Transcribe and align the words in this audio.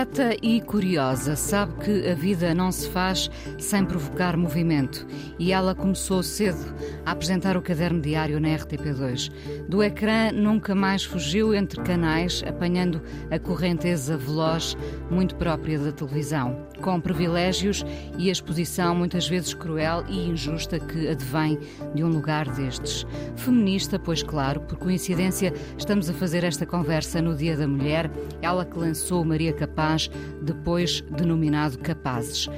Irrequieta 0.00 0.34
e 0.42 0.62
curiosa, 0.62 1.36
sabe 1.36 1.74
que 1.84 2.08
a 2.08 2.14
vida 2.14 2.54
não 2.54 2.72
se 2.72 2.88
faz 2.88 3.30
sem 3.58 3.84
provocar 3.84 4.34
movimento. 4.34 5.06
E 5.38 5.52
ela 5.52 5.74
começou 5.74 6.22
cedo 6.22 6.74
a 7.04 7.10
apresentar 7.10 7.54
o 7.54 7.60
caderno 7.60 8.00
diário 8.00 8.40
na 8.40 8.48
RTP2. 8.48 9.30
Do 9.68 9.82
ecrã 9.82 10.32
nunca 10.32 10.74
mais 10.74 11.04
fugiu 11.04 11.54
entre 11.54 11.82
canais, 11.82 12.42
apanhando 12.48 13.02
a 13.30 13.38
correnteza 13.38 14.16
veloz, 14.16 14.74
muito 15.10 15.34
própria 15.34 15.78
da 15.78 15.92
televisão, 15.92 16.66
com 16.80 17.00
privilégios 17.00 17.84
e 18.18 18.28
a 18.28 18.32
exposição 18.32 18.94
muitas 18.94 19.28
vezes 19.28 19.54
cruel 19.54 20.04
e 20.08 20.28
injusta 20.28 20.78
que 20.78 21.08
advém 21.08 21.58
de 21.94 22.02
um 22.02 22.08
lugar 22.08 22.48
destes. 22.54 23.06
Feminista, 23.36 23.98
pois 23.98 24.22
claro, 24.22 24.60
por 24.60 24.78
coincidência, 24.78 25.52
estamos 25.76 26.08
a 26.10 26.12
fazer 26.12 26.44
esta 26.44 26.66
conversa 26.66 27.20
no 27.22 27.36
Dia 27.36 27.56
da 27.56 27.68
Mulher, 27.68 28.10
ela 28.42 28.64
que 28.64 28.78
lançou 28.78 29.24
Maria 29.24 29.52
Capaz, 29.52 30.10
depois 30.42 31.02
denominado 31.10 31.78
Capazes. 31.78 32.48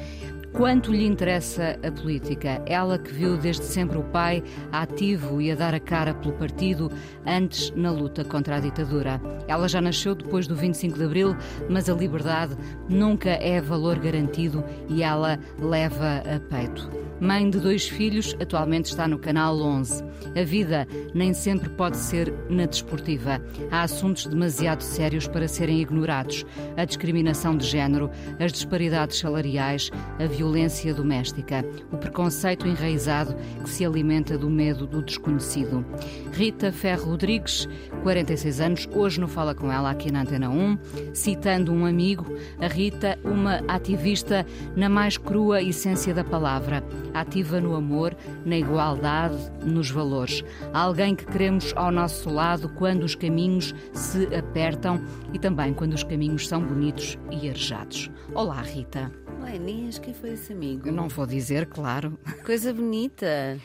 Quanto 0.53 0.93
lhe 0.93 1.07
interessa 1.07 1.79
a 1.83 1.91
política? 1.91 2.63
Ela 2.67 2.99
que 2.99 3.11
viu 3.11 3.39
desde 3.39 3.65
sempre 3.65 3.97
o 3.97 4.03
pai 4.03 4.43
ativo 4.71 5.41
e 5.41 5.51
a 5.51 5.55
dar 5.55 5.75
a 5.75 5.81
cara 5.81 6.13
pelo 6.13 6.35
partido, 6.35 6.93
antes 7.27 7.71
na 7.75 7.91
luta 7.91 8.23
contra 8.23 8.57
a 8.57 8.61
ditadura. 8.61 9.19
Ela 9.49 9.67
já 9.67 9.81
nasceu 9.81 10.15
depois 10.15 10.47
do 10.47 10.55
25 10.55 10.99
de 10.99 11.05
Abril, 11.05 11.37
mas 11.71 11.89
a 11.89 11.95
liberdade 11.95 12.55
nunca 12.87 13.31
é 13.31 13.63
valor 13.63 13.99
garantido 13.99 14.63
e 14.91 15.03
ela 15.03 15.39
leva 15.59 16.19
a 16.19 16.39
peito. 16.39 17.12
Mãe 17.23 17.49
de 17.49 17.61
dois 17.61 17.89
filhos, 17.89 18.37
atualmente 18.43 18.87
está 18.87 19.07
no 19.07 19.17
Canal 19.17 19.57
11. 19.57 20.03
A 20.37 20.43
vida 20.43 20.89
nem 21.15 21.33
sempre 21.33 21.69
pode 21.69 21.97
ser 21.97 22.35
na 22.51 22.67
desportiva. 22.67 23.41
Há 23.71 23.83
assuntos 23.83 24.27
demasiado 24.27 24.81
sérios 24.81 25.29
para 25.29 25.47
serem 25.47 25.81
ignorados: 25.81 26.45
a 26.77 26.85
discriminação 26.85 27.57
de 27.57 27.65
género, 27.65 28.11
as 28.41 28.51
disparidades 28.51 29.21
salariais, 29.21 29.89
a 30.19 30.27
violência 30.27 30.93
doméstica, 30.93 31.65
o 31.93 31.97
preconceito 31.97 32.67
enraizado 32.67 33.37
que 33.63 33.71
se 33.71 33.87
alimenta 33.87 34.37
do 34.37 34.51
medo 34.51 34.85
do 34.85 35.01
desconhecido. 35.01 35.87
Rita 36.33 36.73
Ferro 36.73 37.11
Rodrigues, 37.11 37.69
46 38.03 38.61
anos, 38.61 38.89
hoje 38.93 39.21
no 39.21 39.29
Fala 39.29 39.55
com 39.55 39.71
ela 39.71 39.93
aqui 39.93 40.11
na 40.11 40.23
Antena 40.23 40.51
1, 40.51 40.77
citando 41.15 41.73
um 41.73 41.87
amigo, 41.87 42.37
a 42.59 42.67
Rita, 42.67 43.17
uma 43.23 43.63
ativista 43.69 44.45
na 44.75 44.89
mais 44.89 45.17
crua 45.17 45.63
essência 45.63 46.13
da 46.13 46.25
palavra 46.25 46.83
ativa 47.15 47.61
no 47.61 47.75
amor, 47.75 48.17
na 48.45 48.57
igualdade, 48.57 49.37
nos 49.65 49.91
valores. 49.91 50.43
Alguém 50.73 51.15
que 51.15 51.27
queremos 51.27 51.73
ao 51.77 51.91
nosso 51.91 52.31
lado 52.31 52.69
quando 52.71 53.03
os 53.03 53.15
caminhos 53.15 53.75
se 53.93 54.27
apertam 54.35 55.03
e 55.33 55.39
também 55.39 55.73
quando 55.75 55.93
os 55.93 56.03
caminhos 56.03 56.49
são 56.49 56.63
bonitos 56.63 57.19
e 57.31 57.49
arejados. 57.49 58.11
Olá, 58.35 58.61
Rita. 58.63 59.13
Olá, 59.39 59.55
Inês, 59.55 59.99
quem 59.99 60.15
foi 60.15 60.31
esse 60.31 60.53
amigo? 60.53 60.87
Eu 60.89 60.93
não 60.93 61.09
vou 61.09 61.27
dizer, 61.27 61.67
claro. 61.67 62.19
Coisa 62.45 62.73
bonita. 62.73 63.59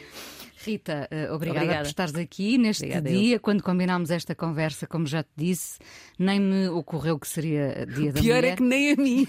Rita, 0.59 1.07
obrigada, 1.33 1.35
obrigada, 1.35 1.81
por 1.81 1.87
estares 1.87 2.15
aqui 2.15 2.57
neste 2.57 2.83
obrigada 2.83 3.09
dia. 3.09 3.35
Eu. 3.35 3.39
Quando 3.39 3.61
combinámos 3.61 4.09
esta 4.09 4.33
conversa, 4.35 4.87
como 4.87 5.05
já 5.05 5.23
te 5.23 5.29
disse, 5.37 5.77
nem 6.17 6.39
me 6.39 6.67
ocorreu 6.69 7.17
que 7.19 7.27
seria 7.27 7.85
dia 7.85 8.11
da 8.11 8.19
Pior 8.19 8.37
mulher. 8.37 8.53
é 8.53 8.55
que 8.55 8.63
nem 8.63 8.91
a 8.91 8.95
mim. 8.95 9.27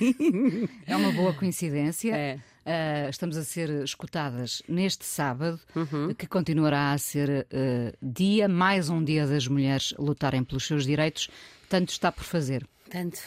É 0.86 0.96
uma 0.96 1.12
boa 1.12 1.32
coincidência. 1.34 2.16
É. 2.16 2.38
Uh, 2.68 3.08
estamos 3.08 3.38
a 3.38 3.44
ser 3.44 3.70
escutadas 3.82 4.62
neste 4.68 5.02
sábado, 5.02 5.58
uhum. 5.74 6.12
que 6.12 6.26
continuará 6.26 6.92
a 6.92 6.98
ser 6.98 7.46
uh, 7.46 7.96
dia, 8.02 8.46
mais 8.46 8.90
um 8.90 9.02
dia 9.02 9.26
das 9.26 9.48
mulheres 9.48 9.94
lutarem 9.98 10.44
pelos 10.44 10.66
seus 10.66 10.84
direitos. 10.84 11.30
Tanto 11.66 11.88
está 11.88 12.12
por 12.12 12.24
fazer. 12.24 12.68
Tanto, 12.90 13.20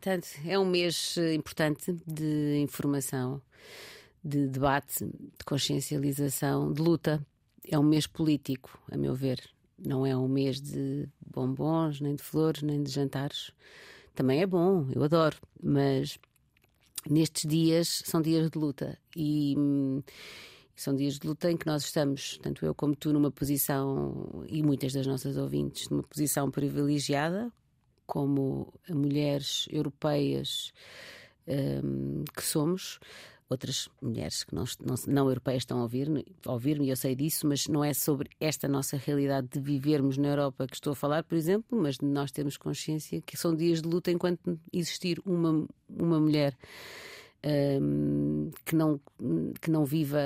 tanto. 0.00 0.26
É 0.44 0.58
um 0.58 0.64
mês 0.64 1.16
importante 1.32 1.96
de 2.04 2.58
informação 2.58 3.40
de 4.24 4.48
debate, 4.48 5.04
de 5.04 5.44
consciencialização, 5.44 6.72
de 6.72 6.82
luta. 6.82 7.24
É 7.70 7.78
um 7.78 7.84
mês 7.84 8.08
político, 8.08 8.80
a 8.90 8.96
meu 8.96 9.14
ver. 9.14 9.38
Não 9.78 10.04
é 10.04 10.16
um 10.16 10.26
mês 10.26 10.60
de 10.60 11.08
bombons, 11.24 12.00
nem 12.00 12.16
de 12.16 12.22
flores, 12.24 12.62
nem 12.62 12.82
de 12.82 12.90
jantares. 12.90 13.52
Também 14.12 14.42
é 14.42 14.46
bom, 14.46 14.88
eu 14.92 15.04
adoro, 15.04 15.36
mas 15.62 16.18
nestes 17.08 17.48
dias 17.48 18.02
são 18.04 18.20
dias 18.20 18.50
de 18.50 18.58
luta 18.58 18.98
e 19.14 19.54
hum, 19.56 20.02
são 20.74 20.94
dias 20.94 21.18
de 21.18 21.26
luta 21.26 21.50
em 21.50 21.56
que 21.56 21.66
nós 21.66 21.84
estamos, 21.84 22.38
tanto 22.42 22.64
eu 22.66 22.74
como 22.74 22.94
tu, 22.94 23.12
numa 23.12 23.30
posição, 23.30 24.44
e 24.46 24.62
muitas 24.62 24.92
das 24.92 25.06
nossas 25.06 25.36
ouvintes, 25.36 25.88
numa 25.88 26.02
posição 26.02 26.50
privilegiada, 26.50 27.50
como 28.06 28.72
mulheres 28.88 29.66
europeias 29.70 30.72
hum, 31.48 32.24
que 32.34 32.42
somos 32.42 33.00
outras 33.48 33.88
mulheres 34.02 34.44
que 34.44 34.54
não, 34.54 34.64
não, 34.84 34.94
não 35.06 35.28
europeias 35.28 35.62
estão 35.62 35.78
a 35.78 35.82
ouvir-me, 35.82 36.24
ouvir 36.46 36.80
e 36.80 36.90
eu 36.90 36.96
sei 36.96 37.14
disso, 37.14 37.46
mas 37.46 37.66
não 37.68 37.84
é 37.84 37.94
sobre 37.94 38.30
esta 38.40 38.66
nossa 38.66 38.96
realidade 38.96 39.48
de 39.48 39.60
vivermos 39.60 40.16
na 40.16 40.28
Europa 40.28 40.66
que 40.66 40.74
estou 40.74 40.92
a 40.92 40.96
falar, 40.96 41.22
por 41.22 41.36
exemplo, 41.36 41.80
mas 41.80 41.98
nós 42.00 42.32
termos 42.32 42.56
consciência 42.56 43.20
que 43.22 43.36
são 43.36 43.54
dias 43.54 43.80
de 43.80 43.88
luta 43.88 44.10
enquanto 44.10 44.58
existir 44.72 45.20
uma, 45.24 45.66
uma 45.88 46.20
mulher. 46.20 46.56
Um, 47.48 48.50
que, 48.64 48.74
não, 48.74 49.00
que 49.60 49.70
não 49.70 49.84
viva 49.84 50.18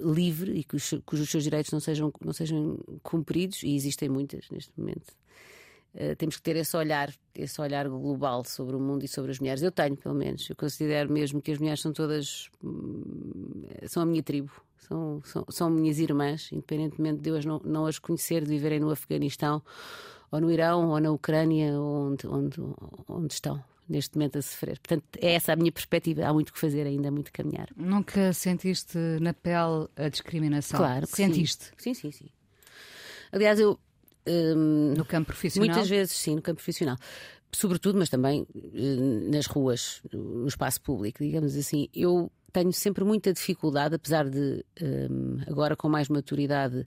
livre 0.00 0.52
e 0.52 0.64
que 0.64 0.76
os, 0.76 0.94
cujos 1.04 1.28
seus 1.28 1.44
direitos 1.44 1.70
não 1.72 1.80
sejam, 1.80 2.10
não 2.24 2.32
sejam 2.32 2.78
cumpridos, 3.02 3.62
e 3.62 3.74
existem 3.74 4.08
muitas 4.08 4.48
neste 4.50 4.72
momento. 4.74 5.12
Uh, 5.94 6.16
temos 6.16 6.36
que 6.36 6.42
ter 6.42 6.56
esse 6.56 6.76
olhar, 6.76 7.12
esse 7.36 7.60
olhar 7.60 7.88
global 7.88 8.44
sobre 8.44 8.74
o 8.74 8.80
mundo 8.80 9.04
e 9.04 9.08
sobre 9.08 9.30
as 9.30 9.38
mulheres. 9.38 9.62
Eu 9.62 9.70
tenho, 9.70 9.96
pelo 9.96 10.14
menos. 10.14 10.50
Eu 10.50 10.56
considero 10.56 11.12
mesmo 11.12 11.40
que 11.40 11.52
as 11.52 11.58
mulheres 11.58 11.80
são 11.80 11.92
todas. 11.92 12.50
Hum, 12.64 13.62
são 13.86 14.02
a 14.02 14.06
minha 14.06 14.22
tribo, 14.22 14.50
são, 14.88 15.22
são, 15.24 15.44
são 15.48 15.70
minhas 15.70 15.98
irmãs, 15.98 16.50
independentemente 16.52 17.20
de 17.20 17.30
eu 17.30 17.36
as 17.36 17.44
não, 17.44 17.60
não 17.64 17.86
as 17.86 17.98
conhecer, 17.98 18.42
de 18.42 18.50
viverem 18.50 18.80
no 18.80 18.90
Afeganistão, 18.90 19.62
ou 20.32 20.40
no 20.40 20.50
Irão, 20.50 20.90
ou 20.90 21.00
na 21.00 21.12
Ucrânia, 21.12 21.78
ou 21.78 22.08
onde, 22.08 22.26
onde, 22.26 22.56
onde 23.08 23.32
estão. 23.32 23.62
Neste 23.86 24.16
momento 24.16 24.38
a 24.38 24.42
sofrer. 24.42 24.78
Portanto, 24.80 25.04
é 25.20 25.34
essa 25.34 25.52
a 25.52 25.56
minha 25.56 25.70
perspectiva. 25.70 26.24
Há 26.24 26.32
muito 26.32 26.54
que 26.54 26.58
fazer 26.58 26.86
ainda, 26.86 27.10
muito 27.10 27.30
que 27.30 27.42
caminhar. 27.42 27.68
Nunca 27.76 28.32
sentiste 28.32 28.96
na 29.20 29.34
pele 29.34 29.86
a 29.94 30.08
discriminação? 30.08 30.78
Claro. 30.78 31.06
Sentiste? 31.06 31.70
Sim, 31.76 31.92
sim, 31.92 32.10
sim. 32.10 32.24
sim. 32.24 32.30
Aliás, 33.30 33.60
eu 33.60 33.78
um, 34.26 34.94
no 34.96 35.04
campo 35.04 35.26
profissional? 35.26 35.68
Muitas 35.68 35.88
vezes, 35.88 36.16
sim, 36.16 36.36
no 36.36 36.42
campo 36.42 36.56
profissional. 36.56 36.96
Sobretudo, 37.52 37.98
mas 37.98 38.08
também 38.08 38.42
uh, 38.42 39.30
nas 39.30 39.46
ruas, 39.46 40.00
no 40.12 40.46
espaço 40.46 40.80
público, 40.80 41.22
digamos 41.22 41.56
assim. 41.56 41.88
Eu 41.94 42.30
tenho 42.52 42.72
sempre 42.72 43.04
muita 43.04 43.32
dificuldade, 43.32 43.94
apesar 43.94 44.28
de 44.28 44.64
um, 44.80 45.38
agora 45.46 45.76
com 45.76 45.88
mais 45.88 46.08
maturidade 46.08 46.86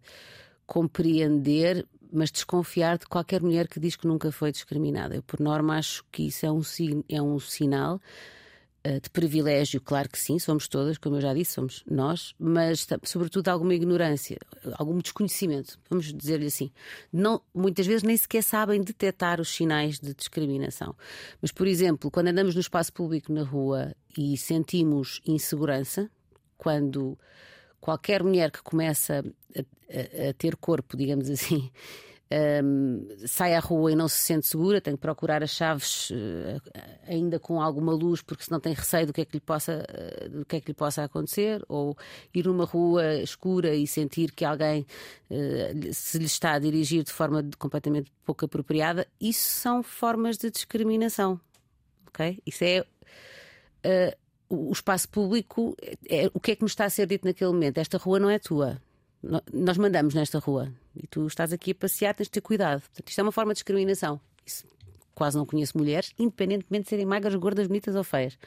compreender, 0.65 1.85
mas 2.11 2.31
desconfiar 2.31 2.97
de 2.97 3.05
qualquer 3.05 3.41
mulher 3.41 3.67
que 3.67 3.79
diz 3.79 3.95
que 3.95 4.07
nunca 4.07 4.31
foi 4.31 4.51
discriminada. 4.51 5.15
Eu, 5.15 5.23
por 5.23 5.39
norma, 5.39 5.77
acho 5.77 6.03
que 6.11 6.27
isso 6.27 6.45
é 6.45 6.51
um, 6.51 6.61
é 7.09 7.21
um 7.21 7.39
sinal 7.39 8.01
de 9.01 9.09
privilégio, 9.09 9.81
claro 9.81 10.07
que 10.09 10.17
sim, 10.17 10.39
somos 10.39 10.67
todas, 10.67 10.97
como 10.97 11.17
eu 11.17 11.21
já 11.21 11.33
disse, 11.33 11.53
somos 11.53 11.83
nós, 11.89 12.33
mas 12.39 12.87
sobretudo 13.03 13.49
alguma 13.49 13.73
ignorância, 13.73 14.37
algum 14.73 14.97
desconhecimento, 14.99 15.77
vamos 15.89 16.13
dizer-lhe 16.13 16.45
assim. 16.45 16.71
Não, 17.11 17.41
muitas 17.53 17.85
vezes 17.85 18.03
nem 18.03 18.15
sequer 18.15 18.43
sabem 18.43 18.81
detectar 18.81 19.41
os 19.41 19.49
sinais 19.49 19.99
de 19.99 20.13
discriminação. 20.13 20.95
Mas, 21.41 21.51
por 21.51 21.67
exemplo, 21.67 22.09
quando 22.09 22.27
andamos 22.27 22.55
no 22.55 22.61
espaço 22.61 22.93
público 22.93 23.33
na 23.33 23.43
rua 23.43 23.93
e 24.17 24.37
sentimos 24.37 25.21
insegurança, 25.25 26.09
quando 26.57 27.17
qualquer 27.79 28.23
mulher 28.23 28.51
que 28.51 28.61
começa 28.61 29.23
a, 29.55 29.59
a, 29.59 30.29
a 30.29 30.33
ter 30.33 30.55
corpo, 30.55 30.95
digamos 30.95 31.29
assim, 31.29 31.69
um, 32.29 33.07
sai 33.25 33.53
à 33.53 33.59
rua 33.59 33.91
e 33.91 33.95
não 33.95 34.07
se 34.07 34.17
sente 34.17 34.47
segura, 34.47 34.81
tem 34.81 34.95
que 34.95 34.99
procurar 34.99 35.41
as 35.41 35.51
chaves 35.51 36.09
uh, 36.09 36.61
ainda 37.07 37.39
com 37.39 37.61
alguma 37.61 37.93
luz, 37.93 38.21
porque 38.21 38.43
senão 38.43 38.59
tem 38.59 38.73
receio 38.73 39.07
do 39.07 39.13
que 39.13 39.21
é 39.21 39.25
que 39.25 39.37
lhe 39.37 39.41
possa, 39.41 39.85
uh, 39.89 40.29
do 40.29 40.45
que 40.45 40.57
é 40.57 40.61
que 40.61 40.67
lhe 40.67 40.73
possa 40.73 41.03
acontecer, 41.03 41.63
ou 41.69 41.97
ir 42.33 42.45
numa 42.45 42.65
rua 42.65 43.15
escura 43.15 43.73
e 43.73 43.87
sentir 43.87 44.31
que 44.31 44.43
alguém 44.43 44.85
uh, 45.31 45.93
se 45.93 46.17
lhe 46.17 46.25
está 46.25 46.53
a 46.53 46.59
dirigir 46.59 47.03
de 47.03 47.11
forma 47.11 47.47
completamente 47.57 48.11
pouco 48.25 48.45
apropriada. 48.45 49.07
Isso 49.21 49.49
são 49.49 49.81
formas 49.81 50.37
de 50.37 50.51
discriminação. 50.51 51.39
ok? 52.07 52.39
Isso 52.45 52.63
é. 52.63 52.85
O 54.49 54.71
espaço 54.71 55.07
público, 55.09 55.75
é, 56.09 56.29
o 56.33 56.39
que 56.39 56.51
é 56.51 56.55
que 56.55 56.61
nos 56.61 56.71
está 56.71 56.85
a 56.85 56.89
ser 56.89 57.05
dito 57.05 57.25
naquele 57.25 57.51
momento? 57.51 57.77
Esta 57.77 57.97
rua 57.97 58.17
não 58.17 58.29
é 58.29 58.39
tua. 58.39 58.81
Nós 59.53 59.77
mandamos 59.77 60.13
nesta 60.13 60.39
rua 60.39 60.71
e 61.01 61.07
tu 61.07 61.25
estás 61.27 61.53
aqui 61.53 61.71
a 61.71 61.75
passear, 61.75 62.13
tens 62.13 62.25
de 62.25 62.31
ter 62.31 62.41
cuidado. 62.41 62.81
Portanto, 62.81 63.07
isto 63.09 63.19
é 63.19 63.23
uma 63.23 63.31
forma 63.31 63.53
de 63.53 63.57
discriminação. 63.57 64.19
Isso, 64.45 64.65
quase 65.13 65.37
não 65.37 65.45
conheço 65.45 65.77
mulheres, 65.77 66.11
independentemente 66.17 66.83
de 66.83 66.89
serem 66.89 67.05
magras, 67.05 67.35
gordas, 67.35 67.67
bonitas 67.67 67.95
ou 67.95 68.03
feias. 68.03 68.37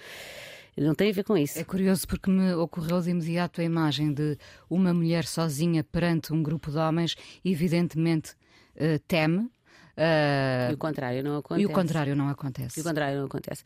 Não 0.76 0.94
tem 0.94 1.10
a 1.10 1.12
ver 1.12 1.24
com 1.24 1.36
isso. 1.36 1.58
É 1.58 1.64
curioso 1.64 2.06
porque 2.06 2.30
me 2.30 2.54
ocorreu 2.54 3.00
de 3.00 3.10
imediato 3.10 3.60
a 3.60 3.64
imagem 3.64 4.12
de 4.12 4.38
uma 4.68 4.94
mulher 4.94 5.26
sozinha 5.26 5.84
perante 5.84 6.32
um 6.32 6.42
grupo 6.42 6.70
de 6.70 6.78
homens, 6.78 7.16
evidentemente 7.44 8.32
uh, 8.76 8.98
teme. 9.06 9.50
Uh, 9.96 10.70
e 10.70 10.74
o 10.74 10.78
contrário 10.78 11.22
não 11.22 11.36
acontece. 11.36 11.62
E 11.62 11.66
o 11.66 11.70
contrário 11.70 12.16
não 12.16 12.28
acontece. 12.28 12.78
E 12.78 12.80
o 12.80 12.84
contrário 12.84 13.18
não 13.18 13.26
acontece. 13.26 13.62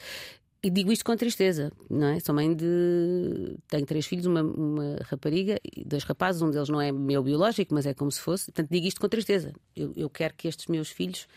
E 0.64 0.70
digo 0.70 0.90
isto 0.90 1.04
com 1.04 1.14
tristeza, 1.14 1.70
não 1.90 2.06
é? 2.06 2.20
Sou 2.20 2.34
mãe 2.34 2.54
de. 2.54 3.54
Tenho 3.68 3.84
três 3.84 4.06
filhos, 4.06 4.24
uma, 4.24 4.42
uma 4.42 4.96
rapariga 5.04 5.60
e 5.62 5.84
dois 5.84 6.04
rapazes, 6.04 6.40
um 6.40 6.50
deles 6.50 6.70
não 6.70 6.80
é 6.80 6.90
meu 6.90 7.22
biológico, 7.22 7.74
mas 7.74 7.84
é 7.84 7.92
como 7.92 8.10
se 8.10 8.18
fosse. 8.18 8.46
Portanto, 8.46 8.70
digo 8.70 8.86
isto 8.86 8.98
com 8.98 9.06
tristeza. 9.06 9.52
Eu, 9.76 9.92
eu 9.94 10.08
quero 10.08 10.32
que 10.32 10.48
estes 10.48 10.66
meus 10.68 10.88
filhos 10.88 11.28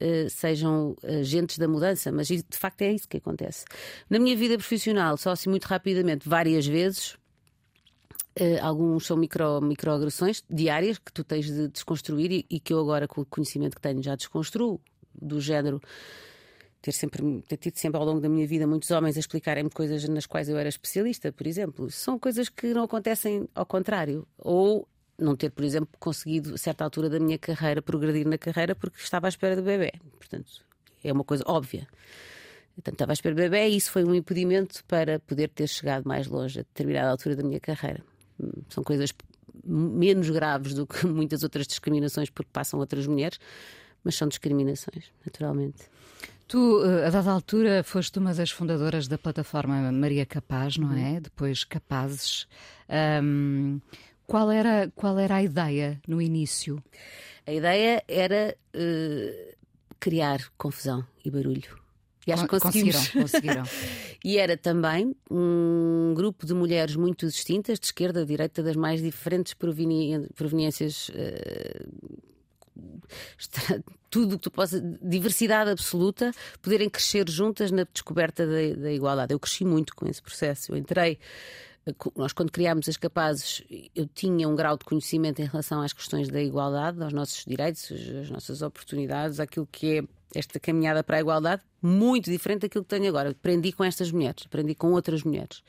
uh, 0.00 0.28
sejam 0.28 0.96
agentes 1.20 1.58
da 1.58 1.68
mudança, 1.68 2.10
mas 2.10 2.26
de 2.26 2.44
facto 2.50 2.82
é 2.82 2.92
isso 2.92 3.08
que 3.08 3.18
acontece. 3.18 3.64
Na 4.10 4.18
minha 4.18 4.34
vida 4.34 4.58
profissional, 4.58 5.16
só 5.16 5.30
assim 5.30 5.48
muito 5.48 5.66
rapidamente, 5.66 6.28
várias 6.28 6.66
vezes. 6.66 7.12
Uh, 8.36 8.58
alguns 8.60 9.06
são 9.06 9.16
micro, 9.16 9.60
microagressões 9.60 10.42
diárias 10.50 10.98
que 10.98 11.12
tu 11.12 11.22
tens 11.22 11.46
de 11.46 11.68
desconstruir 11.68 12.32
e, 12.32 12.46
e 12.50 12.58
que 12.58 12.74
eu 12.74 12.80
agora, 12.80 13.06
com 13.06 13.20
o 13.20 13.24
conhecimento 13.24 13.76
que 13.76 13.80
tenho, 13.80 14.02
já 14.02 14.16
desconstruo 14.16 14.80
do 15.14 15.40
género 15.40 15.80
ter 16.86 16.92
sempre 16.92 17.42
ter 17.48 17.56
tido 17.56 17.76
sempre 17.78 17.98
ao 17.98 18.06
longo 18.06 18.20
da 18.20 18.28
minha 18.28 18.46
vida 18.46 18.64
muitos 18.64 18.92
homens 18.92 19.16
a 19.16 19.20
explicarem-me 19.20 19.68
coisas 19.68 20.08
nas 20.08 20.24
quais 20.24 20.48
eu 20.48 20.56
era 20.56 20.68
especialista, 20.68 21.32
por 21.32 21.44
exemplo. 21.44 21.90
São 21.90 22.16
coisas 22.16 22.48
que 22.48 22.72
não 22.72 22.84
acontecem 22.84 23.48
ao 23.56 23.66
contrário. 23.66 24.24
Ou 24.38 24.86
não 25.18 25.34
ter, 25.34 25.50
por 25.50 25.64
exemplo, 25.64 25.88
conseguido, 25.98 26.54
a 26.54 26.58
certa 26.58 26.84
altura 26.84 27.10
da 27.10 27.18
minha 27.18 27.38
carreira, 27.38 27.82
progredir 27.82 28.24
na 28.24 28.38
carreira 28.38 28.76
porque 28.76 29.00
estava 29.00 29.26
à 29.26 29.30
espera 29.30 29.56
do 29.56 29.62
bebê. 29.62 29.94
Portanto, 30.16 30.64
é 31.02 31.12
uma 31.12 31.24
coisa 31.24 31.42
óbvia. 31.44 31.88
Portanto, 32.76 32.94
estava 32.94 33.10
à 33.10 33.14
espera 33.14 33.34
do 33.34 33.38
bebê 33.38 33.68
e 33.68 33.76
isso 33.76 33.90
foi 33.90 34.04
um 34.04 34.14
impedimento 34.14 34.84
para 34.84 35.18
poder 35.18 35.48
ter 35.48 35.66
chegado 35.66 36.04
mais 36.04 36.28
longe 36.28 36.60
a 36.60 36.62
determinada 36.62 37.10
altura 37.10 37.34
da 37.34 37.42
minha 37.42 37.58
carreira. 37.58 38.00
São 38.68 38.84
coisas 38.84 39.12
menos 39.64 40.30
graves 40.30 40.72
do 40.72 40.86
que 40.86 41.04
muitas 41.04 41.42
outras 41.42 41.66
discriminações 41.66 42.30
porque 42.30 42.50
passam 42.52 42.78
outras 42.78 43.08
mulheres, 43.08 43.40
mas 44.04 44.14
são 44.14 44.28
discriminações, 44.28 45.10
naturalmente. 45.24 45.90
Tu, 46.48 46.84
eh, 46.84 47.06
a 47.06 47.10
dada 47.10 47.30
altura, 47.32 47.82
foste 47.82 48.18
uma 48.18 48.32
das 48.32 48.50
fundadoras 48.50 49.08
da 49.08 49.18
plataforma 49.18 49.90
Maria 49.90 50.24
Capaz, 50.24 50.76
não 50.76 50.92
é? 50.92 51.14
Uhum. 51.14 51.20
Depois 51.20 51.64
Capazes. 51.64 52.46
Um, 53.22 53.80
qual, 54.26 54.52
era, 54.52 54.90
qual 54.94 55.18
era 55.18 55.36
a 55.36 55.42
ideia 55.42 56.00
no 56.06 56.22
início? 56.22 56.82
A 57.44 57.52
ideia 57.52 58.02
era 58.06 58.56
uh, 58.74 59.56
criar 59.98 60.40
confusão 60.56 61.04
e 61.24 61.30
barulho. 61.30 61.84
E 62.24 62.32
acho 62.32 62.44
que 62.44 62.60
conseguimos. 62.60 63.08
Conseguiram, 63.08 63.22
conseguiram. 63.22 63.64
e 64.24 64.38
era 64.38 64.56
também 64.56 65.16
um 65.30 66.12
grupo 66.14 66.46
de 66.46 66.54
mulheres 66.54 66.94
muito 66.96 67.26
distintas, 67.26 67.78
de 67.78 67.86
esquerda, 67.86 68.20
de 68.20 68.26
direita, 68.26 68.62
das 68.62 68.76
mais 68.76 69.02
diferentes 69.02 69.54
proveniências 69.54 71.08
uh, 71.08 72.26
tudo 74.10 74.36
que 74.36 74.44
tu 74.44 74.50
possa, 74.50 74.80
diversidade 75.02 75.70
absoluta, 75.70 76.32
poderem 76.62 76.88
crescer 76.88 77.28
juntas 77.28 77.70
na 77.70 77.84
descoberta 77.84 78.46
da, 78.46 78.80
da 78.80 78.92
igualdade. 78.92 79.32
Eu 79.32 79.40
cresci 79.40 79.64
muito 79.64 79.94
com 79.94 80.06
esse 80.08 80.22
processo. 80.22 80.72
Eu 80.72 80.76
entrei 80.76 81.18
eh, 81.86 81.94
nós 82.16 82.32
quando 82.32 82.50
criámos 82.50 82.88
as 82.88 82.96
capazes, 82.96 83.62
eu 83.94 84.06
tinha 84.06 84.48
um 84.48 84.54
grau 84.54 84.76
de 84.76 84.84
conhecimento 84.84 85.40
em 85.40 85.46
relação 85.46 85.82
às 85.82 85.92
questões 85.92 86.28
da 86.28 86.42
igualdade, 86.42 87.02
aos 87.02 87.12
nossos 87.12 87.44
direitos, 87.44 87.90
às 88.22 88.30
nossas 88.30 88.62
oportunidades, 88.62 89.40
aquilo 89.40 89.68
que 89.70 89.98
é 89.98 90.02
esta 90.34 90.58
caminhada 90.58 91.02
para 91.02 91.16
a 91.16 91.20
igualdade, 91.20 91.62
muito 91.80 92.30
diferente 92.30 92.62
daquilo 92.62 92.84
que 92.84 92.90
tenho 92.90 93.08
agora. 93.08 93.30
Aprendi 93.30 93.72
com 93.72 93.84
estas 93.84 94.10
mulheres, 94.10 94.44
aprendi 94.46 94.74
com 94.74 94.92
outras 94.92 95.22
mulheres. 95.22 95.62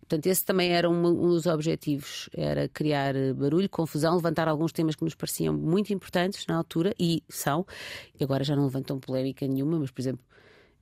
Portanto, 0.00 0.26
esse 0.26 0.44
também 0.44 0.72
era 0.72 0.88
um, 0.88 1.06
um 1.06 1.28
dos 1.28 1.46
objetivos, 1.46 2.28
era 2.32 2.68
criar 2.68 3.14
barulho, 3.34 3.68
confusão, 3.68 4.14
levantar 4.14 4.48
alguns 4.48 4.72
temas 4.72 4.94
que 4.94 5.04
nos 5.04 5.14
pareciam 5.14 5.54
muito 5.54 5.92
importantes 5.92 6.46
na 6.46 6.56
altura, 6.56 6.94
e 6.98 7.22
são, 7.28 7.66
e 8.18 8.22
agora 8.22 8.44
já 8.44 8.54
não 8.54 8.64
levantam 8.64 8.98
polémica 8.98 9.46
nenhuma, 9.46 9.78
mas, 9.78 9.90
por 9.90 10.00
exemplo, 10.00 10.24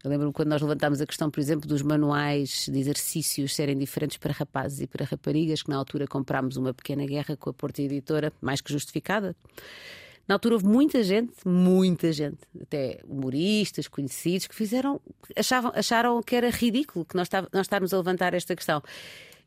eu 0.04 0.10
lembro-me 0.10 0.34
quando 0.34 0.48
nós 0.48 0.60
levantámos 0.60 1.00
a 1.00 1.06
questão, 1.06 1.30
por 1.30 1.40
exemplo, 1.40 1.66
dos 1.66 1.80
manuais 1.80 2.68
de 2.70 2.78
exercícios 2.78 3.54
serem 3.54 3.78
diferentes 3.78 4.18
para 4.18 4.34
rapazes 4.34 4.82
e 4.82 4.86
para 4.86 5.06
raparigas, 5.06 5.62
que 5.62 5.70
na 5.70 5.76
altura 5.76 6.06
comprámos 6.06 6.58
uma 6.58 6.74
pequena 6.74 7.06
guerra 7.06 7.38
com 7.38 7.48
a 7.48 7.54
Porta 7.54 7.80
Editora, 7.80 8.30
mais 8.38 8.60
que 8.60 8.70
justificada. 8.70 9.34
Na 10.26 10.36
altura 10.36 10.54
houve 10.54 10.66
muita 10.66 11.02
gente, 11.02 11.32
muita 11.44 12.12
gente, 12.12 12.38
até 12.60 13.00
humoristas, 13.06 13.86
conhecidos, 13.86 14.46
que 14.46 14.54
fizeram, 14.54 15.00
achavam, 15.36 15.72
acharam 15.74 16.22
que 16.22 16.34
era 16.34 16.48
ridículo 16.48 17.04
que 17.04 17.14
nós, 17.14 17.28
nós 17.52 17.66
estarmos 17.66 17.92
a 17.92 17.98
levantar 17.98 18.32
esta 18.32 18.56
questão. 18.56 18.82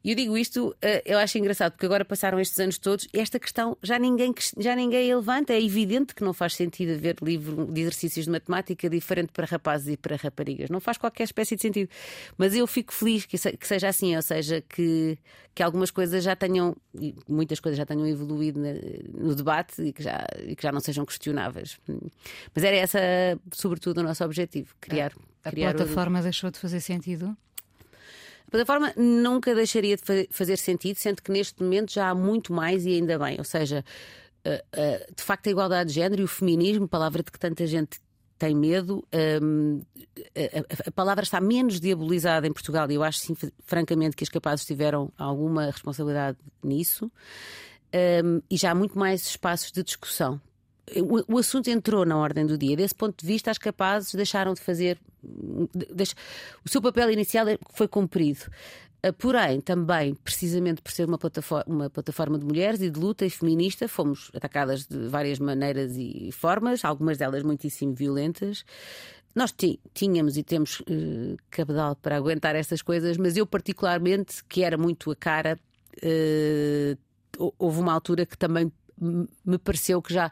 E 0.08 0.12
eu 0.12 0.16
digo 0.16 0.38
isto, 0.38 0.74
eh, 0.82 1.04
eu 1.06 1.20
acho 1.20 1.38
engraçado, 1.38 1.74
porque 1.74 1.86
agora 1.86 2.06
passaram 2.06 2.40
estes 2.40 2.58
anos 2.62 2.78
todos 2.78 3.10
e 3.14 3.20
esta 3.20 3.38
questão 3.38 3.78
já 3.84 4.00
ninguém, 4.00 4.34
já 4.58 4.74
ninguém 4.74 5.14
levanta. 5.14 5.52
É 5.52 5.62
evidente 5.62 6.16
que 6.16 6.24
não 6.24 6.32
faz 6.32 6.56
sentido 6.56 6.94
haver 6.94 7.18
livro 7.22 7.66
de 7.66 7.82
exercícios 7.82 8.24
de 8.24 8.32
matemática 8.32 8.90
diferente 8.90 9.34
para 9.34 9.46
rapazes 9.46 9.90
e 9.90 9.98
para 9.98 10.16
raparigas. 10.16 10.70
Não 10.70 10.80
faz 10.80 10.98
qualquer 10.98 11.26
espécie 11.26 11.58
de 11.58 11.62
sentido. 11.62 11.90
Mas 12.38 12.56
eu 12.56 12.66
fico 12.66 12.94
feliz 12.94 13.26
que, 13.26 13.38
seja 13.38 13.90
assim, 13.90 14.16
ou 14.16 14.22
seja, 14.22 14.62
que, 14.62 15.18
que 15.54 15.62
algumas 15.62 15.92
coisas 15.92 16.24
já 16.24 16.38
tenham, 16.38 16.74
muitas 17.28 17.60
coisas 17.60 17.78
já 17.78 17.86
tenham 17.86 18.08
evoluído 18.08 18.62
no 19.14 19.36
debate 19.36 19.82
e 19.82 19.92
que, 19.92 20.02
já, 20.02 20.26
e 20.42 20.56
que 20.56 20.64
já 20.64 20.72
não 20.72 20.80
sejam 20.80 21.06
questionáveis. 21.06 21.78
Mas 22.56 22.64
era 22.64 22.78
essa, 22.78 23.00
sobretudo, 23.52 23.98
o 23.98 24.04
nosso 24.04 24.24
objetivo: 24.24 24.74
criar. 24.80 25.12
A 25.44 25.52
criar 25.52 25.74
plataforma 25.74 26.22
o... 26.22 26.24
deixou 26.24 26.50
de 26.50 26.60
fazer 26.60 26.80
sentido? 26.80 27.36
A 28.48 28.52
plataforma 28.52 28.94
nunca 28.96 29.54
deixaria 29.54 29.98
de 29.98 30.28
fazer 30.32 30.58
sentido, 30.58 30.98
sendo 30.98 31.22
que 31.22 31.32
neste 31.32 31.62
momento 31.62 31.92
já 31.92 32.10
há 32.10 32.16
muito 32.16 32.54
mais 32.54 32.86
e 32.86 32.94
ainda 32.94 33.20
bem. 33.20 33.36
Ou 33.38 33.44
seja, 33.44 33.84
eh, 34.46 34.64
eh, 34.72 35.08
de 35.16 35.22
facto, 35.22 35.48
a 35.48 35.52
igualdade 35.52 35.90
de 35.90 35.96
género 35.96 36.22
e 36.22 36.26
o 36.26 36.28
feminismo, 36.28 36.88
palavra 36.88 37.22
de 37.22 37.30
que 37.30 37.38
tanta 37.38 37.68
gente 37.68 38.00
tem 38.38 38.56
medo. 38.56 39.06
Um, 39.42 39.82
a, 40.86 40.92
palavra 40.92 41.24
está 41.24 41.42
menos 41.42 41.80
diabolizada 41.80 42.48
em 42.48 42.54
Portugal 42.54 42.90
e 42.90 42.96
eu 42.96 43.04
acho, 43.04 43.20
sim, 43.20 43.36
francamente, 43.66 44.16
que 44.16 44.24
as 44.24 44.30
capazes 44.30 44.66
tiveram 44.66 45.12
alguma 45.18 45.66
responsabilidade 45.66 46.38
nisso. 46.64 47.12
Um, 48.24 48.42
e 48.50 48.58
já 48.58 48.72
há 48.72 48.76
muito 48.76 48.98
mais 48.98 49.28
espaços 49.28 49.72
de 49.72 49.84
discussão 49.84 50.40
o, 50.96 51.36
o, 51.36 51.38
assunto 51.38 51.70
entrou 51.70 52.06
na 52.06 52.18
ordem 52.18 52.46
do 52.46 52.58
dia. 52.58 52.76
Desse 52.76 52.96
ponto 52.96 53.20
de 53.20 53.26
vista, 53.26 53.52
as 53.52 53.58
capazes 53.58 54.14
deixaram 54.14 54.54
de 54.54 54.62
fazer. 54.62 54.98
Deix, 55.94 56.16
o 56.66 56.70
seu 56.70 56.82
papel 56.82 57.12
inicial 57.12 57.46
foi 57.74 57.88
cumprido. 57.88 58.46
Ah, 59.04 59.14
porém, 59.14 59.62
também, 59.62 60.16
precisamente 60.16 60.82
por 60.82 60.92
ser 60.92 61.08
uma 61.08 61.18
plataforma, 61.18 61.66
uma 61.68 61.90
plataforma 61.90 62.38
de 62.40 62.46
mulheres 62.46 62.82
e 62.82 62.90
de 62.90 63.00
luta 63.00 63.26
e 63.26 63.30
feminista, 63.30 63.88
fomos 63.88 64.32
atacadas 64.34 64.86
de 64.88 65.08
várias 65.08 65.40
maneiras 65.40 65.96
e 65.96 66.32
formas, 66.32 66.84
algumas 66.84 67.18
delas 67.18 67.44
muitíssimo 67.44 67.94
violentas. 67.94 68.66
Nós 69.36 69.54
tínhamos 69.94 70.36
e 70.36 70.42
temos 70.44 70.80
uh, 70.80 71.38
cabedal 71.52 71.96
para 71.96 72.18
aguentar 72.18 72.56
essas 72.56 72.82
coisas, 72.82 73.18
mas 73.18 73.38
eu, 73.38 73.46
particularmente, 73.46 74.44
que 74.46 74.64
era 74.64 74.78
muito 74.78 75.12
a 75.12 75.16
cara, 75.16 75.60
uh, 75.98 77.54
houve 77.60 77.80
uma 77.80 77.94
altura 77.94 78.26
que 78.26 78.38
também 78.38 78.72
me 79.00 79.58
pareceu 79.58 80.02
que 80.02 80.14
já, 80.14 80.32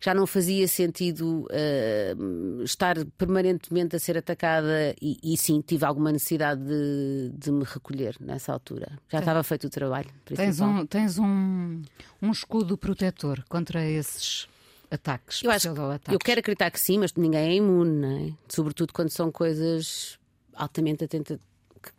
já 0.00 0.14
não 0.14 0.26
fazia 0.26 0.66
sentido 0.66 1.46
uh, 1.50 2.62
estar 2.62 2.96
permanentemente 3.18 3.94
a 3.96 3.98
ser 3.98 4.16
atacada 4.16 4.94
e, 5.00 5.18
e, 5.22 5.36
sim, 5.36 5.60
tive 5.60 5.84
alguma 5.84 6.10
necessidade 6.10 6.62
de, 6.62 7.32
de 7.36 7.52
me 7.52 7.64
recolher 7.64 8.16
nessa 8.20 8.52
altura. 8.52 8.98
Já 9.10 9.18
estava 9.18 9.42
feito 9.42 9.66
o 9.66 9.70
trabalho. 9.70 10.08
Tens, 10.24 10.60
um, 10.60 10.86
tens 10.86 11.18
um, 11.18 11.82
um 12.22 12.30
escudo 12.30 12.76
protetor 12.78 13.44
contra 13.48 13.84
esses 13.84 14.48
ataques. 14.90 15.42
Eu, 15.42 15.50
acho, 15.50 15.68
eu 16.10 16.18
quero 16.18 16.40
acreditar 16.40 16.70
que 16.70 16.80
sim, 16.80 16.98
mas 16.98 17.12
ninguém 17.14 17.50
é 17.50 17.54
imune, 17.54 18.00
não 18.00 18.28
é? 18.28 18.32
Sobretudo 18.48 18.92
quando 18.92 19.10
são 19.10 19.30
coisas 19.30 20.18
altamente 20.54 21.04
atentas. 21.04 21.38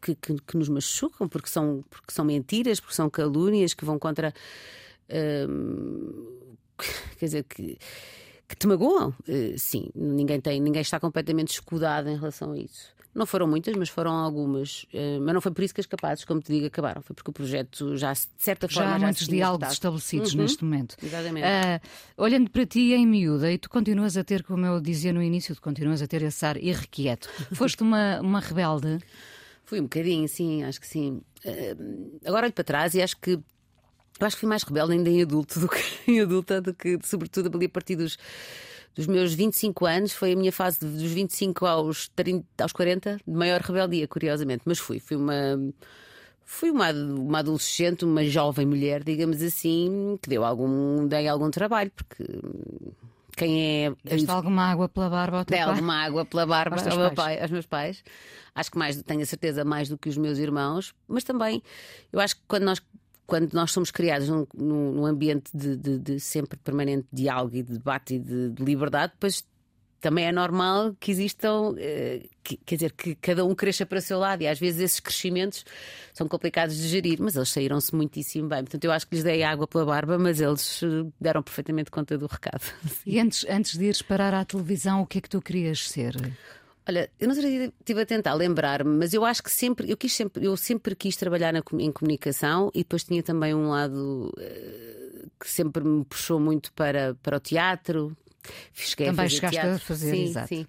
Que, 0.01 0.15
que, 0.15 0.35
que, 0.45 0.57
nos 0.57 0.67
machucam, 0.67 1.29
porque 1.29 1.47
são, 1.47 1.81
porque 1.89 2.11
são 2.11 2.25
mentiras, 2.25 2.77
porque 2.77 2.93
são 2.93 3.09
calúnias 3.09 3.73
que 3.73 3.85
vão 3.85 3.97
contra 3.97 4.33
quer 7.17 7.25
dizer, 7.25 7.43
que, 7.43 7.77
que 8.47 8.55
te 8.55 8.67
magoam. 8.67 9.09
Uh, 9.27 9.57
sim, 9.57 9.89
ninguém, 9.95 10.39
tem, 10.39 10.59
ninguém 10.59 10.81
está 10.81 10.99
completamente 10.99 11.53
escudado 11.53 12.09
em 12.09 12.15
relação 12.15 12.51
a 12.51 12.57
isso. 12.57 12.97
Não 13.17 13.25
foram 13.25 13.47
muitas, 13.47 13.75
mas 13.75 13.89
foram 13.89 14.11
algumas. 14.11 14.83
Uh, 14.93 15.19
mas 15.21 15.33
não 15.33 15.41
foi 15.41 15.51
por 15.51 15.63
isso 15.63 15.73
que 15.73 15.81
as 15.81 15.87
capazes, 15.87 16.23
como 16.23 16.39
te 16.39 16.51
digo, 16.51 16.67
acabaram. 16.67 17.01
Foi 17.01 17.15
porque 17.15 17.31
o 17.31 17.33
projeto 17.33 17.97
já, 17.97 18.13
de 18.13 18.27
certa 18.37 18.69
forma. 18.69 18.89
Já 18.89 18.95
há 18.95 18.99
já 18.99 19.05
muitos 19.07 19.27
diálogos 19.27 19.71
estabelecidos 19.71 20.33
uhum. 20.33 20.41
neste 20.41 20.63
momento. 20.63 20.95
Exatamente. 21.01 21.47
Uh, 21.47 22.23
olhando 22.23 22.51
para 22.51 22.63
ti 22.67 22.93
em 22.93 23.07
miúda, 23.07 23.51
e 23.51 23.57
tu 23.57 23.71
continuas 23.71 24.17
a 24.17 24.23
ter, 24.23 24.43
como 24.43 24.67
eu 24.67 24.79
dizia 24.79 25.11
no 25.11 25.23
início, 25.23 25.55
tu 25.55 25.61
continuas 25.63 25.99
a 26.03 26.07
ter 26.07 26.21
esse 26.21 26.45
ar 26.45 26.57
irrequieto. 26.57 27.27
Foste 27.53 27.81
uma, 27.81 28.21
uma 28.21 28.39
rebelde? 28.39 28.99
Fui 29.65 29.79
um 29.79 29.83
bocadinho, 29.83 30.27
sim, 30.27 30.63
acho 30.63 30.79
que 30.79 30.87
sim. 30.87 31.19
Uh, 31.43 32.19
agora 32.23 32.45
olho 32.45 32.53
para 32.53 32.63
trás 32.63 32.93
e 32.93 33.01
acho 33.01 33.17
que 33.17 33.39
eu 34.19 34.27
acho 34.27 34.35
que 34.35 34.41
fui 34.41 34.49
mais 34.49 34.63
rebelde 34.63 34.93
ainda 34.93 35.09
em 35.09 35.21
adulto 35.21 35.59
do 35.59 35.67
que 35.67 35.81
em 36.11 36.21
adulta, 36.21 36.61
do 36.61 36.73
que, 36.73 36.97
sobretudo, 37.03 37.55
ali 37.55 37.65
a 37.65 37.69
partir 37.69 37.95
dos, 37.95 38.17
dos 38.95 39.07
meus 39.07 39.33
25 39.33 39.85
anos. 39.85 40.13
Foi 40.13 40.33
a 40.33 40.35
minha 40.35 40.51
fase 40.51 40.79
de, 40.79 40.87
dos 40.87 41.11
25 41.11 41.65
aos, 41.65 42.09
30, 42.09 42.45
aos 42.63 42.71
40, 42.71 43.17
de 43.25 43.33
maior 43.33 43.61
rebeldia, 43.61 44.07
curiosamente. 44.07 44.63
Mas 44.65 44.79
fui, 44.79 44.99
fui 44.99 45.17
uma. 45.17 45.33
Fui 46.49 46.71
uma, 46.71 46.91
uma 46.91 47.39
adolescente, 47.39 48.05
uma 48.05 48.23
jovem 48.23 48.65
mulher, 48.65 49.03
digamos 49.03 49.43
assim, 49.43 50.17
que 50.21 50.29
deu 50.29 50.45
algum, 50.45 51.05
dei 51.05 51.27
algum 51.27 51.51
trabalho, 51.51 51.91
porque 51.93 52.23
quem 53.37 53.85
é. 53.85 53.93
Deste 54.03 54.29
alguma 54.31 54.63
água 54.63 54.89
pela 54.89 55.09
barba 55.09 55.37
ao 55.37 55.45
teu 55.45 55.55
Dei 55.55 55.63
pai? 55.63 55.73
alguma 55.75 56.03
água 56.03 56.25
pela 56.25 56.45
barba 56.47 56.75
Aos 56.75 56.87
ao 56.87 57.13
pai, 57.13 57.39
aos 57.39 57.51
meus 57.51 57.67
pais. 57.67 58.03
Acho 58.55 58.71
que 58.71 58.79
mais, 58.79 58.99
tenho 59.03 59.21
a 59.21 59.25
certeza, 59.25 59.63
mais 59.63 59.87
do 59.87 59.97
que 59.97 60.09
os 60.09 60.17
meus 60.17 60.39
irmãos, 60.39 60.95
mas 61.07 61.23
também 61.23 61.61
eu 62.11 62.19
acho 62.19 62.35
que 62.35 62.41
quando 62.47 62.63
nós. 62.63 62.81
Quando 63.27 63.53
nós 63.53 63.71
somos 63.71 63.91
criados 63.91 64.27
num, 64.29 64.47
num, 64.55 65.05
ambiente 65.05 65.51
de, 65.53 65.75
de- 65.75 65.99
de 65.99 66.19
sempre 66.19 66.57
permanente 66.57 67.05
diálogo 67.13 67.55
e 67.55 67.61
de 67.61 67.73
debate 67.73 68.15
e 68.15 68.19
de, 68.19 68.49
de 68.51 68.63
liberdade, 68.63 69.11
depois 69.13 69.45
também 69.99 70.25
é 70.25 70.31
normal 70.31 70.95
que 70.99 71.11
existam, 71.11 71.73
eh, 71.77 72.25
que- 72.43 72.55
quer 72.65 72.75
dizer, 72.75 72.91
que 72.93 73.15
cada 73.15 73.43
um 73.43 73.53
cresça 73.53 73.85
para 73.85 73.97
o 73.97 74.01
seu 74.01 74.17
lado 74.19 74.43
e 74.43 74.47
às 74.47 74.57
vezes 74.59 74.79
esses 74.79 74.99
crescimentos 75.01 75.65
são 76.13 76.27
complicados 76.27 76.77
de 76.77 76.87
gerir, 76.87 77.17
mas 77.19 77.35
eles 77.35 77.49
saíram-se 77.49 77.93
muitíssimo 77.93 78.47
bem. 78.47 78.59
Portanto, 78.63 78.85
eu 78.85 78.91
acho 78.91 79.05
que 79.07 79.15
lhes 79.15 79.23
dei 79.23 79.43
água 79.43 79.67
pela 79.67 79.85
barba, 79.85 80.17
mas 80.17 80.39
eles 80.39 80.81
eh, 80.83 80.87
deram 81.19 81.43
perfeitamente 81.43 81.91
conta 81.91 82.17
do 82.17 82.27
recado. 82.27 82.61
E 83.05 83.19
antes, 83.19 83.45
antes 83.49 83.75
de 83.77 83.85
ires 83.85 84.01
parar 84.01 84.33
à 84.33 84.45
televisão, 84.45 85.01
o 85.01 85.05
que 85.05 85.17
é 85.17 85.21
que 85.21 85.29
tu 85.29 85.41
querias 85.41 85.89
ser? 85.89 86.15
Olha, 86.87 87.09
eu 87.19 87.27
não 87.27 87.35
sei, 87.35 87.73
estive 87.79 88.01
a 88.01 88.05
tentar 88.05 88.33
lembrar-me, 88.33 88.97
mas 88.97 89.13
eu 89.13 89.25
acho 89.25 89.43
que 89.43 89.51
sempre, 89.51 89.91
eu 89.91 89.97
quis 89.97 90.13
sempre, 90.13 90.45
eu 90.45 90.55
sempre 90.55 90.95
quis 90.95 91.17
trabalhar 91.17 91.51
na 91.51 91.61
em 91.79 91.91
comunicação 91.91 92.71
e 92.73 92.79
depois 92.79 93.03
tinha 93.03 93.21
também 93.21 93.53
um 93.53 93.69
lado 93.69 94.33
eh, 94.39 95.25
que 95.39 95.49
sempre 95.49 95.83
me 95.83 96.05
puxou 96.05 96.39
muito 96.39 96.71
para, 96.71 97.15
para 97.21 97.37
o 97.37 97.39
teatro. 97.39 98.15
Cheguei 98.73 99.07
Também 99.07 99.27
chegaste 99.27 99.59
teatro. 99.59 99.75
a 99.75 99.79
fazer, 99.79 100.11
sim, 100.11 100.23
exato. 100.23 100.47
Sim. 100.47 100.67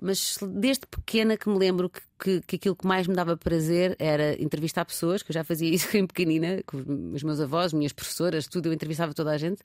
Mas 0.00 0.38
desde 0.42 0.86
pequena 0.86 1.36
que 1.36 1.48
me 1.48 1.58
lembro 1.58 1.88
que, 1.88 2.00
que, 2.18 2.40
que 2.40 2.56
aquilo 2.56 2.76
que 2.76 2.86
mais 2.86 3.06
me 3.06 3.14
dava 3.14 3.36
prazer 3.36 3.96
era 3.98 4.40
entrevistar 4.42 4.84
pessoas, 4.84 5.22
que 5.22 5.30
eu 5.30 5.34
já 5.34 5.42
fazia 5.42 5.68
isso 5.74 5.96
em 5.96 6.06
pequenina, 6.06 6.62
com 6.66 6.78
os 7.12 7.22
meus 7.22 7.40
avós, 7.40 7.72
minhas 7.72 7.92
professoras, 7.92 8.46
tudo, 8.46 8.68
eu 8.68 8.72
entrevistava 8.72 9.14
toda 9.14 9.30
a 9.30 9.38
gente, 9.38 9.62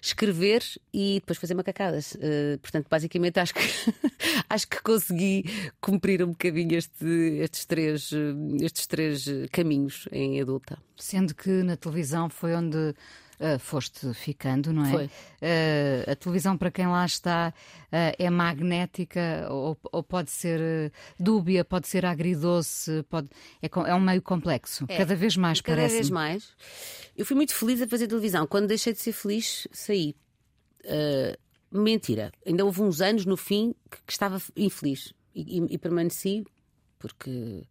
escrever 0.00 0.62
e 0.92 1.14
depois 1.14 1.38
fazer 1.38 1.54
macacadas. 1.54 2.16
Eh, 2.20 2.58
portanto, 2.62 2.86
basicamente 2.88 3.40
acho 3.40 3.54
que 3.54 3.60
acho 4.48 4.68
que 4.68 4.82
consegui 4.82 5.44
cumprir 5.80 6.22
um 6.22 6.28
bocadinho 6.28 6.76
este, 6.76 7.06
estes, 7.40 7.64
três, 7.64 8.10
eh, 8.12 8.64
estes 8.64 8.86
três 8.86 9.26
caminhos 9.50 10.08
em 10.12 10.40
adulta. 10.40 10.78
Sendo 10.96 11.34
que 11.34 11.50
na 11.62 11.76
televisão 11.76 12.28
foi 12.28 12.54
onde 12.54 12.94
ah, 13.42 13.58
foste 13.58 14.14
ficando, 14.14 14.72
não 14.72 14.84
é? 14.86 14.90
Foi. 14.90 15.10
Ah, 15.42 16.12
a 16.12 16.16
televisão, 16.16 16.56
para 16.56 16.70
quem 16.70 16.86
lá 16.86 17.04
está, 17.04 17.52
ah, 17.90 18.12
é 18.18 18.30
magnética 18.30 19.48
ou, 19.50 19.76
ou 19.90 20.02
pode 20.02 20.30
ser 20.30 20.92
dúbia, 21.18 21.64
pode 21.64 21.88
ser 21.88 22.06
agridoce, 22.06 23.02
pode, 23.10 23.28
é, 23.60 23.68
é 23.90 23.94
um 23.94 24.00
meio 24.00 24.22
complexo. 24.22 24.86
Cada 24.86 25.14
vez 25.16 25.36
mais 25.36 25.60
Cada 25.60 25.76
parece. 25.78 25.94
vez 25.96 26.10
mais. 26.10 26.48
Eu 27.16 27.26
fui 27.26 27.36
muito 27.36 27.54
feliz 27.54 27.82
a 27.82 27.86
fazer 27.88 28.06
televisão. 28.06 28.46
Quando 28.46 28.66
deixei 28.68 28.92
de 28.92 29.00
ser 29.00 29.12
feliz, 29.12 29.66
saí. 29.72 30.14
Uh, 30.84 31.36
mentira. 31.70 32.32
Ainda 32.46 32.64
houve 32.64 32.82
uns 32.82 33.00
anos 33.00 33.24
no 33.24 33.36
fim 33.36 33.74
que, 33.90 33.98
que 34.06 34.12
estava 34.12 34.40
infeliz 34.56 35.12
e, 35.34 35.58
e- 35.58 35.74
e 35.74 35.78
permaneci 35.78 36.44
porque 36.98 37.62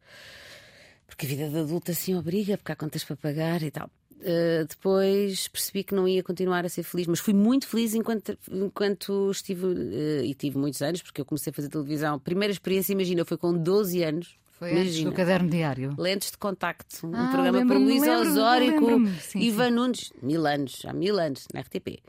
porque 1.07 1.25
a 1.25 1.29
vida 1.29 1.49
de 1.49 1.57
adulta 1.59 1.91
assim 1.91 2.15
obriga, 2.15 2.57
porque 2.57 2.71
há 2.71 2.75
contas 2.75 3.03
para 3.03 3.15
pagar 3.17 3.61
e 3.63 3.69
tal. 3.71 3.89
Uh, 4.21 4.65
depois 4.67 5.47
percebi 5.47 5.83
que 5.83 5.95
não 5.95 6.07
ia 6.07 6.21
continuar 6.21 6.63
a 6.63 6.69
ser 6.69 6.83
feliz, 6.83 7.07
mas 7.07 7.19
fui 7.19 7.33
muito 7.33 7.67
feliz 7.67 7.95
enquanto, 7.95 8.37
enquanto 8.51 9.31
estive 9.31 9.65
uh, 9.65 10.23
e 10.23 10.33
tive 10.35 10.59
muitos 10.59 10.79
anos, 10.81 11.01
porque 11.01 11.21
eu 11.21 11.25
comecei 11.25 11.49
a 11.49 11.53
fazer 11.53 11.69
televisão. 11.69 12.19
Primeira 12.19 12.51
experiência, 12.51 12.93
imagina, 12.93 13.25
foi 13.25 13.37
com 13.37 13.51
12 13.51 14.03
anos. 14.03 14.37
Foi 14.59 14.73
Imagina. 14.73 15.09
do 15.09 15.15
caderno 15.15 15.49
diário. 15.49 15.95
Lentes 15.97 16.29
de 16.29 16.37
contacto, 16.37 17.07
um 17.07 17.15
Ah, 17.15 17.29
programa 17.31 17.65
para 17.65 17.79
Luís 17.79 18.03
Osório 18.03 18.79
com 18.79 19.39
Ivan. 19.39 19.71
Nunes, 19.71 20.13
mil 20.21 20.45
anos, 20.45 20.83
há 20.85 20.93
mil 20.93 21.17
anos, 21.19 21.47
na 21.51 21.61
RTP. 21.61 21.99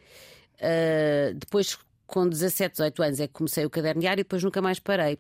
Uh, 0.59 1.35
depois, 1.35 1.79
com 2.07 2.29
17, 2.29 2.73
18 2.73 3.03
anos, 3.03 3.21
é 3.21 3.27
que 3.27 3.33
comecei 3.33 3.65
o 3.65 3.71
caderno 3.71 4.03
diário 4.03 4.21
e 4.21 4.25
depois 4.25 4.45
nunca 4.45 4.61
mais 4.61 4.79
parei. 4.79 5.19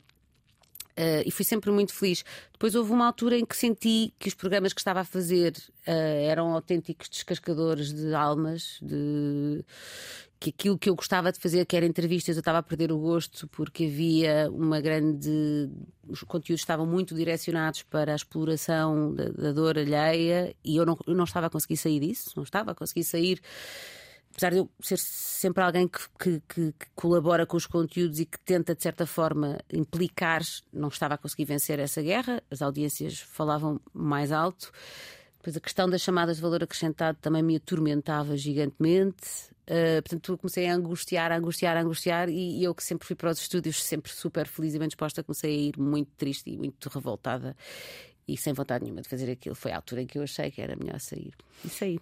Uh, 0.92 1.24
e 1.24 1.30
fui 1.30 1.44
sempre 1.44 1.70
muito 1.70 1.94
feliz. 1.94 2.22
Depois 2.52 2.74
houve 2.74 2.92
uma 2.92 3.06
altura 3.06 3.38
em 3.38 3.46
que 3.46 3.56
senti 3.56 4.12
que 4.18 4.28
os 4.28 4.34
programas 4.34 4.72
que 4.72 4.80
estava 4.80 5.00
a 5.00 5.04
fazer 5.04 5.52
uh, 5.86 5.90
eram 6.28 6.52
autênticos 6.52 7.08
descascadores 7.08 7.92
de 7.92 8.14
almas, 8.14 8.78
de 8.82 9.64
que 10.42 10.50
aquilo 10.50 10.76
que 10.76 10.90
eu 10.90 10.96
gostava 10.96 11.30
de 11.30 11.38
fazer, 11.38 11.64
que 11.64 11.76
era 11.76 11.86
entrevistas, 11.86 12.36
eu 12.36 12.40
estava 12.40 12.58
a 12.58 12.62
perder 12.62 12.90
o 12.90 12.98
gosto 12.98 13.46
porque 13.48 13.84
havia 13.84 14.50
uma 14.50 14.80
grande. 14.80 15.70
Os 16.08 16.22
conteúdos 16.24 16.62
estavam 16.62 16.84
muito 16.84 17.14
direcionados 17.14 17.82
para 17.84 18.12
a 18.12 18.16
exploração 18.16 19.14
da, 19.14 19.28
da 19.28 19.52
dor 19.52 19.78
alheia 19.78 20.54
e 20.64 20.76
eu 20.76 20.84
não, 20.84 20.98
eu 21.06 21.14
não 21.14 21.24
estava 21.24 21.46
a 21.46 21.50
conseguir 21.50 21.76
sair 21.76 22.00
disso, 22.00 22.32
não 22.36 22.42
estava 22.42 22.72
a 22.72 22.74
conseguir 22.74 23.04
sair 23.04 23.40
apesar 24.32 24.50
de 24.50 24.58
eu 24.58 24.70
ser 24.80 24.98
sempre 24.98 25.62
alguém 25.62 25.86
que, 25.86 26.00
que- 26.18 26.42
que- 26.48 26.72
que 26.72 26.86
colabora 26.94 27.46
com 27.46 27.56
os 27.56 27.66
conteúdos 27.66 28.18
e 28.18 28.26
que 28.26 28.38
tenta, 28.40 28.74
de 28.74 28.82
certa 28.82 29.06
forma, 29.06 29.58
implicar, 29.72 30.42
não 30.72 30.88
estava 30.88 31.14
a 31.14 31.18
conseguir 31.18 31.44
vencer 31.44 31.78
essa 31.78 32.02
guerra, 32.02 32.42
as 32.50 32.62
audiências 32.62 33.20
falavam 33.20 33.80
mais 33.92 34.32
alto. 34.32 34.72
Depois 35.36 35.56
a 35.56 35.60
questão 35.60 35.88
das 35.88 36.00
chamadas 36.00 36.36
de 36.36 36.42
valor 36.42 36.62
acrescentado 36.62 37.18
também 37.20 37.42
me 37.42 37.56
atormentava 37.56 38.36
gigantemente. 38.36 39.50
Uh, 39.62 40.02
portanto, 40.02 40.38
comecei 40.38 40.66
a 40.68 40.74
angustiar, 40.74 41.30
a 41.30 41.36
angustiar, 41.36 41.76
a 41.76 41.80
angustiar, 41.80 42.28
e, 42.28 42.58
e 42.60 42.64
eu 42.64 42.74
que 42.74 42.82
sempre 42.82 43.06
fui 43.06 43.14
para 43.14 43.30
os 43.30 43.38
estúdios, 43.40 43.82
sempre 43.82 44.12
super 44.12 44.46
feliz 44.46 44.74
e 44.74 44.78
bem 44.78 44.88
disposta, 44.88 45.22
comecei 45.22 45.50
a 45.54 45.58
ir 45.68 45.78
muito 45.78 46.10
triste 46.16 46.50
e 46.50 46.56
muito 46.56 46.88
revoltada 46.88 47.56
e 48.26 48.36
sem 48.36 48.52
vontade 48.52 48.84
nenhuma 48.84 49.02
de 49.02 49.08
fazer 49.08 49.30
aquilo. 49.30 49.54
Foi 49.54 49.72
a 49.72 49.76
altura 49.76 50.02
em 50.02 50.06
que 50.06 50.18
eu 50.18 50.22
achei 50.22 50.50
que 50.50 50.60
era 50.60 50.76
melhor 50.76 50.98
sair. 51.00 51.32
E 51.64 51.68
saí. 51.68 52.00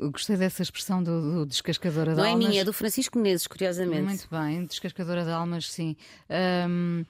Eu 0.00 0.10
gostei 0.10 0.36
dessa 0.36 0.62
expressão 0.62 1.02
do, 1.02 1.20
do 1.40 1.46
descascadora 1.46 2.12
de 2.12 2.16
Não 2.18 2.24
é 2.24 2.30
almas. 2.30 2.48
minha, 2.48 2.60
é 2.62 2.64
do 2.64 2.72
Francisco 2.72 3.18
Menezes, 3.18 3.46
curiosamente. 3.46 4.02
Muito 4.02 4.28
bem, 4.30 4.64
descascadora 4.64 5.24
de 5.24 5.30
almas, 5.30 5.70
sim. 5.70 5.96
Ahm, 6.28 7.04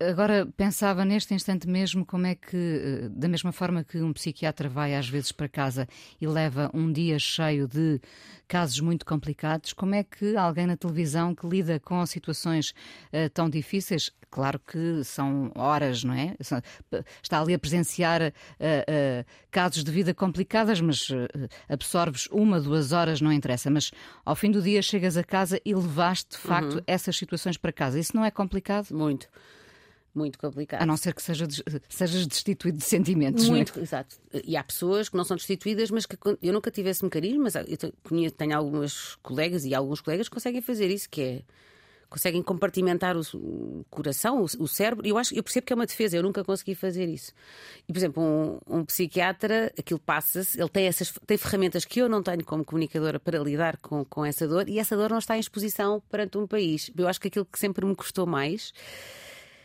agora 0.00 0.46
pensava 0.56 1.04
neste 1.04 1.34
instante 1.34 1.68
mesmo 1.68 2.04
como 2.06 2.26
é 2.26 2.34
que, 2.34 2.56
eh, 2.56 3.08
da 3.10 3.28
mesma 3.28 3.52
forma 3.52 3.84
que 3.84 3.98
um 3.98 4.12
psiquiatra 4.12 4.68
vai 4.68 4.94
às 4.94 5.08
vezes 5.08 5.32
para 5.32 5.48
casa 5.48 5.86
e 6.20 6.26
leva 6.26 6.70
um 6.74 6.90
dia 6.90 7.18
cheio 7.18 7.68
de 7.68 8.00
casos 8.48 8.80
muito 8.80 9.04
complicados, 9.06 9.72
como 9.72 9.94
é 9.94 10.02
que 10.04 10.36
alguém 10.36 10.66
na 10.66 10.76
televisão 10.76 11.34
que 11.34 11.46
lida 11.46 11.78
com 11.80 12.04
situações 12.06 12.74
eh, 13.12 13.28
tão 13.28 13.48
difíceis, 13.48 14.10
claro 14.30 14.58
que 14.58 15.02
são 15.04 15.50
horas, 15.54 16.02
não 16.04 16.12
é? 16.14 16.34
Está 17.22 17.40
ali 17.40 17.54
a 17.54 17.58
presenciar 17.74 18.22
eh, 18.22 18.32
eh, 18.60 19.24
casos 19.50 19.82
de 19.82 19.90
vida 19.90 20.14
complicadas, 20.14 20.80
mas 20.80 21.08
eh, 21.10 21.48
absorves 21.68 22.28
uma, 22.30 22.60
duas 22.60 22.92
horas, 22.92 23.20
não 23.20 23.32
interessa, 23.32 23.70
mas 23.70 23.90
ao 24.24 24.36
fim 24.36 24.50
do 24.50 24.62
dia 24.62 24.80
chegas 24.80 25.16
a 25.16 25.24
casa 25.24 25.60
e 25.64 25.74
levaste 25.74 26.32
de 26.32 26.38
facto 26.38 26.82
essas 26.86 27.16
situações 27.16 27.56
para 27.56 27.72
casa. 27.72 27.98
Isso 27.98 28.16
não 28.16 28.24
é 28.24 28.30
complicado? 28.30 28.92
Muito. 28.92 29.28
Muito 30.14 30.38
complicado. 30.38 30.80
A 30.80 30.86
não 30.86 30.96
ser 30.96 31.12
que 31.12 31.20
seja 31.20 31.44
sejas 31.88 32.24
destituído 32.24 32.78
de 32.78 32.84
sentimentos. 32.84 33.46
é? 33.46 33.50
Muito, 33.50 33.80
exato. 33.80 34.14
E 34.44 34.56
há 34.56 34.62
pessoas 34.62 35.08
que 35.08 35.16
não 35.16 35.24
são 35.24 35.36
destituídas, 35.36 35.90
mas 35.90 36.06
que 36.06 36.16
eu 36.40 36.52
nunca 36.52 36.70
tive 36.70 36.88
esse 36.88 37.02
mecanismo, 37.02 37.42
mas 37.42 37.56
eu 37.56 38.30
tenho 38.30 38.56
algumas 38.56 39.16
colegas 39.16 39.64
e 39.64 39.74
alguns 39.74 40.00
colegas 40.00 40.28
que 40.28 40.34
conseguem 40.34 40.60
fazer 40.60 40.88
isso, 40.88 41.10
que 41.10 41.20
é 41.20 41.42
conseguem 42.14 42.44
compartimentar 42.44 43.16
o, 43.16 43.22
o 43.34 43.84
coração, 43.90 44.40
o, 44.40 44.44
o 44.62 44.68
cérebro, 44.68 45.04
eu 45.04 45.18
acho, 45.18 45.34
eu 45.34 45.42
percebo 45.42 45.66
que 45.66 45.72
é 45.72 45.76
uma 45.76 45.84
defesa, 45.84 46.16
eu 46.16 46.22
nunca 46.22 46.44
consegui 46.44 46.76
fazer 46.76 47.08
isso. 47.08 47.32
E, 47.88 47.92
por 47.92 47.98
exemplo, 47.98 48.22
um, 48.22 48.60
um 48.68 48.84
psiquiatra, 48.84 49.72
aquilo 49.76 49.98
passa-se, 49.98 50.60
ele 50.60 50.68
tem 50.68 50.86
essas 50.86 51.12
tem 51.26 51.36
ferramentas 51.36 51.84
que 51.84 52.00
eu 52.00 52.08
não 52.08 52.22
tenho 52.22 52.44
como 52.44 52.64
comunicadora 52.64 53.18
para 53.18 53.40
lidar 53.40 53.78
com, 53.78 54.04
com 54.04 54.24
essa 54.24 54.46
dor, 54.46 54.68
e 54.68 54.78
essa 54.78 54.96
dor 54.96 55.10
não 55.10 55.18
está 55.18 55.36
em 55.36 55.40
exposição 55.40 56.00
perante 56.08 56.38
um 56.38 56.46
país. 56.46 56.88
Eu 56.96 57.08
acho 57.08 57.20
que 57.20 57.26
aquilo 57.26 57.44
que 57.46 57.58
sempre 57.58 57.84
me 57.84 57.96
custou 57.96 58.26
mais 58.26 58.72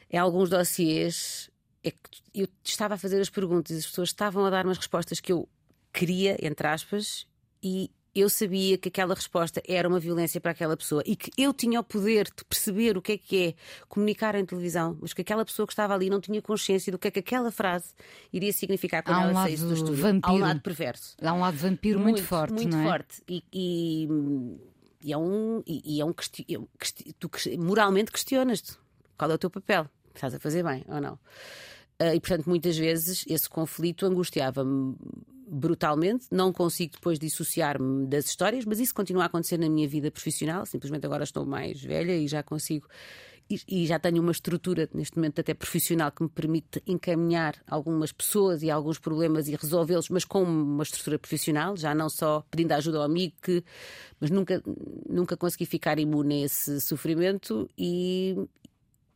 é 0.10 0.18
alguns 0.18 0.50
dossiês 0.50 1.51
é 1.84 1.91
que 1.91 1.98
eu 2.34 2.48
estava 2.63 2.96
a 2.96 2.98
fazer 2.98 3.22
as 3.22 3.29
perguntas 3.29 3.75
e 3.75 3.79
as 3.79 3.86
pessoas 3.86 4.10
estavam 4.10 4.44
a 4.44 4.50
dar 4.50 4.65
umas 4.65 4.77
respostas 4.79 5.20
que 5.20 5.32
eu 5.32 5.48
queria, 5.94 6.36
entre 6.41 6.68
aspas, 6.68 7.27
e 7.62 7.91
eu 8.19 8.29
sabia 8.29 8.77
que 8.77 8.89
aquela 8.89 9.13
resposta 9.13 9.61
era 9.67 9.88
uma 9.88 9.99
violência 9.99 10.39
para 10.41 10.51
aquela 10.51 10.75
pessoa 10.77 11.01
e 11.05 11.15
que 11.15 11.31
eu 11.38 11.53
tinha 11.53 11.79
o 11.79 11.83
poder 11.83 12.25
de 12.25 12.43
perceber 12.45 12.97
o 12.97 13.01
que 13.01 13.13
é 13.13 13.17
que 13.17 13.47
é 13.47 13.53
comunicar 13.88 14.35
em 14.35 14.45
televisão, 14.45 14.97
mas 15.01 15.13
que 15.13 15.21
aquela 15.21 15.43
pessoa 15.45 15.65
que 15.65 15.73
estava 15.73 15.93
ali 15.93 16.09
não 16.09 16.19
tinha 16.21 16.41
consciência 16.41 16.91
do 16.91 16.97
que 16.99 17.07
é 17.07 17.11
que 17.11 17.19
aquela 17.19 17.51
frase 17.51 17.93
iria 18.31 18.51
significar 18.53 19.03
quando 19.03 19.17
um 19.17 19.21
ela 19.29 19.43
saísse 19.43 19.63
do 19.63 19.69
lado 19.69 19.77
estúdio. 19.77 20.01
vampiro. 20.03 20.33
Há 20.33 20.35
um 20.35 20.39
lado 20.39 20.61
perverso. 20.61 21.15
Há 21.21 21.33
um 21.33 21.39
lado 21.39 21.57
vampiro 21.57 21.99
muito, 21.99 22.23
forte, 22.23 22.53
muito 22.53 22.69
não 22.75 22.81
é? 22.81 22.88
forte. 22.88 23.21
E, 23.27 23.43
e, 23.53 24.07
e 25.03 25.13
é 25.13 25.17
um, 25.17 25.63
e, 25.65 26.01
é 26.01 26.05
um 26.05 26.13
questi- 26.13 26.45
é 26.49 26.57
questi- 26.77 27.13
tu 27.19 27.29
moralmente 27.57 28.11
questionas-te 28.11 28.77
qual 29.17 29.31
é 29.31 29.33
o 29.33 29.38
teu 29.38 29.49
papel, 29.49 29.88
estás 30.13 30.33
a 30.33 30.39
fazer 30.39 30.63
bem 30.63 30.83
ou 30.88 30.99
não. 31.01 31.19
Ah, 32.01 32.15
e 32.15 32.19
portanto, 32.21 32.47
muitas 32.47 32.77
vezes 32.77 33.25
esse 33.27 33.49
conflito 33.49 34.05
angustiava-me 34.05 34.95
brutalmente. 35.50 36.27
Não 36.32 36.53
consigo 36.53 36.94
depois 36.94 37.18
dissociar-me 37.18 38.06
das 38.08 38.25
histórias, 38.25 38.65
mas 38.65 38.79
isso 38.79 38.94
continua 38.94 39.24
a 39.24 39.25
acontecer 39.25 39.58
na 39.58 39.70
minha 39.70 39.88
vida 39.88 40.12
profissional. 40.12 40.65
Simplesmente 40.65 41.06
agora 41.06 41.24
estou 41.24 41.46
mais 41.46 41.82
velha 41.82 42.15
e 42.15 42.27
já 42.27 42.44
consigo. 42.44 42.88
E, 43.68 43.88
já 43.88 43.98
tenho 43.98 44.22
uma 44.22 44.32
estrutura, 44.32 44.88
neste 44.94 45.18
momento 45.18 45.41
até 45.41 45.56
profissional, 45.56 46.12
que 46.12 46.22
me 46.22 46.29
permite 46.29 46.84
encaminhar 46.86 47.56
algumas 47.65 48.12
pessoas 48.12 48.62
e 48.62 48.70
alguns 48.70 49.00
problemas 49.00 49.48
e 49.48 49.56
resolvê-los, 49.56 50.08
mas 50.10 50.24
com 50.24 50.44
uma 50.44 50.84
estrutura 50.84 51.18
profissional, 51.18 51.75
já 51.75 51.96
não 51.96 52.10
só 52.10 52.46
pedindo 52.51 52.74
ajuda 52.74 53.00
ao 53.00 53.06
amigo, 53.06 53.34
que, 53.41 53.63
mas 54.20 54.29
nunca, 54.29 54.62
nunca 55.10 55.36
consegui 55.36 55.65
ficar 55.65 55.98
imune 55.98 56.44
a 56.44 56.46
esse 56.46 56.79
sofrimento 56.79 57.68
e, 57.75 58.36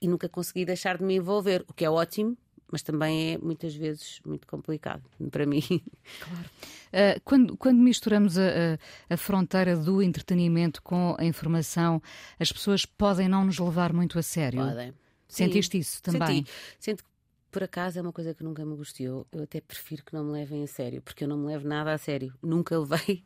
e 0.01 0.07
nunca 0.07 0.27
consegui 0.27 0.65
deixar 0.65 0.97
de 0.97 1.03
me 1.03 1.13
envolver, 1.13 1.63
o 1.67 1.73
que 1.73 1.85
é 1.85 1.89
ótimo, 1.91 2.35
mas 2.73 2.81
também 2.81 3.33
é 3.33 3.37
muitas 3.37 3.75
vezes 3.75 4.19
muito 4.25 4.47
complicado 4.47 5.03
para 5.29 5.45
mim. 5.45 5.61
Uh, 6.91 7.21
quando, 7.23 7.55
quando 7.55 7.77
misturamos 7.79 8.37
a, 8.37 8.41
a- 9.09 9.13
a 9.13 9.17
fronteira 9.17 9.77
do 9.77 10.01
entretenimento 10.01 10.81
com 10.81 11.15
a 11.19 11.23
informação, 11.23 12.01
as 12.39 12.51
pessoas 12.51 12.83
podem 12.85 13.29
não 13.29 13.45
nos 13.45 13.59
levar 13.59 13.93
muito 13.93 14.17
a 14.17 14.23
sério. 14.23 14.59
Podem. 14.65 14.93
Sentiste 15.27 15.71
Sim, 15.73 15.79
isso 15.79 16.01
também? 16.03 16.37
Senti. 16.37 16.51
Sinto 16.79 17.03
que 17.03 17.09
por 17.53 17.63
acaso 17.63 17.99
é 17.99 18.01
uma 18.01 18.11
coisa 18.11 18.33
que 18.33 18.43
nunca 18.43 18.65
me 18.65 18.75
gostou. 18.75 19.27
Eu 19.31 19.43
até 19.43 19.61
prefiro 19.61 20.03
que 20.03 20.11
não 20.11 20.25
me 20.25 20.31
levem 20.31 20.63
a 20.63 20.67
sério, 20.67 21.03
porque 21.03 21.23
eu 21.23 21.27
não 21.27 21.37
me 21.37 21.45
levo 21.45 21.67
nada 21.67 21.93
a 21.93 21.97
sério. 21.99 22.33
Nunca 22.41 22.77
levei. 22.77 23.23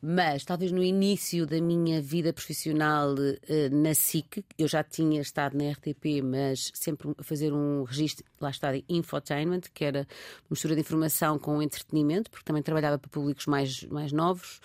Mas 0.00 0.44
talvez 0.44 0.70
no 0.70 0.84
início 0.84 1.46
da 1.46 1.58
minha 1.58 2.00
vida 2.02 2.34
profissional 2.34 3.14
eh, 3.48 3.70
na 3.70 3.94
SIC, 3.94 4.44
eu 4.58 4.68
já 4.68 4.84
tinha 4.84 5.22
estado 5.22 5.56
na 5.56 5.70
RTP, 5.70 6.22
mas 6.22 6.70
sempre 6.74 7.14
a 7.16 7.22
fazer 7.22 7.54
um 7.54 7.84
registro, 7.84 8.26
lá 8.38 8.50
está, 8.50 8.72
de 8.72 8.84
infotainment, 8.90 9.62
que 9.72 9.86
era 9.86 10.06
mistura 10.50 10.74
de 10.74 10.82
informação 10.82 11.38
com 11.38 11.62
entretenimento, 11.62 12.30
porque 12.30 12.44
também 12.44 12.62
trabalhava 12.62 12.98
para 12.98 13.08
públicos 13.08 13.46
mais, 13.46 13.84
mais 13.84 14.12
novos. 14.12 14.60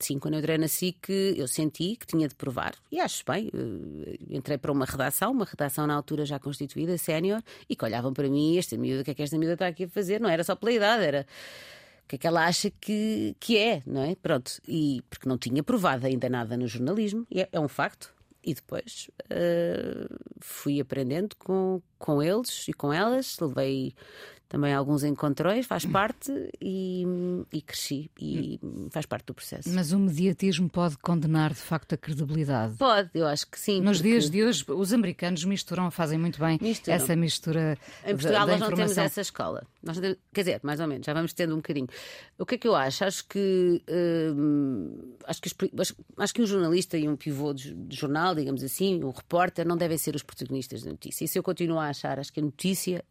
Sim, 0.00 0.18
quando 0.18 0.34
eu 0.34 0.40
entrei 0.40 0.58
na 0.58 0.68
SIC, 0.68 1.08
eu 1.36 1.46
senti 1.48 1.96
que 1.96 2.06
tinha 2.06 2.28
de 2.28 2.34
provar, 2.34 2.74
e 2.90 3.00
acho 3.00 3.24
bem. 3.26 3.50
eh, 3.52 4.16
entrei 4.30 4.58
para 4.58 4.72
uma 4.72 4.84
redação, 4.84 5.32
uma 5.32 5.44
redação 5.44 5.86
na 5.86 5.94
altura 5.94 6.24
já 6.24 6.38
constituída, 6.38 6.96
sénior, 6.98 7.42
e 7.68 7.74
que 7.76 7.84
olhavam 7.84 8.12
para 8.12 8.28
mim, 8.28 8.56
esta 8.58 8.76
miúda, 8.76 9.02
o 9.02 9.04
que 9.04 9.10
é 9.10 9.14
que 9.14 9.22
esta 9.22 9.38
miúda 9.38 9.54
está 9.54 9.66
aqui 9.66 9.84
a 9.84 9.88
fazer? 9.88 10.20
Não 10.20 10.28
era 10.28 10.44
só 10.44 10.54
pela 10.54 10.72
idade, 10.72 11.04
era 11.04 11.26
o 12.04 12.08
que 12.08 12.16
é 12.16 12.18
que 12.18 12.26
ela 12.26 12.44
acha 12.46 12.70
que, 12.70 13.34
que 13.40 13.58
é, 13.58 13.82
não 13.86 14.02
é? 14.02 14.14
Pronto, 14.14 14.60
e 14.66 15.02
porque 15.10 15.28
não 15.28 15.36
tinha 15.36 15.62
provado 15.62 16.06
ainda 16.06 16.28
nada 16.28 16.56
no 16.56 16.66
jornalismo, 16.68 17.26
é, 17.34 17.48
é 17.50 17.60
um 17.60 17.68
facto. 17.68 18.14
E 18.44 18.54
depois 18.54 19.10
eh, 19.28 20.06
fui 20.40 20.80
aprendendo 20.80 21.34
com, 21.36 21.82
com 21.98 22.22
eles 22.22 22.68
e 22.68 22.72
com 22.72 22.92
elas, 22.92 23.36
levei 23.40 23.92
também 24.48 24.72
alguns 24.72 25.02
encontrões, 25.02 25.66
faz 25.66 25.84
parte 25.84 26.30
e, 26.60 27.04
e 27.52 27.60
cresci 27.60 28.10
e 28.20 28.60
faz 28.90 29.04
parte 29.04 29.26
do 29.26 29.34
processo. 29.34 29.68
Mas 29.70 29.90
o 29.92 29.98
mediatismo 29.98 30.68
pode 30.68 30.96
condenar 30.98 31.50
de 31.52 31.58
facto 31.60 31.94
a 31.94 31.96
credibilidade. 31.96 32.74
Pode, 32.76 33.10
eu 33.14 33.26
acho 33.26 33.46
que 33.48 33.58
sim. 33.58 33.80
Nos 33.80 33.98
porque 33.98 34.10
dias 34.10 34.30
de 34.30 34.44
hoje, 34.44 34.64
os 34.68 34.92
americanos 34.92 35.44
misturam, 35.44 35.90
fazem 35.90 36.18
muito 36.18 36.38
bem 36.38 36.58
Misturam. 36.60 36.96
essa 36.96 37.16
mistura 37.16 37.76
Em 38.04 38.10
Portugal 38.12 38.46
da, 38.46 38.52
da 38.52 38.52
nós 38.52 38.60
não 38.60 38.66
temos 38.68 38.80
informação. 38.92 39.04
essa 39.04 39.20
escola. 39.20 39.66
Nós 39.82 39.98
temos- 39.98 40.16
quer 40.32 40.40
dizer, 40.42 40.60
mais 40.62 40.78
ou 40.80 40.86
menos, 40.86 41.04
já 41.04 41.12
vamos 41.12 41.32
tendo 41.32 41.52
um 41.54 41.56
bocadinho. 41.56 41.88
O 42.38 42.46
que 42.46 42.54
é 42.54 42.58
que 42.58 42.68
eu 42.68 42.74
acho? 42.76 43.04
Acho 43.04 43.26
que 43.26 43.82
hum, 43.90 45.14
acho 45.26 45.40
que, 45.42 45.50
acho, 45.78 45.94
acho 46.18 46.34
que 46.34 46.42
um 46.42 46.46
jornalista 46.46 46.96
e 46.96 47.08
um 47.08 47.16
pivô 47.16 47.52
de, 47.52 47.74
de 47.74 47.96
jornal, 47.96 48.34
digamos 48.34 48.62
assim, 48.62 49.02
um 49.02 49.10
repórter, 49.10 49.66
não 49.66 49.76
devem 49.76 49.98
ser 49.98 50.14
os 50.14 50.22
protagonistas 50.22 50.82
da 50.82 50.90
notícia. 50.90 51.24
Isso 51.24 51.36
eu 51.38 51.42
continuo 51.42 51.78
a 51.78 51.88
achar. 51.88 52.18
Acho 52.18 52.32
que 52.32 52.40
a 52.40 52.42
notícia 52.44 53.04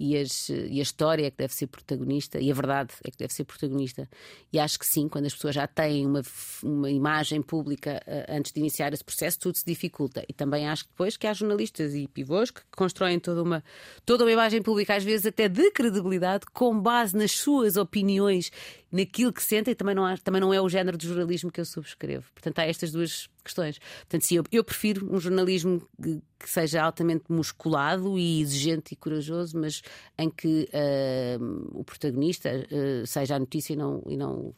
e, 0.00 0.16
as- 0.16 0.48
e 0.48 0.80
a 0.80 0.82
história 0.82 1.26
é 1.26 1.30
que 1.30 1.36
deve 1.36 1.52
ser 1.54 1.66
protagonista 1.66 2.40
e 2.40 2.50
a 2.50 2.54
verdade 2.54 2.94
é 3.04 3.10
que 3.10 3.18
deve 3.18 3.34
ser 3.34 3.44
protagonista. 3.44 4.08
E 4.50 4.58
acho 4.58 4.78
que 4.78 4.86
sim, 4.86 5.06
quando 5.08 5.26
as 5.26 5.34
pessoas 5.34 5.54
já 5.54 5.66
têm 5.66 6.06
uma, 6.06 6.22
uma 6.64 6.90
imagem 6.90 7.42
pública 7.42 8.02
eh, 8.06 8.24
antes 8.30 8.50
de 8.52 8.60
iniciar 8.60 8.92
esse 8.94 9.04
processo, 9.04 9.38
tudo 9.38 9.58
se 9.58 9.64
dificulta. 9.66 10.24
E 10.26 10.32
também 10.32 10.66
acho 10.66 10.84
que 10.84 10.90
depois 10.90 11.16
que 11.18 11.26
há 11.26 11.34
jornalistas 11.34 11.94
e 11.94 12.08
pivôs 12.08 12.50
que 12.50 12.62
constroem 12.74 13.20
toda 13.20 13.42
uma, 13.42 13.62
toda 14.06 14.24
uma 14.24 14.32
imagem 14.32 14.62
pública, 14.62 14.96
às 14.96 15.04
vezes 15.04 15.26
até 15.26 15.48
de 15.48 15.70
credibilidade, 15.70 16.46
com 16.52 16.80
base 16.80 17.14
nas 17.14 17.32
suas 17.32 17.76
opiniões, 17.76 18.50
naquilo 18.92 19.32
que 19.32 19.42
sentem, 19.42 19.74
também 19.74 19.94
não, 19.94 20.04
há- 20.04 20.16
também 20.18 20.40
não 20.40 20.52
é 20.52 20.60
o 20.60 20.68
género 20.68 20.96
de 20.98 21.06
jornalismo 21.06 21.50
que 21.50 21.60
eu 21.60 21.64
subscrevo. 21.64 22.26
Portanto, 22.32 22.58
há 22.58 22.66
estas 22.66 22.90
duas 22.92 23.28
questões. 23.44 23.78
Portanto, 23.78 24.22
sim, 24.26 24.36
eu, 24.36 24.44
eu 24.50 24.64
prefiro 24.64 25.12
um 25.14 25.18
jornalismo 25.20 25.86
que, 26.02 26.20
que 26.38 26.48
seja 26.50 26.82
altamente 26.82 27.24
musculado 27.28 28.18
e 28.18 28.40
exigente 28.40 28.94
e 28.94 28.96
corajoso, 28.96 29.58
mas 29.58 29.82
em 30.18 30.28
que 30.30 30.68
ah, 30.72 31.38
o 31.72 31.84
protagonista 31.84 32.48
ah, 32.50 33.06
seja 33.06 33.36
a 33.36 33.38
notícia 33.38 33.72
e 33.72 33.76
não, 33.76 34.02
e, 34.06 34.16
não, 34.16 34.54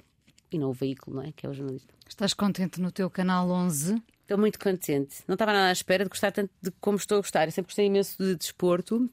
e 0.51 0.59
não 0.59 0.71
o 0.71 0.73
veículo, 0.73 1.17
não 1.17 1.23
é? 1.25 1.33
Que 1.33 1.47
é 1.47 1.49
o 1.49 1.53
jornalista. 1.55 1.93
Estás 2.09 2.35
contente 2.35 2.81
no 2.81 2.91
teu 2.91 3.09
canal 3.11 3.49
11? 3.51 4.03
Estou 4.23 4.39
muito 4.39 4.59
contente. 4.59 5.17
Não 5.29 5.35
estava 5.35 5.53
nada 5.53 5.69
à 5.69 5.73
espera 5.73 6.05
de 6.05 6.09
gostar 6.11 6.31
tanto 6.33 6.51
de 6.63 6.71
como 6.81 6.97
estou 6.97 7.19
a 7.19 7.21
gostar. 7.21 7.47
Eu 7.47 7.53
sempre 7.53 7.69
gostei 7.69 7.87
imenso 7.87 8.17
de 8.19 8.35
desporto 8.37 9.11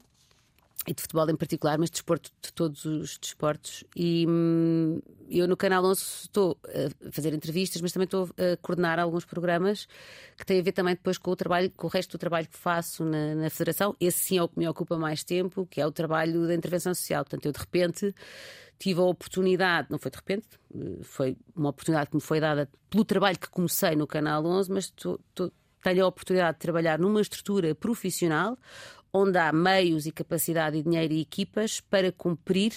e 0.86 0.94
de 0.94 1.02
futebol 1.02 1.28
em 1.28 1.36
particular, 1.36 1.78
mas 1.78 1.90
desporto 1.90 2.30
de 2.42 2.52
todos 2.52 2.84
os 2.86 3.18
desportos. 3.18 3.84
E 3.94 4.24
hum, 4.26 4.98
eu 5.28 5.46
no 5.46 5.56
Canal 5.56 5.84
11 5.84 6.00
estou 6.22 6.58
a 6.66 7.10
fazer 7.12 7.34
entrevistas, 7.34 7.82
mas 7.82 7.92
também 7.92 8.04
estou 8.06 8.30
a 8.38 8.56
coordenar 8.62 8.98
alguns 8.98 9.24
programas 9.26 9.86
que 10.38 10.44
têm 10.46 10.58
a 10.58 10.62
ver 10.62 10.72
também 10.72 10.94
depois 10.94 11.18
com 11.18 11.30
o 11.30 11.36
trabalho, 11.36 11.70
com 11.76 11.86
o 11.86 11.90
resto 11.90 12.12
do 12.12 12.18
trabalho 12.18 12.48
que 12.48 12.56
faço 12.56 13.04
na, 13.04 13.34
na 13.34 13.50
Federação. 13.50 13.94
Esse 14.00 14.18
sim 14.18 14.38
é 14.38 14.42
o 14.42 14.48
que 14.48 14.58
me 14.58 14.66
ocupa 14.66 14.96
mais 14.96 15.22
tempo, 15.22 15.66
que 15.66 15.80
é 15.80 15.86
o 15.86 15.92
trabalho 15.92 16.46
da 16.46 16.54
intervenção 16.54 16.94
social. 16.94 17.24
Portanto, 17.24 17.44
eu 17.46 17.52
de 17.52 17.58
repente 17.58 18.14
tive 18.78 19.00
a 19.00 19.04
oportunidade, 19.04 19.88
não 19.90 19.98
foi 19.98 20.10
de 20.10 20.16
repente, 20.16 20.46
foi 21.02 21.36
uma 21.54 21.68
oportunidade 21.68 22.08
que 22.08 22.16
me 22.16 22.22
foi 22.22 22.40
dada 22.40 22.66
pelo 22.88 23.04
trabalho 23.04 23.38
que 23.38 23.50
comecei 23.50 23.94
no 23.94 24.06
Canal 24.06 24.44
11, 24.46 24.72
mas 24.72 24.84
estou- 24.84 25.20
tenho 25.82 26.04
a 26.04 26.08
oportunidade 26.08 26.54
de 26.56 26.60
trabalhar 26.60 26.98
numa 26.98 27.20
estrutura 27.20 27.74
profissional 27.74 28.58
onde 29.12 29.38
há 29.38 29.52
meios 29.52 30.06
e 30.06 30.12
capacidade 30.12 30.76
e 30.76 30.82
dinheiro 30.82 31.12
e 31.12 31.20
equipas 31.20 31.80
para 31.80 32.12
cumprir 32.12 32.72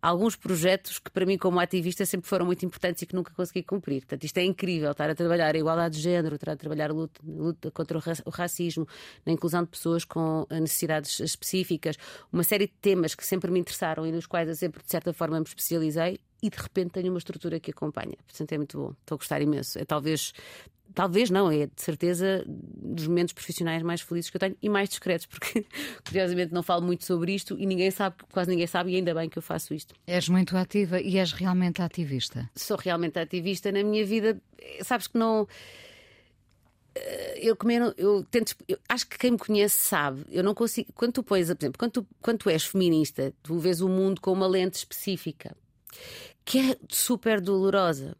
alguns 0.00 0.36
projetos 0.36 1.00
que 1.00 1.10
para 1.10 1.26
mim 1.26 1.36
como 1.36 1.58
ativista 1.58 2.06
sempre 2.06 2.28
foram 2.28 2.46
muito 2.46 2.64
importantes 2.64 3.02
e 3.02 3.06
que 3.06 3.14
nunca 3.14 3.32
consegui 3.34 3.64
cumprir. 3.64 4.02
Portanto, 4.02 4.22
isto 4.22 4.38
é 4.38 4.44
incrível, 4.44 4.92
estar 4.92 5.10
a 5.10 5.14
trabalhar 5.16 5.52
a 5.52 5.58
igualdade 5.58 5.96
de 5.96 6.02
género, 6.02 6.36
estar 6.36 6.52
a 6.52 6.56
trabalhar 6.56 6.90
a 6.90 6.92
luta, 6.92 7.20
luta 7.26 7.70
contra 7.72 7.98
o 7.98 8.00
ra- 8.00 8.22
o 8.24 8.30
racismo, 8.30 8.86
na 9.24 9.32
inclusão 9.32 9.64
de 9.64 9.70
pessoas 9.70 10.04
com 10.04 10.46
eh, 10.48 10.60
necessidades 10.60 11.18
específicas, 11.18 11.96
uma 12.32 12.44
série 12.44 12.66
de 12.66 12.74
temas 12.80 13.16
que 13.16 13.26
sempre 13.26 13.50
me 13.50 13.58
interessaram 13.58 14.06
e 14.06 14.12
nos 14.12 14.26
quais 14.26 14.48
eu 14.48 14.54
sempre 14.54 14.80
de 14.84 14.90
certa 14.90 15.12
forma 15.12 15.40
me 15.40 15.46
especializei 15.46 16.20
e 16.40 16.50
de 16.50 16.56
repente 16.56 16.90
tenho 16.90 17.10
uma 17.10 17.18
estrutura 17.18 17.58
que 17.58 17.72
acompanha. 17.72 18.16
Portanto, 18.26 18.52
é 18.52 18.58
muito 18.58 18.78
bom. 18.78 18.94
Estou 19.00 19.16
a 19.16 19.18
gostar 19.18 19.40
imenso. 19.42 19.76
É 19.78 19.84
talvez 19.84 20.32
Talvez 20.94 21.28
não, 21.28 21.50
é 21.50 21.66
de 21.66 21.72
certeza 21.82 22.42
dos 22.46 23.06
momentos 23.06 23.34
profissionais 23.34 23.82
mais 23.82 24.00
felizes 24.00 24.30
que 24.30 24.36
eu 24.36 24.40
tenho 24.40 24.56
e 24.62 24.68
mais 24.68 24.88
discretos, 24.88 25.26
porque 25.26 25.66
curiosamente 26.06 26.54
não 26.54 26.62
falo 26.62 26.82
muito 26.86 27.04
sobre 27.04 27.34
isto 27.34 27.58
e 27.58 27.66
ninguém 27.66 27.90
sabe, 27.90 28.16
quase 28.32 28.50
ninguém 28.50 28.66
sabe, 28.66 28.92
e 28.92 28.96
ainda 28.96 29.14
bem 29.14 29.28
que 29.28 29.36
eu 29.36 29.42
faço 29.42 29.74
isto. 29.74 29.94
És 30.06 30.28
muito 30.28 30.56
ativa 30.56 31.00
e 31.00 31.18
és 31.18 31.32
realmente 31.32 31.82
ativista. 31.82 32.48
Sou 32.54 32.76
realmente 32.78 33.18
ativista 33.18 33.70
na 33.70 33.82
minha 33.82 34.06
vida, 34.06 34.40
sabes 34.82 35.06
que 35.06 35.18
não. 35.18 35.46
eh, 36.94 37.40
Eu, 37.42 37.56
não- 37.62 37.94
eu 37.98 38.24
tento, 38.24 38.54
eu 38.66 38.78
acho 38.88 39.06
que 39.06 39.18
quem 39.18 39.32
me 39.32 39.38
conhece 39.38 39.78
sabe. 39.78 40.24
Eu 40.30 40.42
não 40.42 40.54
consigo. 40.54 40.90
Quando 40.94 41.12
tu 41.12 41.22
pões, 41.22 41.46
por 41.48 41.56
exemplo, 41.62 41.78
quando 41.78 41.92
tu, 41.92 42.06
quando 42.22 42.38
tu 42.38 42.50
és 42.50 42.64
feminista, 42.64 43.34
tu 43.42 43.58
vês 43.58 43.80
o 43.80 43.88
mundo 43.88 44.20
com 44.20 44.32
uma 44.32 44.46
lente 44.46 44.74
específica 44.78 45.54
que 46.44 46.58
é 46.58 46.76
super 46.88 47.40
dolorosa. 47.40 48.16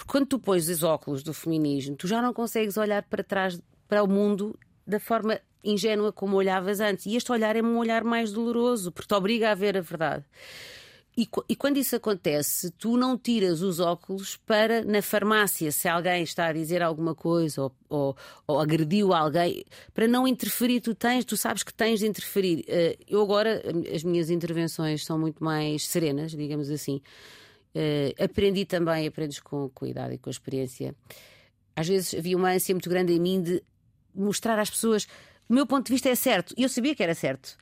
Porque 0.00 0.12
quando 0.12 0.26
tu 0.28 0.38
pões 0.38 0.66
os 0.66 0.82
óculos 0.82 1.22
do 1.22 1.34
feminismo, 1.34 1.94
tu 1.94 2.08
já 2.08 2.22
não 2.22 2.32
consegues 2.32 2.78
olhar 2.78 3.02
para 3.02 3.22
trás, 3.22 3.60
para 3.86 4.02
o 4.02 4.08
mundo, 4.08 4.58
da 4.86 4.98
forma 4.98 5.38
ingênua 5.62 6.10
como 6.10 6.38
olhavas 6.38 6.80
antes. 6.80 7.04
E 7.04 7.16
este 7.16 7.30
olhar 7.30 7.54
é 7.54 7.60
um 7.60 7.76
olhar 7.76 8.02
mais 8.02 8.32
doloroso, 8.32 8.90
porque 8.90 9.08
te 9.08 9.14
obriga 9.14 9.50
a 9.50 9.54
ver 9.54 9.76
a 9.76 9.82
verdade. 9.82 10.24
E, 11.18 11.28
e 11.50 11.54
quando 11.54 11.76
isso 11.76 11.94
acontece, 11.94 12.70
tu 12.78 12.96
não 12.96 13.18
tiras 13.18 13.60
os 13.60 13.78
óculos 13.78 14.36
para, 14.38 14.82
na 14.82 15.02
farmácia, 15.02 15.70
se 15.70 15.86
alguém 15.86 16.22
está 16.22 16.46
a 16.46 16.52
dizer 16.54 16.82
alguma 16.82 17.14
coisa 17.14 17.64
ou, 17.64 17.72
ou, 17.90 18.16
ou 18.46 18.58
agrediu 18.58 19.12
alguém, 19.12 19.66
para 19.92 20.08
não 20.08 20.26
interferir. 20.26 20.80
Tu 20.80 20.94
tens, 20.94 21.26
tu 21.26 21.36
sabes 21.36 21.62
que 21.62 21.74
tens 21.74 22.00
de 22.00 22.06
interferir. 22.06 22.64
Eh, 22.68 22.96
Eu 23.06 23.20
agora, 23.20 23.62
as 23.94 24.02
minhas 24.02 24.30
intervenções 24.30 25.04
são 25.04 25.18
muito 25.18 25.44
mais 25.44 25.86
serenas, 25.86 26.30
digamos 26.30 26.70
assim. 26.70 27.02
Uh, 27.74 28.22
aprendi 28.22 28.64
também, 28.64 29.06
aprendes 29.06 29.38
com, 29.38 29.68
com 29.70 29.84
a 29.84 29.88
idade 29.88 30.14
e 30.14 30.18
com 30.18 30.28
a 30.28 30.32
experiência. 30.32 30.94
Às 31.76 31.88
vezes 31.88 32.14
havia 32.14 32.36
uma 32.36 32.50
ânsia 32.50 32.74
muito 32.74 32.90
grande 32.90 33.12
em 33.12 33.20
mim 33.20 33.40
de 33.40 33.62
mostrar 34.14 34.58
às 34.58 34.70
pessoas 34.70 35.06
o 35.48 35.52
meu 35.52 35.66
ponto 35.66 35.86
de 35.86 35.92
vista 35.92 36.08
é 36.08 36.14
certo. 36.14 36.54
E 36.56 36.62
eu 36.62 36.68
sabia 36.68 36.94
que 36.94 37.02
era 37.02 37.14
certo. 37.14 37.56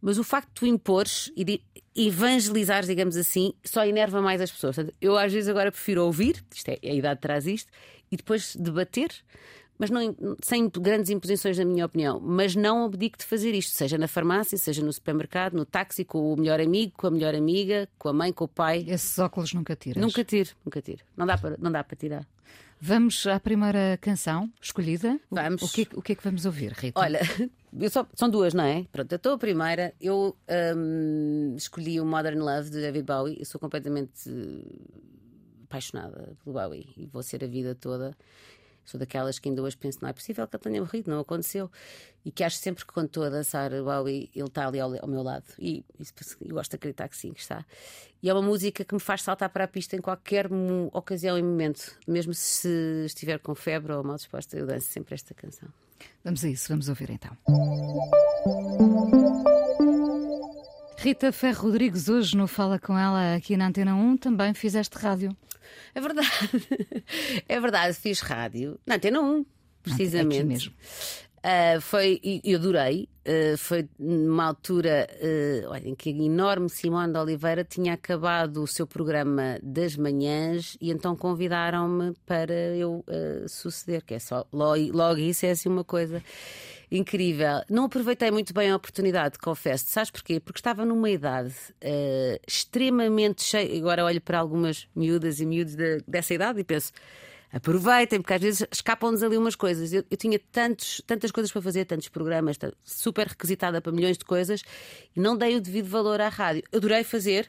Mas 0.00 0.18
o 0.18 0.24
facto 0.24 0.48
de 0.48 0.54
tu 0.54 0.66
impores 0.66 1.30
e 1.36 1.44
de 1.44 1.62
evangelizares, 1.94 2.88
digamos 2.88 3.16
assim, 3.16 3.52
só 3.62 3.84
enerva 3.84 4.20
mais 4.22 4.40
as 4.40 4.50
pessoas. 4.50 4.76
Portanto, 4.76 4.96
eu 5.00 5.16
às 5.16 5.32
vezes 5.32 5.48
agora 5.48 5.70
prefiro 5.70 6.04
ouvir, 6.04 6.42
isto 6.54 6.70
é, 6.70 6.78
a 6.82 6.94
idade 6.94 7.20
traz 7.20 7.46
isto, 7.46 7.70
e 8.10 8.16
depois 8.16 8.56
debater, 8.56 9.10
mas 9.78 9.90
não, 9.90 10.14
sem 10.42 10.68
grandes 10.68 11.10
imposições, 11.10 11.58
na 11.58 11.64
minha 11.64 11.84
opinião. 11.84 12.20
Mas 12.20 12.54
não 12.54 12.84
abdico 12.84 13.18
de 13.18 13.24
fazer 13.24 13.52
isto, 13.54 13.74
seja 13.74 13.98
na 13.98 14.06
farmácia, 14.06 14.56
seja 14.56 14.82
no 14.84 14.92
supermercado, 14.92 15.54
no 15.54 15.64
táxi, 15.64 16.04
com 16.04 16.32
o 16.32 16.36
melhor 16.36 16.60
amigo, 16.60 16.92
com 16.96 17.06
a 17.06 17.10
melhor 17.10 17.34
amiga, 17.34 17.88
com 17.98 18.08
a 18.08 18.12
mãe, 18.12 18.32
com 18.32 18.44
o 18.44 18.48
pai. 18.48 18.84
Esses 18.86 19.18
óculos 19.18 19.52
nunca 19.52 19.74
tiras? 19.74 20.02
Nunca 20.02 20.24
tiro, 20.24 20.50
nunca 20.64 20.80
tiro. 20.80 21.04
Não 21.16 21.26
dá 21.26 21.36
para, 21.36 21.56
não 21.58 21.72
dá 21.72 21.82
para 21.82 21.96
tirar. 21.96 22.26
Vamos 22.80 23.26
à 23.26 23.40
primeira 23.40 23.98
canção 24.00 24.52
escolhida. 24.60 25.18
Vamos. 25.30 25.62
O, 25.62 25.72
que, 25.72 25.88
o 25.94 26.02
que 26.02 26.12
é 26.12 26.14
que 26.14 26.22
vamos 26.22 26.44
ouvir, 26.44 26.72
Rita? 26.72 27.00
Olha, 27.00 27.20
só, 27.90 28.06
são 28.14 28.28
duas, 28.28 28.52
não 28.52 28.64
é? 28.64 28.84
Pronto, 28.92 29.10
eu 29.10 29.16
estou 29.16 29.32
a 29.32 29.38
primeira. 29.38 29.94
Eu 30.00 30.36
um, 30.76 31.54
escolhi 31.56 32.00
o 32.00 32.04
Modern 32.04 32.40
Love 32.40 32.70
de 32.70 32.80
David 32.80 33.06
Bowie. 33.06 33.38
Eu 33.38 33.46
sou 33.46 33.60
completamente 33.60 34.28
apaixonada 35.64 36.36
pelo 36.44 36.54
Bowie 36.54 36.92
e 36.96 37.06
vou 37.06 37.22
ser 37.22 37.42
a 37.42 37.46
vida 37.46 37.74
toda. 37.74 38.14
Sou 38.84 38.98
daquelas 38.98 39.38
que 39.38 39.48
ainda 39.48 39.62
hoje 39.62 39.76
penso, 39.76 39.98
não 40.02 40.08
é 40.08 40.12
possível 40.12 40.46
que 40.46 40.56
ele 40.56 40.62
tenha 40.62 40.80
morrido, 40.80 41.10
não 41.10 41.20
aconteceu. 41.20 41.70
E 42.24 42.30
que 42.30 42.44
acho 42.44 42.56
sempre 42.56 42.84
que 42.84 42.92
quando 42.92 43.06
estou 43.06 43.24
a 43.24 43.28
dançar 43.28 43.72
o 43.72 43.84
Bowie, 43.84 44.30
ele 44.34 44.46
está 44.46 44.66
ali 44.66 44.80
ao, 44.80 44.94
ao 45.00 45.08
meu 45.08 45.22
lado. 45.22 45.44
E 45.58 45.84
eu 46.40 46.54
gosto 46.54 46.70
de 46.70 46.76
acreditar 46.76 47.08
que 47.08 47.16
sim, 47.16 47.32
que 47.32 47.40
está. 47.40 47.64
E 48.22 48.28
é 48.28 48.32
uma 48.32 48.42
música 48.42 48.84
que 48.84 48.94
me 48.94 49.00
faz 49.00 49.22
saltar 49.22 49.50
para 49.50 49.64
a 49.64 49.68
pista 49.68 49.96
em 49.96 50.00
qualquer 50.00 50.48
ocasião 50.92 51.38
e 51.38 51.42
momento. 51.42 51.96
Mesmo 52.06 52.32
se 52.32 53.04
estiver 53.04 53.38
com 53.38 53.54
febre 53.54 53.92
ou 53.92 54.02
mal 54.02 54.16
disposta, 54.16 54.56
eu 54.56 54.66
danço 54.66 54.86
sempre 54.88 55.14
esta 55.14 55.34
canção. 55.34 55.68
Vamos 56.24 56.44
a 56.44 56.48
isso, 56.48 56.68
vamos 56.68 56.88
ouvir 56.88 57.10
então. 57.10 57.36
Rita 60.96 61.30
Ferro 61.32 61.64
Rodrigues, 61.64 62.08
hoje 62.08 62.34
no 62.34 62.46
Fala 62.46 62.78
Com 62.78 62.98
Ela 62.98 63.34
aqui 63.34 63.58
na 63.58 63.66
Antena 63.66 63.94
1, 63.94 64.16
também 64.16 64.54
fizeste 64.54 64.96
rádio. 64.96 65.36
É 65.94 66.00
verdade, 66.00 66.28
é 67.48 67.60
verdade, 67.60 67.94
fiz 67.94 68.20
rádio 68.20 68.78
na 68.86 68.96
Antena 68.96 69.20
1, 69.20 69.46
precisamente. 69.82 70.38
Aqui 70.38 70.44
mesmo. 70.44 70.72
Uh, 71.44 71.78
foi, 71.78 72.18
eu 72.42 72.58
adorei, 72.58 73.06
uh, 73.28 73.58
foi 73.58 73.86
numa 73.98 74.46
altura 74.46 75.06
uh, 75.12 75.68
olha, 75.68 75.90
em 75.90 75.94
que 75.94 76.08
a 76.08 76.12
enorme 76.12 76.70
Simone 76.70 77.12
de 77.12 77.18
Oliveira 77.18 77.62
tinha 77.62 77.92
acabado 77.92 78.62
o 78.62 78.66
seu 78.66 78.86
programa 78.86 79.58
das 79.62 79.94
manhãs 79.94 80.74
e 80.80 80.90
então 80.90 81.14
convidaram-me 81.14 82.14
para 82.24 82.54
eu 82.74 83.04
suceder, 83.46 84.02
que 84.02 84.14
é 84.14 84.18
só 84.18 84.46
logo, 84.50 84.90
logo 84.96 85.20
isso 85.20 85.44
é 85.44 85.50
assim 85.50 85.68
uma 85.68 85.84
coisa 85.84 86.22
incrível. 86.90 87.62
Não 87.68 87.84
aproveitei 87.84 88.30
muito 88.30 88.52
bem 88.52 88.70
a 88.70 88.76
oportunidade, 88.76 89.38
confesso. 89.38 89.86
Sabes 89.88 90.10
porquê? 90.10 90.40
Porque 90.40 90.58
estava 90.58 90.84
numa 90.84 91.10
idade 91.10 91.54
uh, 91.82 92.40
extremamente 92.46 93.42
cheia. 93.42 93.78
Agora 93.78 94.04
olho 94.04 94.20
para 94.20 94.38
algumas 94.38 94.88
miúdas 94.94 95.40
e 95.40 95.46
miúdos 95.46 95.74
de, 95.74 96.02
dessa 96.06 96.34
idade 96.34 96.60
e 96.60 96.64
penso. 96.64 96.92
Aproveitem, 97.52 98.20
porque 98.20 98.34
às 98.34 98.40
vezes 98.40 98.66
escapam-nos 98.72 99.22
ali 99.22 99.36
umas 99.36 99.54
coisas. 99.54 99.92
Eu, 99.92 100.04
eu, 100.10 100.16
tinha 100.16 100.40
tantos, 100.50 101.00
tantas 101.06 101.30
coisas 101.30 101.52
para 101.52 101.62
fazer, 101.62 101.84
tantos 101.84 102.08
programas, 102.08 102.58
super 102.82 103.28
requisitada 103.28 103.80
para 103.80 103.92
milhões 103.92 104.18
de 104.18 104.24
coisas 104.24 104.62
e 105.14 105.20
não 105.20 105.36
dei 105.36 105.54
o 105.54 105.60
devido 105.60 105.88
valor 105.88 106.20
à 106.20 106.28
rádio. 106.28 106.64
Adorei 106.74 107.04
fazer, 107.04 107.48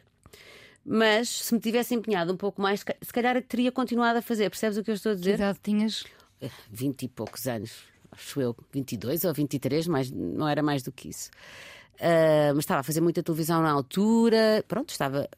mas 0.86 1.28
se 1.30 1.54
me 1.56 1.60
tivesse 1.60 1.96
empenhado 1.96 2.32
um 2.32 2.38
pouco 2.38 2.62
mais, 2.62 2.82
se 3.02 3.12
calhar 3.12 3.42
teria 3.42 3.72
continuado 3.72 4.20
a 4.20 4.22
fazer. 4.22 4.48
Percebes 4.52 4.78
o 4.78 4.84
que 4.84 4.92
eu 4.92 4.96
estou 4.96 5.14
a 5.14 5.16
dizer? 5.16 5.32
Que 5.32 5.38
idade 5.38 5.60
tinhas? 5.64 6.04
Eh, 6.40 6.52
vinte 6.70 7.04
e 7.04 7.08
poucos 7.08 7.48
anos 7.48 7.95
acho 8.16 8.42
eu, 8.42 8.56
22 8.72 9.24
ou 9.24 9.34
23, 9.34 9.88
mas 9.88 10.12
não 10.12 10.48
era 10.48 10.64
mais 10.64 10.82
do 10.84 10.92
que 10.92 11.10
isso. 11.10 11.30
Uh, 11.96 12.52
mas 12.54 12.60
estava 12.60 12.82
a 12.82 12.84
fazer 12.84 13.02
muita 13.02 13.24
televisão 13.24 13.62
na 13.62 13.72
altura, 13.72 14.64
pronto, 14.68 14.90
estava 14.90 15.30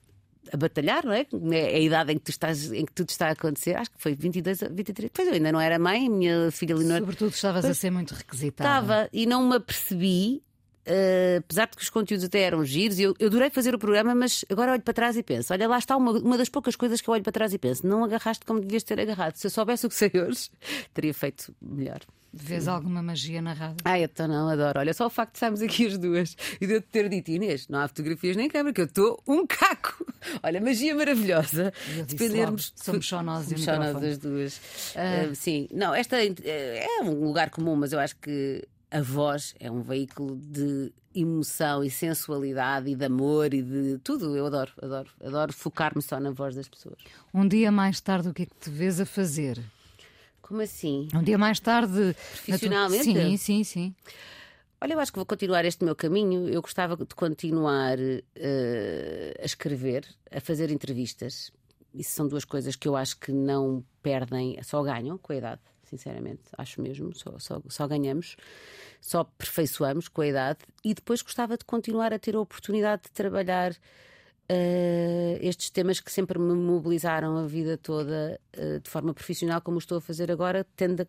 a 0.51 0.57
batalhar, 0.57 1.05
não 1.05 1.13
é? 1.13 1.25
É 1.51 1.75
a 1.75 1.79
idade 1.79 2.13
em 2.13 2.17
que, 2.17 2.23
tu 2.23 2.29
estás, 2.29 2.71
em 2.71 2.85
que 2.85 2.91
tudo 2.91 3.09
está 3.09 3.27
a 3.27 3.31
acontecer. 3.31 3.75
Acho 3.75 3.91
que 3.91 4.01
foi 4.01 4.15
22 4.15 4.61
ou 4.61 4.69
23. 4.71 5.11
Pois 5.13 5.27
eu 5.27 5.33
ainda 5.33 5.51
não 5.51 5.59
era 5.59 5.77
mãe, 5.77 6.09
minha 6.09 6.51
filha 6.51 6.75
Leonor. 6.75 6.99
Sobretudo 6.99 7.31
estavas 7.31 7.61
pois, 7.61 7.77
a 7.77 7.79
ser 7.79 7.91
muito 7.91 8.13
requisitada. 8.13 8.69
Estava 8.69 9.09
e 9.11 9.25
não 9.25 9.47
me 9.47 9.55
apercebi. 9.55 10.41
Uh, 10.87 11.39
apesar 11.39 11.67
de 11.67 11.75
que 11.75 11.83
os 11.83 11.89
conteúdos 11.89 12.23
até 12.23 12.39
eram 12.39 12.63
giros, 12.63 12.97
eu, 12.97 13.13
eu 13.19 13.27
adorei 13.27 13.49
fazer 13.49 13.75
o 13.75 13.77
programa, 13.77 14.15
mas 14.15 14.45
agora 14.49 14.71
olho 14.71 14.81
para 14.81 14.93
trás 14.93 15.17
e 15.17 15.23
penso: 15.23 15.51
olha, 15.51 15.67
lá 15.67 15.77
está 15.77 15.97
uma, 15.97 16.11
uma 16.13 16.37
das 16.37 16.47
poucas 16.47 16.77
coisas 16.77 17.01
que 17.01 17.09
eu 17.09 17.13
olho 17.13 17.23
para 17.23 17.33
trás 17.33 17.53
e 17.53 17.57
penso, 17.57 17.85
não 17.85 18.05
agarraste 18.05 18.45
como 18.45 18.61
devias 18.61 18.83
ter 18.83 18.97
agarrado. 18.97 19.35
Se 19.35 19.47
eu 19.47 19.51
soubesse 19.51 19.85
o 19.85 19.89
que 19.89 19.95
sei 19.95 20.09
hoje, 20.15 20.49
teria 20.93 21.13
feito 21.13 21.53
melhor. 21.61 21.99
Vês 22.43 22.67
alguma 22.67 23.01
magia 23.01 23.41
na 23.41 23.53
rádio? 23.53 23.77
Ah, 23.83 23.99
então 23.99 24.27
não, 24.27 24.49
adoro. 24.49 24.79
Olha, 24.79 24.93
só 24.93 25.05
o 25.05 25.09
facto 25.09 25.33
de 25.33 25.37
estarmos 25.37 25.61
aqui 25.61 25.87
as 25.87 25.97
duas 25.97 26.35
e 26.59 26.67
de 26.67 26.73
eu 26.73 26.81
te 26.81 26.87
ter 26.87 27.09
dito, 27.09 27.31
Inês, 27.31 27.67
não 27.67 27.79
há 27.79 27.87
fotografias 27.87 28.35
nem 28.35 28.49
câmera, 28.49 28.73
que 28.73 28.81
eu 28.81 28.85
estou 28.85 29.21
um 29.27 29.45
caco. 29.45 30.05
Olha, 30.43 30.61
magia 30.61 30.95
maravilhosa. 30.95 31.73
Dependermos. 32.07 32.73
Somos 32.75 33.07
só 33.07 33.23
nós 33.23 33.45
Somos 33.45 33.63
só 33.63 33.75
nós 33.77 34.03
as 34.03 34.17
duas. 34.17 34.57
Uh... 34.57 35.31
Uh, 35.31 35.35
sim, 35.35 35.67
não, 35.71 35.93
esta 35.93 36.17
uh, 36.17 36.35
é 36.45 37.01
um 37.03 37.25
lugar 37.25 37.49
comum, 37.49 37.75
mas 37.75 37.93
eu 37.93 37.99
acho 37.99 38.15
que 38.17 38.63
a 38.89 39.01
voz 39.01 39.55
é 39.59 39.69
um 39.69 39.81
veículo 39.81 40.35
de 40.35 40.91
emoção 41.13 41.83
e 41.83 41.89
sensualidade 41.89 42.89
e 42.89 42.95
de 42.95 43.05
amor 43.05 43.53
e 43.53 43.61
de 43.61 43.97
tudo. 44.03 44.35
Eu 44.35 44.45
adoro, 44.45 44.71
adoro, 44.81 45.09
adoro 45.23 45.53
focar-me 45.53 46.01
só 46.01 46.19
na 46.19 46.31
voz 46.31 46.55
das 46.55 46.67
pessoas. 46.67 46.97
Um 47.33 47.47
dia 47.47 47.71
mais 47.71 47.99
tarde, 47.99 48.29
o 48.29 48.33
que 48.33 48.43
é 48.43 48.45
que 48.45 48.55
te 48.55 48.69
vês 48.69 48.99
a 48.99 49.05
fazer? 49.05 49.59
Como 50.47 50.61
assim? 50.61 51.09
Um 51.13 51.21
dia 51.21 51.37
mais 51.37 51.59
tarde. 51.59 52.15
Profissionalmente? 52.45 53.03
Sim, 53.03 53.37
sim, 53.37 53.63
sim. 53.65 53.95
Olha, 54.79 54.93
eu 54.93 54.99
acho 54.99 55.11
que 55.11 55.17
vou 55.17 55.25
continuar 55.25 55.65
este 55.65 55.83
meu 55.83 55.95
caminho. 55.95 56.47
Eu 56.47 56.61
gostava 56.61 56.95
de 56.95 57.13
continuar 57.13 57.97
uh, 57.99 59.41
a 59.41 59.45
escrever, 59.45 60.05
a 60.31 60.39
fazer 60.39 60.71
entrevistas. 60.71 61.51
Isso 61.93 62.11
são 62.11 62.27
duas 62.27 62.45
coisas 62.45 62.77
que 62.77 62.87
eu 62.87 62.95
acho 62.95 63.17
que 63.19 63.31
não 63.31 63.83
perdem, 64.01 64.57
só 64.63 64.81
ganham 64.83 65.17
com 65.17 65.33
a 65.33 65.35
idade, 65.35 65.61
sinceramente. 65.83 66.43
Acho 66.57 66.81
mesmo, 66.81 67.13
só, 67.13 67.37
só, 67.39 67.61
só 67.67 67.87
ganhamos, 67.87 68.37
só 69.01 69.21
aperfeiçoamos 69.21 70.07
com 70.07 70.21
a 70.21 70.27
idade. 70.27 70.59
E 70.85 70.93
depois 70.93 71.21
gostava 71.21 71.57
de 71.57 71.65
continuar 71.65 72.13
a 72.13 72.19
ter 72.19 72.35
a 72.35 72.39
oportunidade 72.39 73.03
de 73.03 73.11
trabalhar 73.11 73.75
uh, 74.51 75.37
estes 75.41 75.69
temas 75.69 75.99
que 75.99 76.11
sempre 76.11 76.39
me 76.39 76.53
mobilizaram 76.53 77.37
a 77.37 77.45
vida 77.45 77.77
toda 77.77 78.39
uh, 78.57 78.79
de 78.79 78.89
forma 78.89 79.13
profissional, 79.13 79.61
como 79.61 79.77
estou 79.77 79.97
a 79.97 80.01
fazer 80.01 80.31
agora, 80.31 80.65
tendo 80.75 81.01
a, 81.01 81.07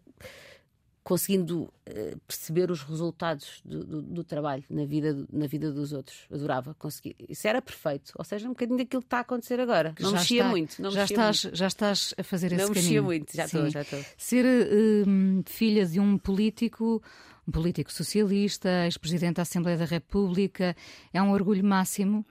conseguindo 1.08 1.62
uh, 1.62 2.18
perceber 2.26 2.70
os 2.70 2.82
resultados 2.82 3.62
do, 3.64 3.82
do, 3.82 4.02
do, 4.02 4.24
trabalho 4.24 4.62
na 4.68 4.84
vida, 4.84 5.26
na 5.32 5.46
vida 5.46 5.72
dos 5.72 5.92
outros. 5.92 6.26
Adorava 6.30 6.74
conseguir. 6.74 7.16
Isso 7.28 7.48
era 7.48 7.62
perfeito. 7.62 8.12
Ou 8.16 8.24
seja, 8.24 8.46
um 8.46 8.50
bocadinho 8.50 8.76
daquilo 8.76 9.00
que 9.00 9.06
está 9.06 9.18
a 9.18 9.20
acontecer 9.20 9.58
agora. 9.58 9.94
Não 9.98 10.10
já 10.10 10.18
mexia 10.18 10.40
está, 10.40 10.50
muito. 10.50 10.82
Não 10.82 10.90
já, 10.90 11.00
mexia 11.00 11.14
estás, 11.14 11.44
muito. 11.44 11.56
já 11.56 11.66
estás 11.66 12.14
a 12.18 12.22
fazer 12.22 12.50
não 12.50 12.58
esse 12.58 12.66
caminho. 12.66 12.74
Não 12.74 12.82
mexia 12.82 13.02
muito, 13.02 13.36
já 13.36 13.44
estou, 13.46 13.70
já 13.70 13.80
estou. 13.80 14.04
Ser 14.18 14.44
uh, 14.44 15.42
filha 15.46 15.86
de 15.86 15.98
um 15.98 16.18
político 16.18 17.02
um 17.46 17.50
político 17.50 17.90
socialista, 17.90 18.84
ex-presidente 18.84 19.36
da 19.36 19.42
Assembleia 19.42 19.78
da 19.78 19.86
República, 19.86 20.76
é 21.14 21.22
um 21.22 21.30
orgulho 21.30 21.64
máximo 21.64 22.22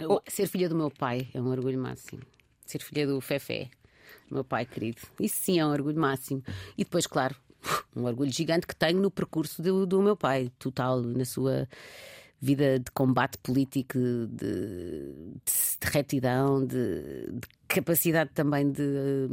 Oh, 0.00 0.20
ser 0.28 0.46
filha 0.46 0.68
do 0.68 0.74
meu 0.74 0.90
pai 0.90 1.28
é 1.32 1.40
um 1.40 1.48
orgulho 1.48 1.78
máximo. 1.78 2.22
Ser 2.66 2.82
filha 2.82 3.06
do 3.06 3.20
Fefé, 3.20 3.70
meu 4.30 4.42
pai 4.42 4.66
querido. 4.66 5.00
Isso 5.20 5.36
sim 5.38 5.58
é 5.58 5.66
um 5.66 5.70
orgulho 5.70 6.00
máximo. 6.00 6.42
E 6.76 6.84
depois, 6.84 7.06
claro, 7.06 7.36
um 7.94 8.04
orgulho 8.04 8.32
gigante 8.32 8.66
que 8.66 8.74
tenho 8.74 9.00
no 9.00 9.10
percurso 9.10 9.62
do, 9.62 9.86
do 9.86 10.02
meu 10.02 10.16
pai, 10.16 10.50
total, 10.58 11.00
na 11.00 11.24
sua 11.24 11.68
vida 12.40 12.78
de 12.78 12.90
combate 12.90 13.38
político, 13.38 13.98
de, 13.98 14.28
de, 14.28 15.78
de 15.80 15.90
retidão, 15.90 16.66
de, 16.66 17.26
de, 17.32 17.48
capacidade 17.68 18.30
também 18.34 18.70
de. 18.70 19.28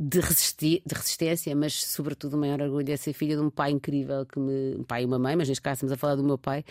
De, 0.00 0.20
resisti 0.20 0.80
de 0.86 0.94
resistência, 0.94 1.56
mas 1.56 1.74
sobretudo 1.74 2.34
o 2.34 2.38
maior 2.38 2.62
orgulho 2.62 2.92
é 2.92 2.96
ser 2.96 3.12
filha 3.12 3.34
de 3.34 3.42
um 3.42 3.50
pai 3.50 3.72
incrível 3.72 4.24
que 4.26 4.38
me. 4.38 4.76
Um 4.76 4.84
pai 4.84 5.02
e 5.02 5.06
uma 5.06 5.18
mãe, 5.18 5.34
mas 5.34 5.48
neste 5.48 5.62
caso 5.62 5.74
estamos 5.74 5.92
a 5.92 5.96
falar 5.96 6.14
do 6.14 6.22
meu 6.22 6.38
pai, 6.38 6.64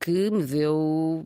que 0.00 0.30
me 0.30 0.44
deu 0.44 1.24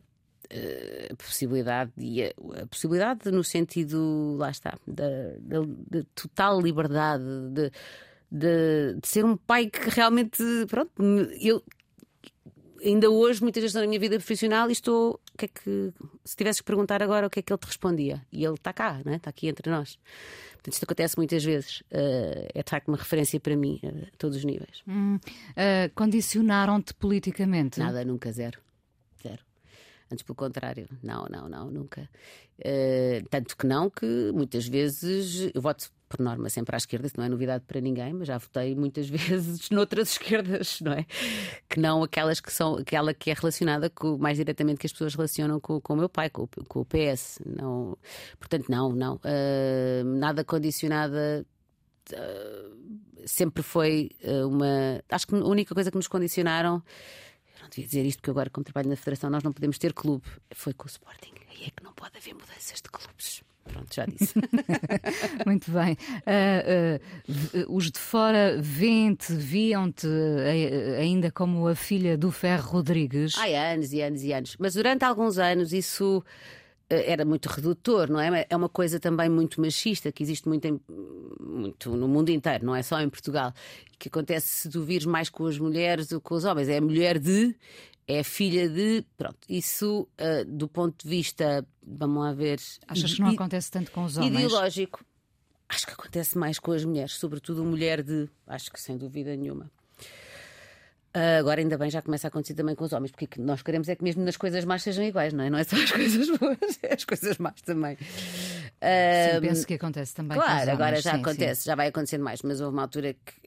a 1.11 1.15
possibilidade, 1.15 1.91
e 1.97 2.23
a, 2.23 2.33
a, 2.61 2.65
possibilidade 2.67 3.31
no 3.31 3.43
sentido, 3.43 4.35
lá 4.37 4.49
está, 4.49 4.77
da, 4.87 5.07
da, 5.39 5.59
da 5.89 6.03
total 6.13 6.59
liberdade, 6.61 7.23
de, 7.51 7.71
de, 8.31 8.95
de, 9.01 9.07
ser 9.07 9.25
um 9.25 9.37
pai 9.37 9.67
que 9.67 9.89
realmente, 9.89 10.43
pronto, 10.67 10.91
eu 11.39 11.63
ainda 12.83 13.09
hoje, 13.09 13.41
muitas 13.41 13.61
vezes 13.61 13.75
na 13.75 13.85
minha 13.85 13.99
vida 13.99 14.17
profissional, 14.17 14.69
e 14.69 14.73
estou. 14.73 15.19
Que 15.37 15.45
é 15.45 15.47
que, 15.47 15.93
se 16.25 16.35
tivesses 16.35 16.61
que 16.61 16.65
perguntar 16.65 17.01
agora, 17.01 17.27
o 17.27 17.29
que 17.29 17.39
é 17.39 17.41
que 17.41 17.51
ele 17.51 17.59
te 17.59 17.65
respondia? 17.65 18.21
E 18.31 18.43
ele 18.43 18.55
está 18.55 18.73
cá, 18.73 19.01
né? 19.05 19.15
está 19.15 19.29
aqui 19.29 19.47
entre 19.47 19.69
nós. 19.69 19.97
Portanto, 20.53 20.73
isto 20.73 20.83
acontece 20.83 21.17
muitas 21.17 21.43
vezes. 21.43 21.81
Uh, 21.81 22.47
é 22.53 22.63
de 22.63 22.69
facto 22.69 22.87
uma 22.89 22.97
referência 22.97 23.39
para 23.39 23.55
mim, 23.55 23.79
a 23.83 24.17
todos 24.17 24.37
os 24.37 24.43
níveis. 24.43 24.83
Hum, 24.87 25.15
uh, 25.15 25.91
Condicionaram-te 25.95 26.93
politicamente? 26.93 27.79
Nada, 27.79 28.03
nunca, 28.05 28.31
zero. 28.31 28.59
Antes, 30.11 30.23
pelo 30.23 30.35
contrário, 30.35 30.87
não, 31.01 31.25
não, 31.29 31.47
não, 31.47 31.71
nunca. 31.71 32.09
Uh, 32.59 33.27
tanto 33.29 33.55
que 33.55 33.65
não, 33.65 33.89
que 33.89 34.31
muitas 34.33 34.67
vezes 34.67 35.49
eu 35.53 35.61
voto 35.61 35.89
por 36.07 36.19
norma 36.19 36.49
sempre 36.49 36.75
à 36.75 36.77
esquerda, 36.77 37.07
isso 37.07 37.15
não 37.17 37.23
é 37.23 37.29
novidade 37.29 37.63
para 37.65 37.79
ninguém, 37.79 38.11
mas 38.11 38.27
já 38.27 38.37
votei 38.37 38.75
muitas 38.75 39.07
vezes 39.09 39.69
noutras 39.69 40.11
esquerdas, 40.11 40.81
não 40.81 40.91
é? 40.91 41.05
Que 41.69 41.79
não 41.79 42.03
aquelas 42.03 42.41
que 42.41 42.51
são 42.51 42.75
aquela 42.75 43.13
que 43.13 43.31
é 43.31 43.33
relacionada 43.33 43.89
com, 43.89 44.17
mais 44.17 44.37
diretamente 44.37 44.79
que 44.79 44.85
as 44.85 44.91
pessoas 44.91 45.15
relacionam 45.15 45.59
com, 45.59 45.79
com 45.79 45.93
o 45.93 45.97
meu 45.97 46.09
pai, 46.09 46.29
com, 46.29 46.47
com 46.67 46.81
o 46.81 46.85
PS. 46.85 47.39
Não, 47.45 47.97
portanto, 48.37 48.65
não, 48.69 48.91
não. 48.91 49.15
Uh, 49.15 50.03
nada 50.03 50.43
condicionada. 50.43 51.45
Uh, 52.11 53.01
sempre 53.25 53.63
foi 53.63 54.09
uma. 54.45 55.01
Acho 55.09 55.27
que 55.27 55.35
a 55.35 55.45
única 55.45 55.73
coisa 55.73 55.89
que 55.89 55.97
nos 55.97 56.07
condicionaram 56.07 56.83
devia 57.69 57.85
dizer 57.85 58.05
isto 58.05 58.19
porque 58.19 58.31
agora, 58.31 58.49
como 58.49 58.63
trabalho 58.63 58.89
na 58.89 58.95
Federação, 58.95 59.29
nós 59.29 59.43
não 59.43 59.51
podemos 59.51 59.77
ter 59.77 59.93
clube. 59.93 60.25
Foi 60.51 60.73
com 60.73 60.85
o 60.85 60.87
Sporting. 60.87 61.33
Aí 61.49 61.67
é 61.67 61.69
que 61.69 61.83
não 61.83 61.93
pode 61.93 62.17
haver 62.17 62.33
mudanças 62.33 62.81
de 62.81 62.89
clubes. 62.89 63.43
Pronto, 63.63 63.93
já 63.93 64.05
disse. 64.05 64.33
Muito 65.45 65.71
bem. 65.71 65.97
Uh, 66.25 67.67
uh, 67.67 67.75
os 67.75 67.91
de 67.91 67.99
fora 67.99 68.57
veem-te, 68.59 69.33
viam-te 69.33 70.07
uh, 70.07 70.99
ainda 70.99 71.31
como 71.31 71.67
a 71.67 71.75
filha 71.75 72.17
do 72.17 72.31
Ferro 72.31 72.69
Rodrigues? 72.71 73.37
Há 73.37 73.45
anos 73.73 73.93
e 73.93 74.01
anos 74.01 74.23
e 74.23 74.33
anos. 74.33 74.55
Mas 74.59 74.73
durante 74.73 75.05
alguns 75.05 75.37
anos 75.37 75.73
isso 75.73 76.23
era 76.95 77.25
muito 77.25 77.47
redutor, 77.47 78.09
não 78.09 78.19
é? 78.19 78.45
É 78.49 78.55
uma 78.55 78.69
coisa 78.69 78.99
também 78.99 79.29
muito 79.29 79.61
machista 79.61 80.11
que 80.11 80.21
existe 80.21 80.47
muito, 80.47 80.65
em, 80.65 80.79
muito 81.39 81.95
no 81.95 82.07
mundo 82.07 82.29
inteiro, 82.29 82.65
não 82.65 82.75
é 82.75 82.83
só 82.83 82.99
em 82.99 83.09
Portugal. 83.09 83.53
Que 83.97 84.07
acontece 84.07 84.47
se 84.47 84.69
tu 84.69 84.83
vires 84.83 85.05
mais 85.05 85.29
com 85.29 85.45
as 85.45 85.57
mulheres 85.57 86.07
do 86.07 86.19
que 86.19 86.27
com 86.27 86.35
os 86.35 86.43
homens. 86.43 86.67
É 86.67 86.77
a 86.77 86.81
mulher 86.81 87.17
de, 87.19 87.55
é 88.07 88.23
filha 88.23 88.69
de. 88.69 89.05
Pronto, 89.17 89.39
isso 89.47 90.07
uh, 90.19 90.45
do 90.45 90.67
ponto 90.67 91.03
de 91.03 91.09
vista, 91.09 91.65
vamos 91.81 92.23
lá 92.23 92.33
ver. 92.33 92.59
Achas 92.87 93.13
que 93.13 93.21
não 93.21 93.29
acontece 93.29 93.71
tanto 93.71 93.91
com 93.91 94.03
os 94.03 94.17
homens? 94.17 94.33
Ideológico. 94.33 95.05
Acho 95.69 95.87
que 95.87 95.93
acontece 95.93 96.37
mais 96.37 96.59
com 96.59 96.73
as 96.73 96.83
mulheres, 96.83 97.13
sobretudo 97.13 97.63
mulher 97.63 98.03
de. 98.03 98.29
Acho 98.45 98.71
que 98.71 98.81
sem 98.81 98.97
dúvida 98.97 99.35
nenhuma. 99.35 99.71
Uh, 101.15 101.39
agora 101.39 101.59
ainda 101.59 101.77
bem 101.77 101.89
já 101.89 102.01
começa 102.01 102.27
a 102.27 102.29
acontecer 102.29 102.53
também 102.53 102.73
com 102.73 102.85
os 102.85 102.93
homens, 102.93 103.11
porque 103.11 103.41
nós 103.41 103.61
queremos 103.61 103.89
é 103.89 103.95
que 103.95 104.03
mesmo 104.03 104.23
nas 104.23 104.37
coisas 104.37 104.63
más 104.63 104.81
sejam 104.81 105.03
iguais, 105.03 105.33
não 105.33 105.43
é? 105.43 105.49
Não 105.49 105.59
é 105.59 105.63
só 105.63 105.75
as 105.75 105.91
coisas 105.91 106.29
boas, 106.37 106.79
é 106.83 106.93
as 106.93 107.03
coisas 107.03 107.37
más 107.37 107.61
também. 107.61 107.95
Uh, 107.95 109.35
sim, 109.35 109.41
penso 109.41 109.67
que 109.67 109.73
acontece 109.73 110.15
também 110.15 110.37
claro, 110.37 110.49
com 110.49 110.55
os 110.55 110.61
homens. 110.63 110.79
agora 110.79 111.01
já 111.01 111.11
sim, 111.13 111.21
acontece, 111.21 111.61
sim. 111.61 111.67
já 111.67 111.75
vai 111.75 111.87
acontecendo 111.87 112.23
mais, 112.23 112.41
mas 112.41 112.61
houve 112.61 112.73
uma 112.73 112.83
altura 112.83 113.13
que 113.13 113.41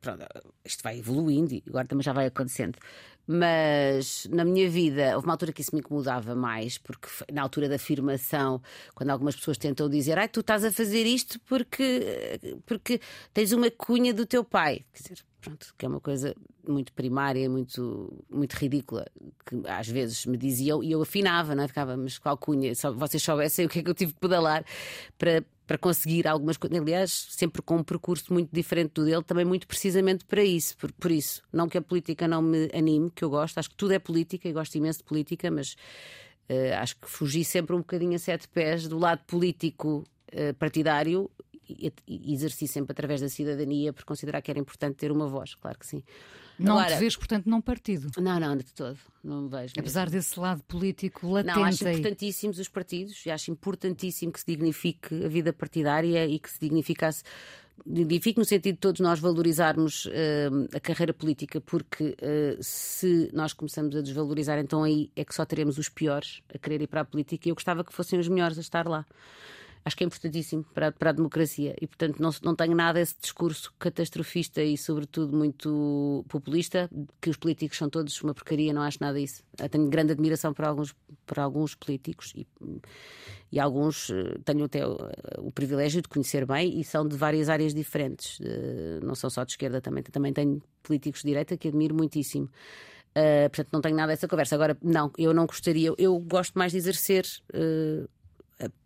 pronto, 0.00 0.24
isto 0.64 0.82
vai 0.82 0.98
evoluindo 0.98 1.54
e 1.54 1.62
agora 1.68 1.86
também 1.86 2.02
já 2.02 2.12
vai 2.12 2.26
acontecendo. 2.26 2.78
Mas 3.26 4.26
na 4.30 4.44
minha 4.44 4.68
vida 4.68 5.14
houve 5.14 5.26
uma 5.26 5.32
altura 5.32 5.52
que 5.52 5.62
isso 5.62 5.74
me 5.74 5.80
incomodava 5.80 6.34
mais, 6.34 6.76
porque 6.76 7.08
na 7.32 7.42
altura 7.42 7.68
da 7.68 7.76
afirmação, 7.76 8.60
quando 8.94 9.10
algumas 9.10 9.34
pessoas 9.34 9.56
tentam 9.56 9.88
dizer, 9.88 10.18
ai, 10.18 10.28
tu 10.28 10.40
estás 10.40 10.64
a 10.64 10.70
fazer 10.70 11.04
isto 11.04 11.40
porque, 11.40 12.58
porque 12.66 13.00
tens 13.32 13.52
uma 13.52 13.70
cunha 13.70 14.12
do 14.12 14.26
teu 14.26 14.44
pai. 14.44 14.84
Quer 14.92 15.02
dizer, 15.02 15.24
pronto, 15.40 15.74
que 15.76 15.84
é 15.84 15.88
uma 15.88 16.00
coisa 16.00 16.34
muito 16.66 16.92
primária, 16.92 17.48
muito, 17.48 18.24
muito 18.30 18.54
ridícula, 18.54 19.06
que 19.44 19.62
às 19.68 19.88
vezes 19.88 20.24
me 20.26 20.36
diziam 20.36 20.82
e 20.82 20.92
eu 20.92 21.02
afinava, 21.02 21.54
não 21.54 21.64
é? 21.64 21.68
Ficava, 21.68 21.96
mas 21.96 22.18
qual 22.18 22.36
cunha? 22.36 22.74
Só 22.74 22.92
vocês 22.92 23.22
soubessem 23.22 23.66
o 23.66 23.68
que 23.68 23.78
é 23.78 23.82
que 23.82 23.90
eu 23.90 23.94
tive 23.94 24.12
que 24.12 24.20
pedalar 24.20 24.64
para, 25.18 25.44
para 25.66 25.78
conseguir 25.78 26.26
algumas 26.26 26.56
coisas. 26.56 26.78
Aliás, 26.78 27.10
sempre 27.30 27.62
com 27.62 27.76
um 27.76 27.82
percurso 27.82 28.32
muito 28.32 28.50
diferente 28.52 28.92
do 28.94 29.04
dele, 29.04 29.22
também 29.22 29.44
muito 29.44 29.66
precisamente 29.66 30.24
para 30.24 30.42
isso. 30.42 30.76
Por, 30.76 30.92
por 30.92 31.10
isso, 31.10 31.42
não 31.52 31.68
que 31.68 31.78
a 31.78 31.82
política 31.82 32.28
não 32.28 32.42
me 32.42 32.68
anime, 32.74 33.10
que 33.10 33.24
eu 33.24 33.30
gosto, 33.30 33.58
acho 33.58 33.70
que 33.70 33.76
tudo 33.76 33.92
é 33.92 33.98
política 33.98 34.48
e 34.48 34.52
gosto 34.52 34.74
imenso 34.76 34.98
de 34.98 35.04
política, 35.04 35.50
mas 35.50 35.74
uh, 36.48 36.74
acho 36.80 36.96
que 36.96 37.08
fugi 37.08 37.44
sempre 37.44 37.74
um 37.74 37.78
bocadinho 37.78 38.14
a 38.14 38.18
sete 38.18 38.48
pés 38.48 38.86
do 38.86 38.98
lado 38.98 39.22
político 39.26 40.04
uh, 40.32 40.54
partidário 40.54 41.30
e, 41.68 41.92
e 42.06 42.34
exerci 42.34 42.68
sempre 42.68 42.92
através 42.92 43.20
da 43.20 43.28
cidadania 43.28 43.92
por 43.92 44.04
considerar 44.04 44.42
que 44.42 44.50
era 44.50 44.60
importante 44.60 44.96
ter 44.96 45.10
uma 45.10 45.26
voz, 45.26 45.54
claro 45.54 45.78
que 45.78 45.86
sim. 45.86 46.02
Não 46.58 46.78
Agora, 46.78 46.94
te 46.94 47.00
vês, 47.00 47.16
portanto, 47.16 47.46
num 47.46 47.60
partido? 47.60 48.10
Não, 48.20 48.38
não, 48.38 48.56
de 48.56 48.72
todo. 48.72 48.98
Não 49.22 49.42
me 49.42 49.48
vejo. 49.48 49.74
Apesar 49.76 50.02
mesmo. 50.02 50.18
desse 50.18 50.38
lado 50.38 50.62
político 50.64 51.28
latente. 51.28 51.56
Não, 51.56 51.64
acho 51.64 51.88
importantíssimos 51.88 52.58
os 52.58 52.68
partidos 52.68 53.26
e 53.26 53.30
acho 53.30 53.50
importantíssimo 53.50 54.32
que 54.32 54.40
se 54.40 54.46
dignifique 54.46 55.24
a 55.24 55.28
vida 55.28 55.52
partidária 55.52 56.26
e 56.26 56.38
que 56.38 56.50
se 56.50 56.60
dignificasse. 56.60 57.24
Dignifique 57.84 58.38
no 58.38 58.44
sentido 58.44 58.74
de 58.74 58.80
todos 58.80 59.00
nós 59.00 59.18
valorizarmos 59.18 60.06
uh, 60.06 60.10
a 60.72 60.78
carreira 60.78 61.12
política, 61.12 61.60
porque 61.60 62.04
uh, 62.04 62.62
se 62.62 63.30
nós 63.32 63.52
começamos 63.52 63.96
a 63.96 64.00
desvalorizar, 64.00 64.58
então 64.60 64.84
aí 64.84 65.10
é 65.16 65.24
que 65.24 65.34
só 65.34 65.44
teremos 65.44 65.76
os 65.76 65.88
piores 65.88 66.40
a 66.54 66.56
querer 66.56 66.82
ir 66.82 66.86
para 66.86 67.00
a 67.00 67.04
política 67.04 67.48
e 67.48 67.50
eu 67.50 67.54
gostava 67.56 67.82
que 67.82 67.92
fossem 67.92 68.16
os 68.16 68.28
melhores 68.28 68.58
a 68.58 68.60
estar 68.60 68.86
lá 68.86 69.04
acho 69.84 69.96
que 69.96 70.02
é 70.02 70.06
importantíssimo 70.06 70.64
para, 70.72 70.90
para 70.90 71.10
a 71.10 71.12
democracia 71.12 71.76
e, 71.80 71.86
portanto, 71.86 72.18
não, 72.20 72.30
não 72.42 72.56
tenho 72.56 72.74
nada 72.74 73.00
esse 73.00 73.14
discurso 73.20 73.72
catastrofista 73.78 74.62
e, 74.62 74.78
sobretudo, 74.78 75.36
muito 75.36 76.24
populista, 76.28 76.88
que 77.20 77.28
os 77.28 77.36
políticos 77.36 77.76
são 77.76 77.90
todos 77.90 78.20
uma 78.22 78.32
porcaria, 78.32 78.72
não 78.72 78.82
acho 78.82 78.98
nada 79.00 79.18
disso. 79.18 79.42
Eu 79.58 79.68
tenho 79.68 79.88
grande 79.88 80.12
admiração 80.12 80.54
para 80.54 80.68
alguns, 80.68 80.94
para 81.26 81.42
alguns 81.42 81.74
políticos 81.74 82.32
e, 82.34 82.46
e 83.52 83.60
alguns 83.60 84.08
eh, 84.10 84.38
tenho 84.44 84.64
até 84.64 84.86
o, 84.86 84.96
o, 85.38 85.52
privilégio 85.52 86.00
de 86.00 86.08
conhecer 86.08 86.46
bem 86.46 86.80
e 86.80 86.84
são 86.84 87.06
de 87.06 87.16
várias 87.16 87.50
áreas 87.50 87.74
diferentes, 87.74 88.38
não 89.02 89.14
são 89.14 89.28
só 89.28 89.44
de 89.44 89.52
esquerda, 89.52 89.80
também, 89.80 90.02
também 90.02 90.32
tenho 90.32 90.62
políticos 90.82 91.20
de 91.20 91.28
direita 91.28 91.56
que 91.56 91.68
admiro 91.68 91.94
muitíssimo. 91.94 92.48
Uh, 93.16 93.48
portanto, 93.48 93.68
não 93.72 93.80
tenho 93.80 93.94
nada 93.94 94.12
dessa 94.12 94.26
conversa. 94.26 94.56
Agora, 94.56 94.76
não, 94.82 95.12
eu 95.16 95.32
não 95.32 95.46
gostaria, 95.46 95.92
eu 95.96 96.18
gosto 96.18 96.58
mais 96.58 96.72
de 96.72 96.78
exercer 96.78 97.24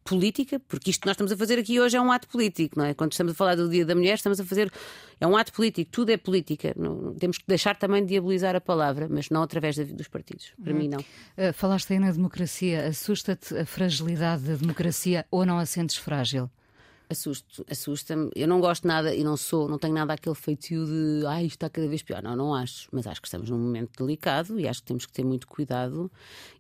política, 0.05 0.59
porque 0.61 0.91
isto 0.91 1.03
que 1.03 1.07
nós 1.07 1.15
estamos 1.15 1.31
a 1.31 1.37
fazer 1.37 1.59
aqui 1.59 1.79
hoje 1.79 1.97
é 1.97 2.01
um 2.01 2.11
ato 2.11 2.27
político, 2.29 2.79
não 2.79 2.87
é? 2.87 2.95
Quando 2.95 3.13
estamos 3.13 3.33
a 3.33 3.37
falar 3.37 3.55
do 3.55 3.69
Dia 3.69 3.85
da 3.85 3.95
Mulher, 3.95 4.15
estamos 4.15 4.41
a 4.41 4.45
fazer. 4.45 4.73
É 5.21 5.27
um 5.27 5.37
ato 5.37 5.53
político, 5.53 5.91
tudo 5.91 6.11
é 6.11 6.17
política. 6.17 6.75
Não, 6.77 7.15
temos 7.15 7.39
que 7.39 7.45
deixar 7.47 7.77
também 7.77 8.03
de 8.03 8.09
diabolizar 8.09 8.57
a 8.57 8.61
palavra, 8.61 9.07
mas 9.11 9.29
não 9.29 9.43
através 9.43 9.75
de, 9.75 9.85
dos 9.85 10.09
partidos. 10.09 10.53
Para 10.63 10.73
uhum. 10.73 10.79
mim, 10.79 10.89
não. 10.89 11.01
Uh, 11.01 11.53
falaste 11.53 11.93
aí 11.93 11.99
na 11.99 12.11
democracia. 12.11 12.87
Assusta-te 12.87 13.57
a 13.57 13.67
fragilidade 13.67 14.45
da 14.45 14.55
democracia 14.55 15.27
ou 15.31 15.45
não 15.45 15.59
a 15.59 15.67
sentes 15.67 15.97
frágil? 15.97 16.51
Assusto, 17.11 17.65
assusta-me. 17.71 18.31
Eu 18.35 18.47
não 18.47 18.61
gosto 18.61 18.87
nada 18.87 19.15
e 19.15 19.25
não 19.25 19.37
sou, 19.37 19.69
não 19.69 19.79
tenho 19.79 19.95
nada 19.95 20.13
aquele 20.13 20.35
feitio 20.35 20.85
de 20.85 21.25
ai, 21.27 21.45
isto 21.45 21.57
está 21.57 21.71
cada 21.71 21.89
vez 21.89 22.03
pior. 22.03 22.23
Não, 22.23 22.37
não 22.37 22.55
acho. 22.55 22.89
Mas 22.93 23.07
acho 23.07 23.21
que 23.21 23.29
estamos 23.29 23.51
num 23.51 23.59
momento 23.59 24.05
delicado 24.05 24.59
e 24.61 24.69
acho 24.69 24.81
que 24.81 24.87
temos 24.87 25.05
que 25.05 25.13
ter 25.13 25.25
muito 25.25 25.47
cuidado. 25.47 26.11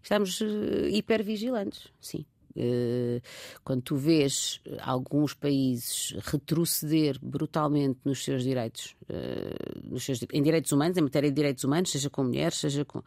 Estamos 0.02 0.40
uh, 0.40 0.88
hipervigilantes, 0.90 1.88
sim. 2.00 2.26
Eh, 2.56 3.20
quando 3.62 3.82
tu 3.82 3.96
vês 3.96 4.60
alguns 4.80 5.34
países 5.34 6.14
retroceder 6.22 7.18
brutalmente 7.20 8.00
nos 8.04 8.24
seus 8.24 8.42
direitos, 8.42 8.96
eh, 9.08 9.54
nos 9.84 10.04
seus, 10.04 10.20
em 10.32 10.42
direitos 10.42 10.72
humanos, 10.72 10.96
em 10.96 11.02
matéria 11.02 11.30
de 11.30 11.36
direitos 11.36 11.64
humanos, 11.64 11.90
seja 11.90 12.10
com 12.10 12.24
mulheres, 12.24 12.58
seja 12.58 12.84
com. 12.84 13.02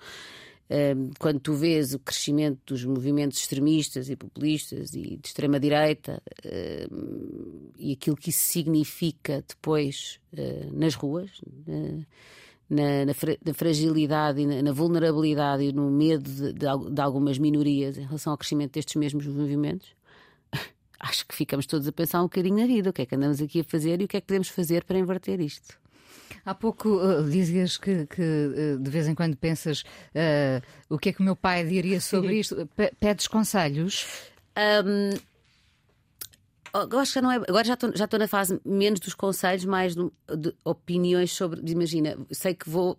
Eh, 0.69 0.95
quando 1.19 1.39
tu 1.39 1.53
vês 1.53 1.93
o 1.93 1.99
crescimento 1.99 2.59
dos 2.67 2.85
movimentos 2.85 3.39
extremistas 3.39 4.09
e 4.09 4.15
populistas 4.15 4.93
e 4.93 5.17
de 5.17 5.27
extrema-direita 5.27 6.21
e 7.77 7.91
aquilo 7.91 8.15
que 8.15 8.29
isso 8.29 8.45
significa 8.45 9.43
depois 9.45 10.19
nas 10.71 10.95
ruas, 10.95 11.29
na, 12.71 13.05
na, 13.05 13.13
na 13.45 13.53
fragilidade 13.53 14.39
e 14.41 14.45
na, 14.45 14.61
na, 14.61 14.71
vulnerabilidade 14.71 15.61
e 15.61 15.73
no 15.73 15.91
medo 15.91 16.23
de, 16.23 16.53
de, 16.53 16.89
de, 16.91 17.01
algumas 17.01 17.37
minorias 17.37 17.97
em 17.97 18.05
relação 18.05 18.31
ao 18.31 18.37
crescimento 18.37 18.71
destes 18.71 18.95
mesmos 18.95 19.27
movimentos, 19.27 19.93
acho 20.97 21.27
que 21.27 21.35
ficamos 21.35 21.65
todos 21.65 21.85
a 21.85 21.91
pensar 21.91 22.21
um 22.21 22.23
bocadinho 22.23 22.55
na 22.55 22.65
vida. 22.65 22.89
O 22.89 22.93
que 22.93 23.01
é 23.01 23.05
que 23.05 23.13
andamos 23.13 23.41
aqui 23.41 23.59
a 23.59 23.63
fazer 23.65 23.99
e 23.99 24.05
o 24.05 24.07
que 24.07 24.15
é 24.15 24.21
que 24.21 24.27
podemos 24.27 24.47
fazer 24.47 24.85
para 24.85 24.97
inverter 24.97 25.41
isto? 25.41 25.77
Há 26.45 26.55
pouco 26.55 26.89
uh, 26.89 27.29
dizias 27.29 27.77
que, 27.77 28.07
que 28.07 28.21
uh, 28.21 28.79
de 28.79 28.89
vez 28.89 29.05
em 29.05 29.13
quando 29.13 29.35
pensas 29.35 29.81
uh, 29.81 30.65
o 30.89 30.97
que 30.97 31.09
é 31.09 31.13
que 31.13 31.19
o 31.19 31.23
meu 31.23 31.35
pai 31.35 31.65
diria 31.65 31.99
sobre 31.99 32.39
isto. 32.39 32.69
P 32.73 32.93
pedes 32.97 33.27
conselhos? 33.27 34.07
Um, 34.57 35.19
eu 36.73 36.99
acho 36.99 37.13
que 37.13 37.21
não 37.21 37.31
é. 37.31 37.35
Agora 37.35 37.63
já 37.63 37.73
estou, 37.73 37.95
já 37.95 38.05
estou 38.05 38.19
na 38.19 38.27
fase 38.27 38.59
menos 38.65 38.99
dos 38.99 39.13
conselhos, 39.13 39.65
mais 39.65 39.95
de, 39.95 40.03
de 40.37 40.53
opiniões 40.63 41.31
sobre. 41.31 41.61
Imagina, 41.71 42.17
sei 42.31 42.53
que 42.53 42.69
vou. 42.69 42.97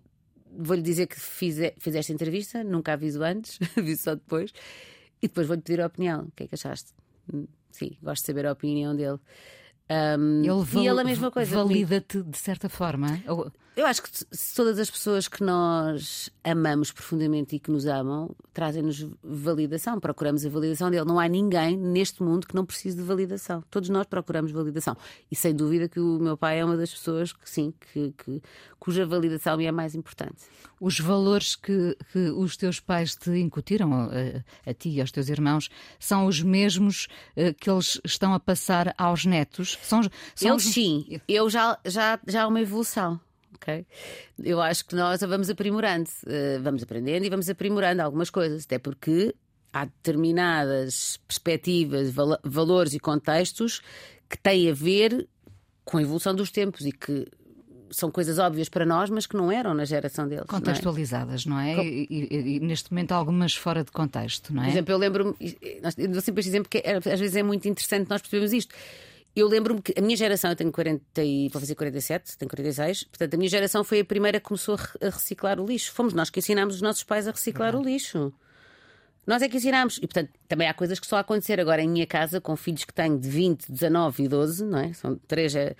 Vou-lhe 0.54 0.82
dizer 0.82 1.06
que 1.06 1.18
fiz, 1.18 1.56
fiz 1.78 1.94
esta 1.94 2.12
entrevista, 2.12 2.62
nunca 2.62 2.92
aviso 2.92 3.22
antes, 3.22 3.58
aviso 3.76 4.02
só 4.02 4.14
depois, 4.14 4.52
e 5.22 5.26
depois 5.26 5.46
vou-lhe 5.46 5.62
pedir 5.62 5.80
a 5.80 5.86
opinião. 5.86 6.24
O 6.24 6.32
que 6.32 6.44
é 6.44 6.46
que 6.46 6.54
achaste? 6.54 6.92
Hum, 7.32 7.46
sim, 7.70 7.96
gosto 8.02 8.22
de 8.22 8.26
saber 8.26 8.46
a 8.46 8.52
opinião 8.52 8.94
dele. 8.94 9.18
Um, 9.90 10.42
ele 10.42 10.84
e 10.84 10.86
ele 10.86 11.00
a 11.00 11.04
mesma 11.04 11.30
coisa. 11.30 11.56
Valida-te 11.56 12.22
de 12.22 12.38
certa 12.38 12.68
forma? 12.68 13.22
Ou... 13.26 13.50
Eu 13.74 13.86
acho 13.86 14.02
que 14.02 14.10
se 14.30 14.54
todas 14.54 14.78
as 14.78 14.90
pessoas 14.90 15.26
que 15.26 15.42
nós 15.42 16.28
amamos 16.44 16.92
profundamente 16.92 17.56
e 17.56 17.58
que 17.58 17.70
nos 17.70 17.86
amam 17.86 18.34
trazem-nos 18.52 19.08
validação, 19.24 19.98
procuramos 19.98 20.44
a 20.44 20.50
validação 20.50 20.90
dele. 20.90 21.06
Não 21.06 21.18
há 21.18 21.26
ninguém 21.26 21.74
neste 21.74 22.22
mundo 22.22 22.46
que 22.46 22.54
não 22.54 22.66
precise 22.66 22.98
de 22.98 23.02
validação. 23.02 23.64
Todos 23.70 23.88
nós 23.88 24.06
procuramos 24.06 24.52
validação. 24.52 24.94
E 25.30 25.34
sem 25.34 25.54
dúvida 25.54 25.88
que 25.88 25.98
o 25.98 26.18
meu 26.18 26.36
pai 26.36 26.60
é 26.60 26.64
uma 26.64 26.76
das 26.76 26.92
pessoas 26.92 27.32
que 27.32 27.48
sim, 27.48 27.72
que, 27.92 28.12
que 28.12 28.42
cuja 28.78 29.06
validação 29.06 29.56
me 29.56 29.64
é 29.64 29.72
mais 29.72 29.94
importante. 29.94 30.42
Os 30.78 31.00
valores 31.00 31.56
que, 31.56 31.96
que 32.12 32.30
os 32.30 32.58
teus 32.58 32.78
pais 32.78 33.16
te 33.16 33.30
incutiram, 33.30 33.90
a, 33.94 34.70
a, 34.70 34.74
ti 34.74 34.90
e 34.90 35.00
aos 35.00 35.10
teus 35.10 35.30
irmãos, 35.30 35.70
são 35.98 36.26
os 36.26 36.42
mesmos 36.42 37.08
uh, 37.36 37.54
que 37.58 37.70
eles 37.70 37.98
estão 38.04 38.34
a 38.34 38.40
passar 38.40 38.94
aos 38.98 39.24
netos? 39.24 39.78
São, 39.82 40.02
são 40.34 40.50
eles 40.50 40.66
os... 40.66 40.74
sim. 40.74 41.20
Eu 41.26 41.48
já, 41.48 41.78
já, 41.86 42.20
já 42.26 42.42
há 42.42 42.46
uma 42.46 42.60
evolução 42.60 43.18
ok? 43.62 43.86
Eu 44.42 44.60
acho 44.60 44.84
que 44.84 44.94
nós 44.94 45.20
vamos 45.20 45.48
aprimorando, 45.48 46.10
uh, 46.26 46.62
vamos 46.62 46.82
aprendendo 46.82 47.24
e 47.24 47.30
vamos 47.30 47.48
aprimorando 47.48 48.02
algumas 48.02 48.28
coisas, 48.28 48.64
até 48.64 48.78
porque 48.78 49.34
há 49.72 49.84
determinadas 49.84 51.18
perspectivas, 51.26 52.10
val 52.10 52.38
valores 52.42 52.92
e 52.92 53.00
contextos 53.00 53.80
que 54.28 54.36
têm 54.36 54.70
a 54.70 54.74
ver 54.74 55.28
com 55.84 55.98
a 55.98 56.02
evolução 56.02 56.34
dos 56.34 56.50
tempos 56.50 56.84
e 56.84 56.92
que 56.92 57.26
são 57.90 58.10
coisas 58.10 58.38
óbvias 58.38 58.68
para 58.68 58.86
nós, 58.86 59.10
mas 59.10 59.26
que 59.26 59.36
não 59.36 59.52
eram 59.52 59.74
na 59.74 59.84
geração 59.84 60.26
deles. 60.26 60.46
Contextualizadas, 60.46 61.44
não 61.44 61.60
é? 61.60 61.74
Não 61.74 61.82
é? 61.82 61.86
E, 61.86 62.06
e, 62.10 62.56
e, 62.56 62.60
neste 62.60 62.90
momento 62.90 63.12
algumas 63.12 63.54
fora 63.54 63.84
de 63.84 63.92
contexto, 63.92 64.52
não 64.52 64.62
é? 64.62 64.66
Por 64.66 64.72
exemplo, 64.72 64.92
eu 64.94 64.98
lembro-me, 64.98 65.34
eu 65.98 66.08
dou 66.08 66.20
sempre 66.20 66.40
este 66.40 66.50
exemplo 66.50 66.70
que 66.70 66.78
é, 66.78 66.96
às 66.96 67.20
vezes 67.20 67.36
é 67.36 67.42
muito 67.42 67.68
interessante 67.68 68.08
nós 68.08 68.22
percebemos 68.22 68.52
isto. 68.52 68.74
Eu 69.34 69.48
lembro-me 69.48 69.80
que 69.80 69.94
a 69.96 70.02
minha 70.02 70.16
geração, 70.16 70.50
eu 70.50 70.56
tenho 70.56 70.70
40 70.70 71.22
e 71.22 71.48
vou 71.48 71.58
fazer 71.60 71.74
47, 71.74 72.36
tenho 72.36 72.50
46, 72.50 73.04
portanto 73.04 73.34
a 73.34 73.36
minha 73.38 73.48
geração 73.48 73.82
foi 73.82 74.00
a 74.00 74.04
primeira 74.04 74.38
que 74.38 74.46
começou 74.46 74.76
a 75.00 75.06
reciclar 75.06 75.58
o 75.58 75.66
lixo. 75.66 75.92
Fomos 75.92 76.12
nós 76.12 76.28
que 76.28 76.38
ensinámos 76.38 76.74
os 76.74 76.82
nossos 76.82 77.02
pais 77.02 77.26
a 77.26 77.30
reciclar 77.30 77.74
o 77.74 77.82
lixo. 77.82 78.32
Nós 79.26 79.40
é 79.40 79.48
que 79.48 79.56
ensinámos. 79.56 79.96
E 79.98 80.00
portanto 80.00 80.30
também 80.46 80.68
há 80.68 80.74
coisas 80.74 81.00
que 81.00 81.06
só 81.06 81.16
a 81.16 81.20
acontecer 81.20 81.58
agora 81.58 81.80
em 81.80 81.88
minha 81.88 82.06
casa 82.06 82.40
com 82.40 82.54
filhos 82.56 82.84
que 82.84 82.92
tenho 82.92 83.18
de 83.18 83.28
20, 83.28 83.72
19 83.72 84.24
e 84.24 84.28
12, 84.28 84.64
não 84.64 84.78
é? 84.78 84.92
São 84.92 85.16
três. 85.26 85.54
É 85.54 85.74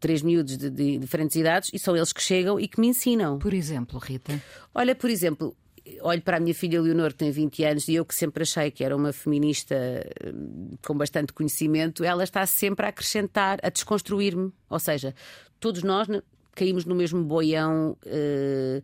três 0.00 0.22
miúdos 0.22 0.56
de, 0.56 0.70
de, 0.70 0.98
diferentes 0.98 1.36
idades 1.36 1.70
e 1.74 1.78
são 1.78 1.94
eles 1.94 2.10
que 2.10 2.22
chegam 2.22 2.58
e 2.58 2.66
que 2.66 2.80
me 2.80 2.88
ensinam. 2.88 3.38
Por 3.38 3.52
exemplo, 3.52 3.98
Rita? 3.98 4.42
Olha, 4.74 4.94
por 4.94 5.10
exemplo, 5.10 5.54
olho 6.02 6.22
para 6.22 6.36
a 6.36 6.40
minha 6.40 6.54
filha 6.54 6.80
Leonor, 6.80 7.10
que 7.10 7.18
tem 7.18 7.30
20 7.30 7.64
anos, 7.64 7.88
e 7.88 7.94
eu 7.94 8.04
que 8.04 8.14
sempre 8.14 8.42
achei 8.42 8.70
que 8.70 8.84
era 8.84 8.96
uma 8.96 9.12
feminista 9.12 9.76
hum, 10.24 10.70
com 10.86 10.96
bastante 10.96 11.32
conhecimento, 11.32 12.04
ela 12.04 12.24
está 12.24 12.44
sempre 12.46 12.86
a 12.86 12.88
acrescentar, 12.88 13.58
a 13.62 13.68
desconstruir-me. 13.68 14.52
Ou 14.68 14.78
seja, 14.78 15.14
todos 15.60 15.82
nós 15.82 16.08
caímos 16.54 16.84
no 16.84 16.94
mesmo 16.94 17.22
boião 17.22 17.96
uh, 18.04 18.82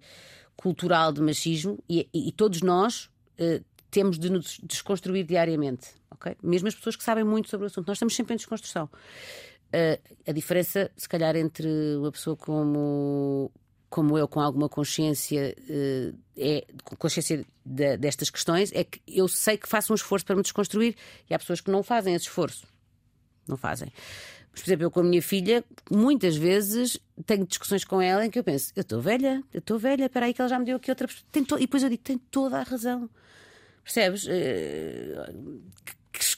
cultural 0.56 1.12
de 1.12 1.20
machismo 1.20 1.78
e, 1.88 2.08
e, 2.14 2.30
todos 2.32 2.62
nós 2.62 3.10
uh, 3.38 3.64
temos 3.90 4.18
de 4.18 4.30
nos 4.30 4.60
desconstruir 4.62 5.24
diariamente. 5.24 5.88
Okay? 6.12 6.36
Mesmo 6.42 6.68
as 6.68 6.74
pessoas 6.74 6.96
que 6.96 7.02
sabem 7.02 7.24
muito 7.24 7.50
sobre 7.50 7.64
o 7.64 7.66
assunto, 7.66 7.88
nós 7.88 7.96
estamos 7.96 8.14
sempre 8.14 8.34
em 8.34 8.36
desconstrução. 8.36 8.88
Uh, 9.74 10.00
a 10.26 10.32
diferença, 10.32 10.90
se 10.96 11.08
calhar, 11.08 11.34
entre 11.34 11.68
uma 11.96 12.12
pessoa 12.12 12.36
como 12.36 13.50
como 13.94 14.18
eu, 14.18 14.26
com 14.26 14.40
alguma 14.40 14.68
consciência, 14.68 15.56
eh, 15.70 16.12
é, 16.36 16.66
consciência 16.98 17.46
de, 17.64 17.96
destas 17.96 18.28
questões, 18.28 18.72
é 18.74 18.82
que 18.82 19.00
eu 19.06 19.28
sei 19.28 19.56
que 19.56 19.68
faço 19.68 19.92
um 19.92 19.94
esforço 19.94 20.26
para 20.26 20.34
me 20.34 20.42
desconstruir 20.42 20.96
e 21.30 21.32
há 21.32 21.38
pessoas 21.38 21.60
que 21.60 21.70
não 21.70 21.80
fazem 21.80 22.12
esse 22.12 22.24
esforço. 22.24 22.66
Não 23.46 23.56
fazem. 23.56 23.92
Mas, 24.50 24.62
por 24.62 24.68
exemplo, 24.68 24.86
eu 24.86 24.90
com 24.90 24.98
a 24.98 25.04
minha 25.04 25.22
filha, 25.22 25.62
muitas 25.88 26.36
vezes 26.36 26.98
tenho 27.24 27.46
discussões 27.46 27.84
com 27.84 28.02
ela 28.02 28.26
em 28.26 28.30
que 28.30 28.38
eu 28.40 28.42
penso: 28.42 28.72
eu 28.74 28.80
estou 28.80 29.00
velha, 29.00 29.40
eu 29.52 29.60
estou 29.60 29.78
velha, 29.78 30.06
espera 30.06 30.26
aí 30.26 30.34
que 30.34 30.40
ela 30.40 30.48
já 30.48 30.58
me 30.58 30.64
deu 30.64 30.78
aqui 30.78 30.90
outra. 30.90 31.06
To... 31.06 31.56
E 31.56 31.60
depois 31.60 31.84
eu 31.84 31.88
digo: 31.88 32.02
tem 32.02 32.18
toda 32.18 32.58
a 32.58 32.64
razão. 32.64 33.08
Percebes? 33.84 34.26
Uh, 34.26 35.62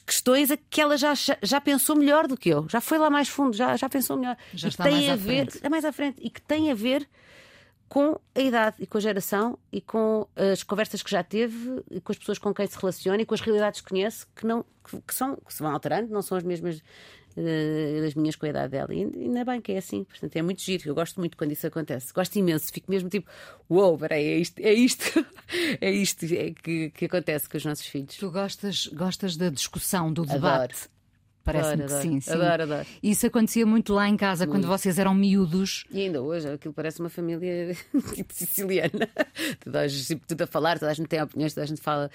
questões 0.05 0.51
a 0.51 0.57
que 0.57 0.79
ela 0.79 0.95
já, 0.95 1.13
já 1.41 1.59
pensou 1.59 1.95
melhor 1.95 2.27
do 2.27 2.37
que 2.37 2.49
eu, 2.49 2.67
já 2.69 2.79
foi 2.79 2.99
lá 2.99 3.09
mais 3.09 3.29
fundo, 3.29 3.55
já, 3.55 3.75
já 3.75 3.89
pensou 3.89 4.15
melhor. 4.15 4.37
Já 4.53 4.67
e 4.67 4.69
está 4.69 4.83
tem 4.83 4.93
mais 4.93 5.09
a 5.09 5.15
ver, 5.15 5.47
é 5.63 5.69
mais 5.69 5.85
à 5.85 5.91
frente 5.91 6.17
e 6.21 6.29
que 6.29 6.41
tem 6.41 6.69
a 6.69 6.75
ver 6.75 7.09
com 7.89 8.19
a 8.35 8.39
idade 8.39 8.75
e 8.79 8.87
com 8.87 8.97
a 8.97 9.01
geração 9.01 9.57
e 9.71 9.79
com 9.79 10.27
as 10.35 10.61
conversas 10.63 11.01
que 11.01 11.09
já 11.09 11.23
teve 11.23 11.83
e 11.89 12.01
com 12.01 12.11
as 12.11 12.17
pessoas 12.17 12.37
com 12.37 12.53
quem 12.53 12.67
se 12.67 12.77
relaciona 12.77 13.21
e 13.21 13.25
com 13.25 13.33
as 13.33 13.41
realidades 13.41 13.81
que 13.81 13.89
conhece 13.89 14.25
que 14.35 14.45
não 14.45 14.65
que, 14.83 15.01
que 15.01 15.13
são 15.13 15.35
que 15.35 15.53
se 15.53 15.61
vão 15.61 15.71
alterando 15.71 16.11
não 16.11 16.21
são 16.21 16.37
as 16.37 16.43
mesmas 16.43 16.77
uh, 17.37 18.01
das 18.01 18.13
minhas 18.13 18.35
com 18.35 18.45
a 18.45 18.49
idade 18.49 18.71
dela. 18.71 18.93
E 18.93 19.03
ainda 19.03 19.45
bem 19.45 19.61
que 19.61 19.71
é 19.71 19.77
assim 19.77 20.03
portanto 20.03 20.35
é 20.35 20.41
muito 20.41 20.61
giro 20.61 20.89
eu 20.89 20.95
gosto 20.95 21.19
muito 21.19 21.37
quando 21.37 21.53
isso 21.53 21.65
acontece. 21.65 22.13
Gosto 22.13 22.35
imenso 22.35 22.71
fico 22.73 22.91
mesmo 22.91 23.09
tipo 23.09 23.29
uou 23.69 23.91
wow, 23.91 23.97
peraí 23.97 24.25
é 24.25 24.37
isto 24.37 24.59
é 24.59 24.73
isto 24.73 25.25
é 25.79 25.91
isto 25.91 26.25
é 26.25 26.51
que, 26.51 26.89
que 26.89 27.05
acontece 27.05 27.47
com 27.47 27.57
os 27.57 27.65
nossos 27.65 27.85
filhos. 27.85 28.17
Tu 28.17 28.29
gostas 28.29 28.87
gostas 28.87 29.37
da 29.37 29.49
discussão 29.49 30.11
do 30.11 30.25
debate? 30.25 30.73
Adoro. 30.73 30.96
Parece-me 31.47 31.83
que 31.85 32.01
sim, 32.01 32.19
sim. 32.19 32.31
Adoro, 32.31 32.63
adoro. 32.63 32.85
Isso 33.01 33.25
acontecia 33.25 33.65
muito 33.65 33.93
lá 33.93 34.07
em 34.09 34.17
casa, 34.17 34.45
muito. 34.45 34.57
quando 34.57 34.67
vocês 34.67 34.99
eram 34.99 35.13
miúdos. 35.13 35.85
E 35.89 36.01
ainda 36.01 36.21
hoje, 36.21 36.49
aquilo 36.49 36.73
parece 36.73 36.99
uma 36.99 37.09
família 37.09 37.73
tipo 38.13 38.33
siciliana. 38.35 39.09
Toda 39.63 39.79
a 39.79 39.87
gente, 39.87 40.21
tudo 40.27 40.41
a 40.41 40.47
falar, 40.47 40.77
toda 40.77 40.91
a 40.91 40.93
gente 40.93 41.07
tem 41.07 41.21
opiniões, 41.21 41.53
toda 41.53 41.63
a 41.63 41.67
gente 41.67 41.81
fala. 41.81 42.11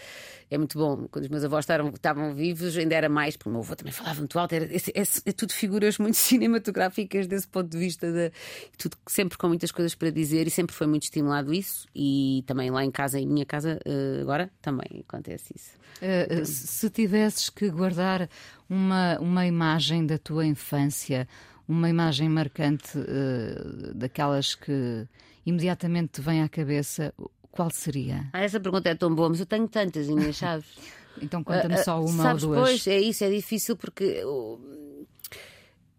É 0.51 0.59
muito 0.59 0.77
bom. 0.77 1.09
Quando 1.11 1.25
os 1.25 1.31
meus 1.31 1.45
avós 1.45 1.65
estavam, 1.65 1.89
estavam 1.89 2.35
vivos, 2.35 2.77
ainda 2.77 2.95
era 2.95 3.09
mais, 3.09 3.37
porque 3.37 3.49
o 3.49 3.53
meu 3.53 3.63
avô 3.63 3.75
também 3.75 3.93
falava 3.93 4.19
muito 4.19 4.39
alto. 4.39 4.55
Era, 4.55 4.67
é, 4.67 4.77
é, 4.77 5.03
é 5.27 5.33
tudo 5.33 5.53
figuras 5.55 5.97
muito 5.97 6.17
cinematográficas 6.19 7.27
desse 7.27 7.49
ponto 7.49 7.71
de 7.71 7.79
vista. 7.79 8.13
De, 8.13 8.31
tudo 8.77 8.99
sempre 9.07 9.39
com 9.39 9.49
muitas 9.49 9.73
coisas 9.73 9.95
para 9.95 10.11
dizer 10.11 10.47
e 10.47 10.51
sempre 10.51 10.77
foi 10.77 10.87
muito 10.87 11.05
estimulado 11.05 11.55
isso. 11.55 11.87
E 11.95 12.45
também 12.47 12.71
lá 12.71 12.85
em 12.85 12.91
casa, 12.91 13.19
em 13.19 13.27
minha 13.27 13.47
casa, 13.47 13.81
eh, 13.85 14.19
agora, 14.21 14.51
também 14.61 15.05
acontece 15.09 15.55
isso. 15.57 15.83
Uh, 16.03 16.45
se 16.45 16.91
tivesses 16.91 17.49
que 17.49 17.71
guardar 17.71 18.29
uma, 18.73 19.19
uma 19.19 19.47
imagem 19.47 20.07
da 20.07 20.17
tua 20.17 20.47
infância, 20.47 21.29
uma 21.69 21.91
imagem 21.91 22.27
marcante 22.27 22.97
uh, 22.97 23.95
daquelas 23.95 24.55
que 24.55 25.07
imediatamente 25.45 26.13
te 26.13 26.21
vem 26.23 26.43
à 26.43 26.49
cabeça, 26.49 27.13
qual 27.51 27.71
seria? 27.71 28.31
Ah, 28.33 28.41
essa 28.41 28.59
pergunta 28.59 28.89
é 28.89 28.95
tão 28.95 29.15
boa, 29.15 29.29
mas 29.29 29.41
eu 29.41 29.47
tenho 29.47 29.69
tantas, 29.69 30.09
Inês, 30.09 30.39
sabes? 30.39 30.65
então 31.21 31.45
conta-me 31.45 31.75
uh, 31.75 31.85
só 31.85 32.01
uma 32.03 32.23
sabes, 32.23 32.45
ou 32.45 32.55
duas. 32.55 32.63
Pois, 32.63 32.87
é 32.87 32.99
isso, 32.99 33.23
é 33.23 33.31
difícil 33.31 33.77
porque 33.77 34.23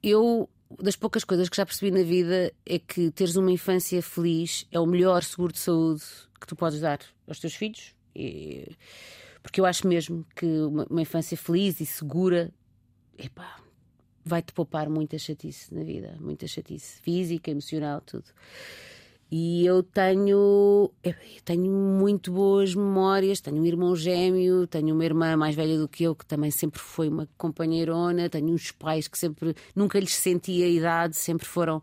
eu, 0.01 0.49
das 0.81 0.95
poucas 0.95 1.23
coisas 1.23 1.47
que 1.49 1.57
já 1.57 1.67
percebi 1.67 1.91
na 1.91 2.03
vida, 2.03 2.51
é 2.65 2.79
que 2.79 3.12
teres 3.12 3.36
uma 3.36 3.51
infância 3.51 4.01
feliz 4.01 4.65
é 4.71 4.79
o 4.79 4.88
melhor 4.88 5.21
seguro 5.21 5.53
de 5.53 5.59
saúde 5.59 6.01
que 6.41 6.47
tu 6.47 6.55
podes 6.55 6.79
dar 6.79 6.99
aos 7.27 7.39
teus 7.39 7.53
filhos. 7.53 7.93
E 8.15 8.75
porque 9.43 9.59
eu 9.59 9.65
acho 9.65 9.86
mesmo 9.88 10.25
que 10.36 10.45
uma, 10.45 10.88
uma 10.89 11.01
infância 11.01 11.38
feliz 11.38 11.79
e 11.81 11.86
segura 11.86 12.51
epá, 13.17 13.60
vai-te 14.23 14.54
poupar 14.54 14.89
muita 14.89 15.17
chatice 15.17 15.73
na 15.73 15.84
vida, 15.84 16.17
muita 16.19 16.47
chatice 16.47 17.02
física, 17.02 17.52
emocional, 17.52 18.02
tudo. 18.02 18.26
E 19.36 19.65
eu 19.65 19.82
tenho, 19.82 20.91
eu 21.04 21.15
tenho 21.43 21.71
muito 21.71 22.32
boas 22.32 22.76
memórias. 22.76 23.41
Tenho 23.41 23.58
um 23.58 23.65
irmão 23.65 23.95
gêmeo, 23.95 24.67
tenho 24.67 24.93
uma 24.93 25.04
irmã 25.04 25.36
mais 25.36 25.56
velha 25.56 25.76
do 25.76 25.88
que 25.88 26.04
eu, 26.04 26.13
que 26.15 26.23
também 26.23 26.52
sempre 26.52 26.80
foi 26.80 27.10
uma 27.10 27.28
companheirona. 27.36 28.30
Tenho 28.30 28.49
uns 28.49 28.69
pais 28.69 29.08
que 29.08 29.17
sempre, 29.17 29.56
nunca 29.76 29.99
lhes 29.99 30.13
senti 30.13 30.62
a 30.62 30.67
idade, 30.67 31.15
sempre 31.15 31.47
foram. 31.47 31.82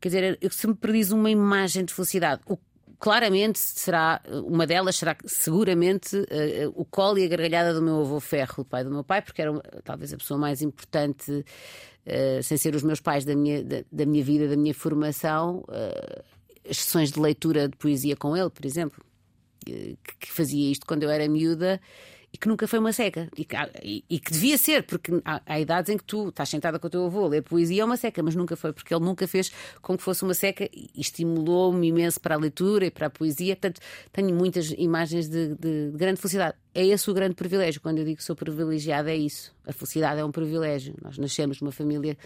Quer 0.00 0.08
dizer, 0.08 0.38
eu 0.40 0.50
sempre 0.52 0.76
perdi 0.76 1.12
uma 1.12 1.28
imagem 1.28 1.84
de 1.84 1.92
felicidade. 1.92 2.42
O 2.46 2.56
claramente 2.98 3.58
será, 3.58 4.20
uma 4.46 4.66
delas 4.66 4.96
será 4.96 5.16
seguramente 5.24 6.16
uh, 6.16 6.72
o 6.74 6.84
colo 6.84 7.18
e 7.18 7.24
a 7.24 7.28
gargalhada 7.28 7.72
do 7.72 7.80
meu 7.80 8.00
avô 8.00 8.18
Ferro, 8.20 8.62
o 8.62 8.64
pai 8.64 8.82
do 8.82 8.90
meu 8.90 9.04
pai, 9.04 9.22
porque 9.22 9.40
era 9.40 9.52
talvez 9.84 10.12
a 10.12 10.16
pessoa 10.16 10.38
mais 10.38 10.62
importante, 10.62 11.30
uh, 11.32 12.42
sem 12.42 12.56
ser 12.56 12.74
os 12.74 12.82
meus 12.82 13.00
pais 13.00 13.24
da 13.24 13.36
minha, 13.36 13.62
da, 13.62 13.84
da 13.90 14.04
minha 14.04 14.24
vida, 14.24 14.48
da 14.48 14.56
minha 14.56 14.74
formação. 14.74 15.64
Uh, 15.68 16.22
as 16.68 16.78
sessões 16.78 17.10
de 17.12 17.20
leitura 17.20 17.68
de 17.68 17.76
poesia 17.76 18.16
com 18.16 18.36
ele, 18.36 18.50
por 18.50 18.66
exemplo, 18.66 19.02
que, 19.64 19.96
que 20.20 20.32
fazia 20.32 20.70
isto 20.70 20.84
quando 20.86 21.02
eu 21.04 21.10
era 21.10 21.28
miúda 21.28 21.80
e 22.32 22.36
que 22.36 22.46
nunca 22.46 22.68
foi 22.68 22.78
uma 22.78 22.92
seca. 22.92 23.28
E 23.36 23.44
que, 23.44 23.56
e, 23.82 24.04
e 24.08 24.18
que 24.18 24.32
devia 24.32 24.58
ser, 24.58 24.82
porque 24.82 25.12
há, 25.24 25.40
há, 25.46 25.60
idades 25.60 25.90
em 25.90 25.96
que 25.96 26.04
tu 26.04 26.28
estás 26.28 26.48
sentada 26.48 26.78
com 26.78 26.86
o 26.86 26.90
teu 26.90 27.04
avô 27.06 27.24
a 27.24 27.28
ler 27.28 27.42
poesia 27.42 27.82
é 27.82 27.84
uma 27.84 27.96
seca, 27.96 28.22
mas 28.22 28.34
nunca 28.34 28.56
foi, 28.56 28.72
porque 28.72 28.94
ele 28.94 29.04
nunca 29.04 29.26
fez 29.26 29.50
com 29.80 29.96
que 29.96 30.02
fosse 30.02 30.22
uma 30.22 30.34
seca 30.34 30.68
e 30.72 30.90
estimulou-me 30.96 31.88
imenso 31.88 32.20
para 32.20 32.34
a 32.34 32.38
leitura 32.38 32.86
e 32.86 32.90
para 32.90 33.06
a 33.06 33.10
poesia. 33.10 33.56
Portanto, 33.56 33.80
tenho 34.12 34.34
muitas 34.34 34.70
imagens 34.72 35.28
de, 35.28 35.54
de, 35.54 35.90
de 35.90 35.96
grande 35.96 36.20
felicidade. 36.20 36.56
É 36.74 36.86
esse 36.86 37.10
o 37.10 37.14
grande 37.14 37.34
privilégio. 37.34 37.80
Quando 37.80 37.98
eu 37.98 38.04
digo 38.04 38.18
que 38.18 38.24
sou 38.24 38.36
privilegiada, 38.36 39.10
é 39.10 39.16
isso. 39.16 39.54
A 39.66 39.72
felicidade 39.72 40.20
é 40.20 40.24
um 40.24 40.30
privilégio. 40.30 40.94
Nós 41.02 41.18
nascemos 41.18 41.60
numa 41.60 41.72
família 41.72 42.16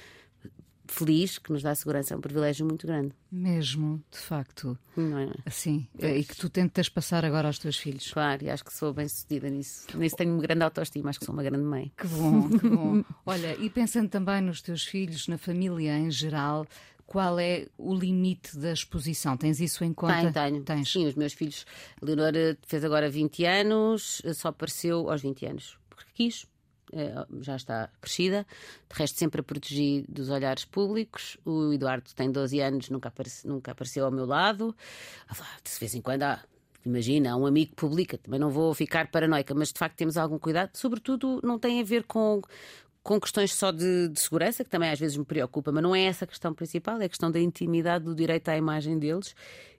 feliz, 0.92 1.38
que 1.38 1.52
nos 1.52 1.62
dá 1.62 1.74
segurança, 1.74 2.14
é 2.14 2.16
um 2.16 2.20
privilégio 2.20 2.66
muito 2.66 2.86
grande. 2.86 3.12
Mesmo, 3.30 4.02
de 4.10 4.18
facto. 4.18 4.78
Não 4.96 5.18
é? 5.18 5.30
Assim, 5.46 5.86
é. 5.98 6.18
e 6.18 6.24
que 6.24 6.36
tu 6.36 6.48
tentas 6.48 6.88
passar 6.88 7.24
agora 7.24 7.48
aos 7.48 7.58
teus 7.58 7.76
filhos. 7.76 8.10
Claro, 8.12 8.44
e 8.44 8.50
acho 8.50 8.64
que 8.64 8.72
sou 8.72 8.92
bem 8.92 9.08
sucedida 9.08 9.48
nisso. 9.48 9.86
Nisso 9.96 10.16
tenho 10.16 10.32
uma 10.32 10.42
grande 10.42 10.62
autoestima, 10.62 11.10
acho 11.10 11.18
que 11.18 11.24
sou 11.24 11.34
uma 11.34 11.42
grande 11.42 11.64
mãe. 11.64 11.92
Que 11.96 12.06
bom, 12.06 12.48
que 12.48 12.68
bom. 12.68 13.04
Olha, 13.24 13.56
e 13.58 13.70
pensando 13.70 14.08
também 14.08 14.40
nos 14.40 14.60
teus 14.60 14.84
filhos, 14.84 15.28
na 15.28 15.38
família 15.38 15.96
em 15.96 16.10
geral, 16.10 16.66
qual 17.06 17.38
é 17.38 17.66
o 17.76 17.94
limite 17.94 18.58
da 18.58 18.72
exposição? 18.72 19.36
Tens 19.36 19.60
isso 19.60 19.84
em 19.84 19.92
conta? 19.92 20.14
Tenho, 20.14 20.32
tenho. 20.32 20.62
Tens. 20.62 20.92
Sim, 20.92 21.06
os 21.06 21.14
meus 21.14 21.32
filhos. 21.32 21.66
A 22.00 22.04
Leonora 22.04 22.56
fez 22.66 22.84
agora 22.84 23.10
20 23.10 23.44
anos, 23.44 24.22
só 24.34 24.48
apareceu 24.48 25.10
aos 25.10 25.20
20 25.20 25.46
anos, 25.46 25.78
porque 25.88 26.10
quis. 26.14 26.46
Eh, 26.92 27.14
Já 27.40 27.56
está 27.56 27.88
crescida, 28.00 28.46
de 28.90 28.96
resto, 28.98 29.18
sempre 29.18 29.40
a 29.40 29.44
protegi 29.44 30.04
dos 30.08 30.28
olhares 30.28 30.64
públicos. 30.64 31.38
O 31.44 31.72
Eduardo 31.72 32.10
tem 32.14 32.30
12 32.30 32.60
anos, 32.60 32.90
nunca, 32.90 33.08
aparece- 33.08 33.46
nunca 33.48 33.72
apareceu 33.72 34.04
ao 34.04 34.10
meu 34.10 34.26
lado. 34.26 34.74
Ah, 35.28 35.34
De 35.64 35.78
vez 35.80 35.94
em 35.94 36.00
quando 36.02 36.22
há, 36.24 36.42
imagina, 36.84 37.36
um 37.36 37.46
amigo 37.46 37.74
publica, 37.74 38.18
também 38.18 38.38
não 38.38 38.50
vou 38.50 38.74
ficar 38.74 39.10
paranoica, 39.10 39.54
mas 39.54 39.72
de 39.72 39.78
facto 39.78 39.96
temos 39.96 40.16
algum 40.16 40.38
cuidado. 40.38 40.70
Sobretudo, 40.74 41.40
não 41.42 41.58
tem 41.58 41.80
a 41.80 41.84
ver 41.84 42.04
com, 42.04 42.42
com 43.02 43.18
questões 43.20 43.54
só 43.54 43.70
de, 43.72 44.08
de 44.08 44.20
segurança, 44.20 44.62
que 44.62 44.70
também 44.70 44.90
às 44.90 44.98
vezes 45.00 45.16
me 45.16 45.24
preocupa, 45.24 45.72
mas 45.72 45.82
não 45.82 45.94
é 45.94 46.02
essa 46.04 46.24
a 46.24 46.28
questão 46.28 46.52
principal, 46.52 47.00
é 47.00 47.06
a 47.06 47.08
questão 47.08 47.30
da 47.30 47.40
intimidade, 47.40 48.04
do 48.04 48.14
direito 48.14 48.48
à 48.48 48.56
imagem 48.56 48.98
deles 48.98 49.34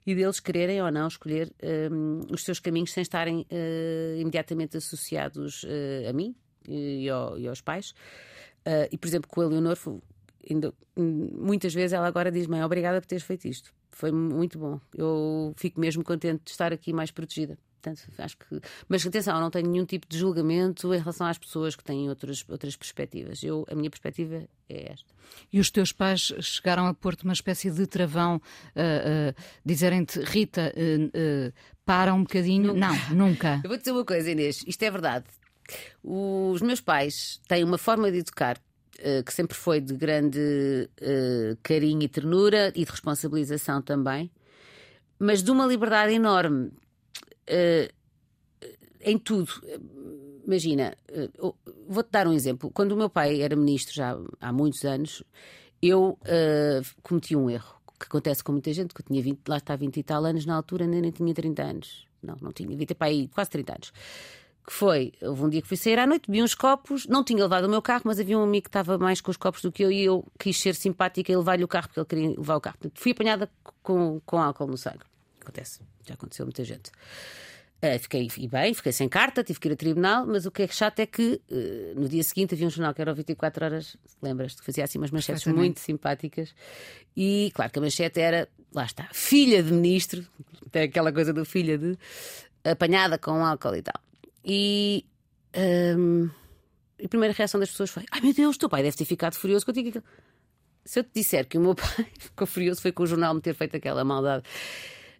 e 0.06 0.14
deles 0.14 0.40
quererem 0.40 0.82
ou 0.82 0.90
não 0.90 1.06
escolher 1.08 1.50
hum, 1.92 2.20
os 2.30 2.42
seus 2.44 2.58
caminhos 2.58 2.92
sem 2.92 3.02
estarem 3.02 3.46
eh, 3.50 4.16
imediatamente 4.18 4.76
associados 4.76 5.64
eh, 5.66 6.06
a 6.08 6.12
mim 6.12 6.34
e, 6.68 7.08
ao- 7.08 7.38
e 7.38 7.46
aos 7.48 7.60
pais. 7.60 7.94
Ah, 8.64 8.88
e, 8.90 8.96
por 8.98 9.06
exemplo, 9.08 9.28
com 9.28 9.40
a 9.40 9.46
Leonor, 9.46 9.76
hum, 10.96 11.30
muitas 11.38 11.74
vezes 11.74 11.92
ela 11.92 12.06
agora 12.06 12.30
diz: 12.30 12.46
Mãe, 12.46 12.62
obrigada 12.62 13.00
por 13.00 13.06
teres 13.06 13.24
feito 13.24 13.46
isto. 13.46 13.72
Foi 13.90 14.10
muito 14.10 14.58
bom. 14.58 14.80
Eu 14.94 15.54
fico 15.56 15.80
mesmo 15.80 16.02
contente 16.02 16.42
de 16.44 16.50
estar 16.50 16.72
aqui 16.72 16.92
mais 16.92 17.10
protegida. 17.10 17.56
Portanto, 17.80 18.02
acho 18.16 18.38
que... 18.38 18.60
Mas 18.88 19.06
atenção, 19.06 19.38
não 19.38 19.50
tenho 19.50 19.68
nenhum 19.68 19.84
tipo 19.84 20.06
de 20.08 20.16
julgamento 20.18 20.92
em 20.94 20.98
relação 20.98 21.26
às 21.26 21.36
pessoas 21.36 21.76
que 21.76 21.84
têm 21.84 22.08
outras, 22.08 22.42
outras 22.48 22.74
perspectivas. 22.76 23.42
Eu, 23.44 23.66
a 23.70 23.74
minha 23.74 23.90
perspectiva 23.90 24.42
é 24.70 24.90
esta. 24.92 25.12
E 25.52 25.60
os 25.60 25.70
teus 25.70 25.92
pais 25.92 26.32
chegaram 26.40 26.86
a 26.86 26.94
pôr-te 26.94 27.24
uma 27.24 27.34
espécie 27.34 27.70
de 27.70 27.86
travão, 27.86 28.40
ah, 28.74 28.80
ah, 29.36 29.42
dizerem-te, 29.64 30.18
Rita, 30.20 30.72
ah, 30.74 31.52
para 31.84 32.14
um 32.14 32.22
bocadinho. 32.22 32.72
Não, 32.74 32.94
nunca. 33.14 33.60
Eu 33.62 33.68
vou 33.68 33.76
dizer 33.78 33.92
uma 33.92 34.04
coisa, 34.04 34.30
Inês, 34.30 34.64
isto 34.66 34.82
é 34.82 34.90
verdade. 34.90 35.26
Os 36.02 36.60
meus 36.62 36.80
pais 36.80 37.40
têm 37.48 37.64
uma 37.64 37.78
forma 37.78 38.10
de 38.10 38.18
educar 38.18 38.60
eh, 38.98 39.22
que 39.22 39.34
sempre 39.34 39.56
foi 39.56 39.80
de 39.80 39.94
grande 39.94 40.88
eh, 41.00 41.56
carinho 41.62 42.02
e 42.02 42.08
ternura 42.08 42.68
e 42.74 42.84
de 42.84 42.90
responsabilização 42.90 43.82
também, 43.82 44.30
mas 45.18 45.42
de 45.42 45.50
uma 45.50 45.66
liberdade 45.66 46.14
enorme 46.14 46.70
eh, 47.46 47.90
em 49.00 49.18
tudo. 49.18 49.52
Imagina, 50.46 50.94
vou-te 51.88 52.10
dar 52.10 52.28
um 52.28 52.32
exemplo. 52.32 52.70
Quando 52.70 52.92
o 52.92 52.96
meu 52.96 53.10
pai 53.10 53.40
era 53.40 53.56
ministro, 53.56 53.94
já 53.94 54.16
há 54.40 54.52
muitos 54.52 54.84
anos, 54.84 55.22
eu 55.80 56.18
cometi 57.02 57.34
um 57.34 57.48
erro 57.48 57.74
que 57.98 58.06
acontece 58.06 58.44
com 58.44 58.52
muita 58.52 58.72
gente, 58.72 58.92
que 58.94 59.00
eu 59.00 59.06
tinha 59.06 59.22
20, 59.22 59.40
lá 59.48 59.56
está 59.56 59.74
20 59.74 59.96
e 59.96 60.02
tal 60.02 60.24
anos, 60.24 60.44
na 60.44 60.54
altura 60.54 60.84
ainda 60.84 61.00
nem 61.00 61.10
tinha 61.10 61.32
30 61.32 61.62
anos. 61.62 62.06
Não, 62.22 62.36
não 62.40 62.52
tinha, 62.52 62.68
devia 62.68 62.86
ter 62.86 62.96
aí 63.00 63.28
quase 63.28 63.50
30 63.50 63.72
anos. 63.72 63.92
Que 64.66 64.72
foi, 64.72 65.12
houve 65.20 65.42
um 65.42 65.48
dia 65.50 65.60
que 65.60 65.68
fui 65.68 65.76
sair 65.76 65.98
à 65.98 66.06
noite, 66.06 66.30
vi 66.30 66.42
uns 66.42 66.54
copos, 66.54 67.06
não 67.06 67.22
tinha 67.22 67.42
levado 67.42 67.64
o 67.64 67.68
meu 67.68 67.82
carro, 67.82 68.02
mas 68.06 68.18
havia 68.18 68.38
um 68.38 68.42
amigo 68.42 68.64
que 68.64 68.68
estava 68.68 68.96
mais 68.96 69.20
com 69.20 69.30
os 69.30 69.36
copos 69.36 69.60
do 69.60 69.70
que 69.70 69.84
eu 69.84 69.92
e 69.92 70.02
eu 70.04 70.24
quis 70.38 70.58
ser 70.58 70.74
simpática 70.74 71.30
e 71.30 71.36
levar-lhe 71.36 71.64
o 71.64 71.68
carro 71.68 71.88
porque 71.88 72.00
ele 72.00 72.06
queria 72.06 72.38
levar 72.38 72.56
o 72.56 72.60
carro. 72.60 72.78
Portanto, 72.78 72.98
fui 72.98 73.12
apanhada 73.12 73.50
com, 73.82 74.20
com 74.24 74.38
álcool 74.38 74.66
no 74.66 74.78
sangue. 74.78 75.04
Acontece, 75.40 75.80
já 76.06 76.14
aconteceu 76.14 76.44
a 76.44 76.46
muita 76.46 76.64
gente. 76.64 76.90
Eh, 77.84 77.98
fiquei 77.98 78.30
e 78.38 78.48
bem, 78.48 78.72
fiquei 78.72 78.92
sem 78.92 79.06
carta, 79.10 79.44
tive 79.44 79.60
que 79.60 79.68
ir 79.68 79.72
a 79.72 79.76
tribunal, 79.76 80.26
mas 80.26 80.46
o 80.46 80.50
que 80.50 80.62
é 80.62 80.68
chato 80.68 81.00
é 81.00 81.06
que 81.06 81.38
eh, 81.50 81.92
no 81.94 82.08
dia 82.08 82.22
seguinte 82.22 82.54
havia 82.54 82.66
um 82.66 82.70
jornal 82.70 82.94
que 82.94 83.02
era 83.02 83.12
o 83.12 83.14
24 83.14 83.62
horas, 83.62 83.96
lembras-te, 84.22 84.60
que 84.60 84.64
fazia 84.64 84.84
assim 84.84 84.96
umas 84.96 85.10
manchetes 85.10 85.44
muito 85.46 85.80
simpáticas. 85.80 86.54
E 87.14 87.52
claro 87.54 87.70
que 87.70 87.78
a 87.78 87.82
manchete 87.82 88.20
era, 88.20 88.48
lá 88.72 88.86
está, 88.86 89.06
filha 89.12 89.62
de 89.62 89.70
ministro, 89.70 90.24
tem 90.72 90.84
aquela 90.84 91.12
coisa 91.12 91.30
do 91.34 91.44
filha 91.44 91.76
de, 91.76 91.98
apanhada 92.64 93.18
com 93.18 93.44
álcool 93.44 93.76
e 93.76 93.82
tal. 93.82 94.00
E 94.44 95.04
hum, 95.96 96.28
a 97.02 97.08
primeira 97.08 97.34
reação 97.34 97.58
das 97.60 97.70
pessoas 97.70 97.90
foi: 97.90 98.04
Ai 98.10 98.20
meu 98.20 98.34
Deus, 98.34 98.56
teu 98.56 98.68
pai 98.68 98.82
deve 98.82 98.96
ter 98.96 99.04
ficado 99.04 99.34
furioso 99.34 99.64
contigo. 99.66 100.02
Se 100.84 101.00
eu 101.00 101.04
te 101.04 101.10
disser 101.14 101.46
que 101.48 101.56
o 101.56 101.60
meu 101.60 101.74
pai 101.76 102.06
ficou 102.18 102.46
furioso 102.46 102.80
foi 102.82 102.92
com 102.92 103.02
o 103.04 103.06
jornal 103.06 103.34
me 103.34 103.40
ter 103.40 103.54
feito 103.54 103.76
aquela 103.76 104.04
maldade 104.04 104.44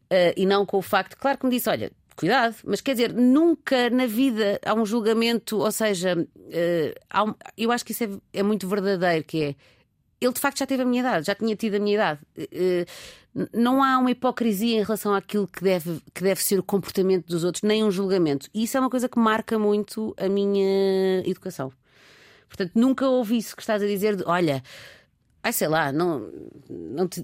Uh, 0.04 0.36
e 0.36 0.44
não 0.44 0.66
com 0.66 0.76
o 0.76 0.82
facto, 0.82 1.16
claro 1.16 1.38
que 1.38 1.46
me 1.46 1.50
disse: 1.50 1.68
olha, 1.68 1.90
cuidado, 2.14 2.54
mas 2.64 2.82
quer 2.82 2.92
dizer, 2.92 3.12
nunca 3.14 3.88
na 3.88 4.06
vida 4.06 4.60
há 4.64 4.74
um 4.74 4.84
julgamento, 4.84 5.56
ou 5.58 5.72
seja, 5.72 6.14
uh, 6.14 7.30
um- 7.30 7.34
eu 7.56 7.72
acho 7.72 7.84
que 7.86 7.92
isso 7.92 8.04
é, 8.04 8.08
é 8.34 8.42
muito 8.42 8.68
verdadeiro, 8.68 9.24
que 9.24 9.42
é 9.42 9.54
ele 10.20 10.32
de 10.32 10.40
facto 10.40 10.58
já 10.58 10.66
teve 10.66 10.82
a 10.82 10.86
minha 10.86 11.00
idade, 11.00 11.26
já 11.26 11.34
tinha 11.34 11.54
tido 11.56 11.74
a 11.74 11.78
minha 11.78 11.94
idade. 11.94 12.20
Uh, 12.38 12.86
n- 13.34 13.48
não 13.52 13.82
há 13.82 13.98
uma 13.98 14.10
hipocrisia 14.10 14.78
em 14.78 14.82
relação 14.82 15.14
àquilo 15.14 15.46
que 15.46 15.62
deve, 15.62 16.00
que 16.14 16.22
deve 16.22 16.42
ser 16.42 16.58
o 16.58 16.62
comportamento 16.62 17.26
dos 17.26 17.44
outros, 17.44 17.62
nem 17.62 17.84
um 17.84 17.90
julgamento. 17.90 18.48
E 18.54 18.64
isso 18.64 18.76
é 18.76 18.80
uma 18.80 18.90
coisa 18.90 19.08
que 19.08 19.18
marca 19.18 19.58
muito 19.58 20.14
a 20.16 20.28
minha 20.28 21.20
educação. 21.26 21.72
Portanto, 22.48 22.72
nunca 22.74 23.08
ouvi 23.08 23.38
isso 23.38 23.56
que 23.56 23.62
estás 23.62 23.82
a 23.82 23.86
dizer 23.86 24.16
de, 24.16 24.22
olha, 24.26 24.62
ai 25.44 25.52
sei 25.52 25.68
lá, 25.68 25.92
não, 25.92 26.28
não, 26.68 27.06
te, 27.06 27.22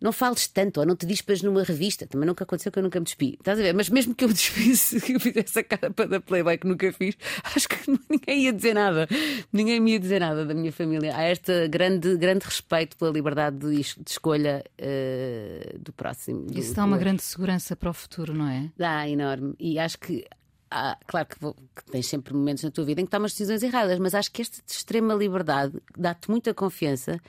não 0.00 0.10
fales 0.10 0.48
tanto, 0.48 0.80
ou 0.80 0.86
não 0.86 0.96
te 0.96 1.04
dispas 1.06 1.42
numa 1.42 1.62
revista. 1.62 2.06
Também 2.06 2.26
nunca 2.26 2.42
aconteceu 2.44 2.72
que 2.72 2.78
eu 2.78 2.82
nunca 2.82 2.98
me 2.98 3.04
despi. 3.04 3.34
Estás 3.38 3.58
a 3.58 3.62
ver? 3.62 3.74
Mas 3.74 3.88
mesmo 3.90 4.14
que 4.14 4.24
eu 4.24 4.28
me 4.28 4.34
despisse, 4.34 5.00
que 5.00 5.12
eu 5.12 5.20
fizesse 5.20 5.58
a 5.58 5.62
capa 5.62 6.06
da 6.06 6.18
Playboy 6.20 6.56
que 6.58 6.66
nunca 6.66 6.90
fiz, 6.92 7.14
acho 7.54 7.68
que 7.68 7.76
ninguém 8.10 8.44
ia 8.44 8.52
dizer 8.52 8.74
nada. 8.74 9.06
Ninguém 9.52 9.78
me 9.78 9.92
ia 9.92 10.00
dizer 10.00 10.18
nada 10.20 10.44
da 10.46 10.54
minha 10.54 10.72
família. 10.72 11.14
Há 11.14 11.30
este 11.30 11.68
grande, 11.68 12.16
grande 12.16 12.44
respeito 12.44 12.96
pela 12.96 13.10
liberdade 13.10 13.58
de, 13.58 13.68
de 13.76 14.10
escolha 14.10 14.64
eh, 14.78 15.76
do 15.78 15.92
próximo. 15.92 16.46
do- 16.46 16.58
Isso 16.58 16.74
dá 16.74 16.82
do 16.82 16.86
uma 16.88 16.96
outro. 16.96 17.04
grande 17.04 17.22
segurança 17.22 17.76
para 17.76 17.90
o 17.90 17.94
futuro, 17.94 18.32
não 18.34 18.48
é? 18.48 18.70
Dá, 18.76 19.08
enorme. 19.08 19.54
E 19.60 19.78
acho 19.78 19.98
que. 19.98 20.24
Há- 20.70 20.96
claro 21.06 21.26
que, 21.28 21.36
vou- 21.40 21.54
que 21.54 21.84
tens 21.90 22.06
sempre 22.06 22.34
momentos 22.34 22.62
na 22.64 22.70
tua 22.70 22.84
vida 22.84 23.00
em 23.00 23.04
que 23.04 23.10
tomas 23.10 23.32
decisões 23.32 23.62
erradas, 23.62 23.98
mas 23.98 24.14
acho 24.14 24.30
que 24.32 24.42
esta 24.42 24.60
extrema 24.66 25.14
liberdade 25.14 25.80
dá-te 25.96 26.30
muita 26.30 26.52
confiança, 26.54 27.20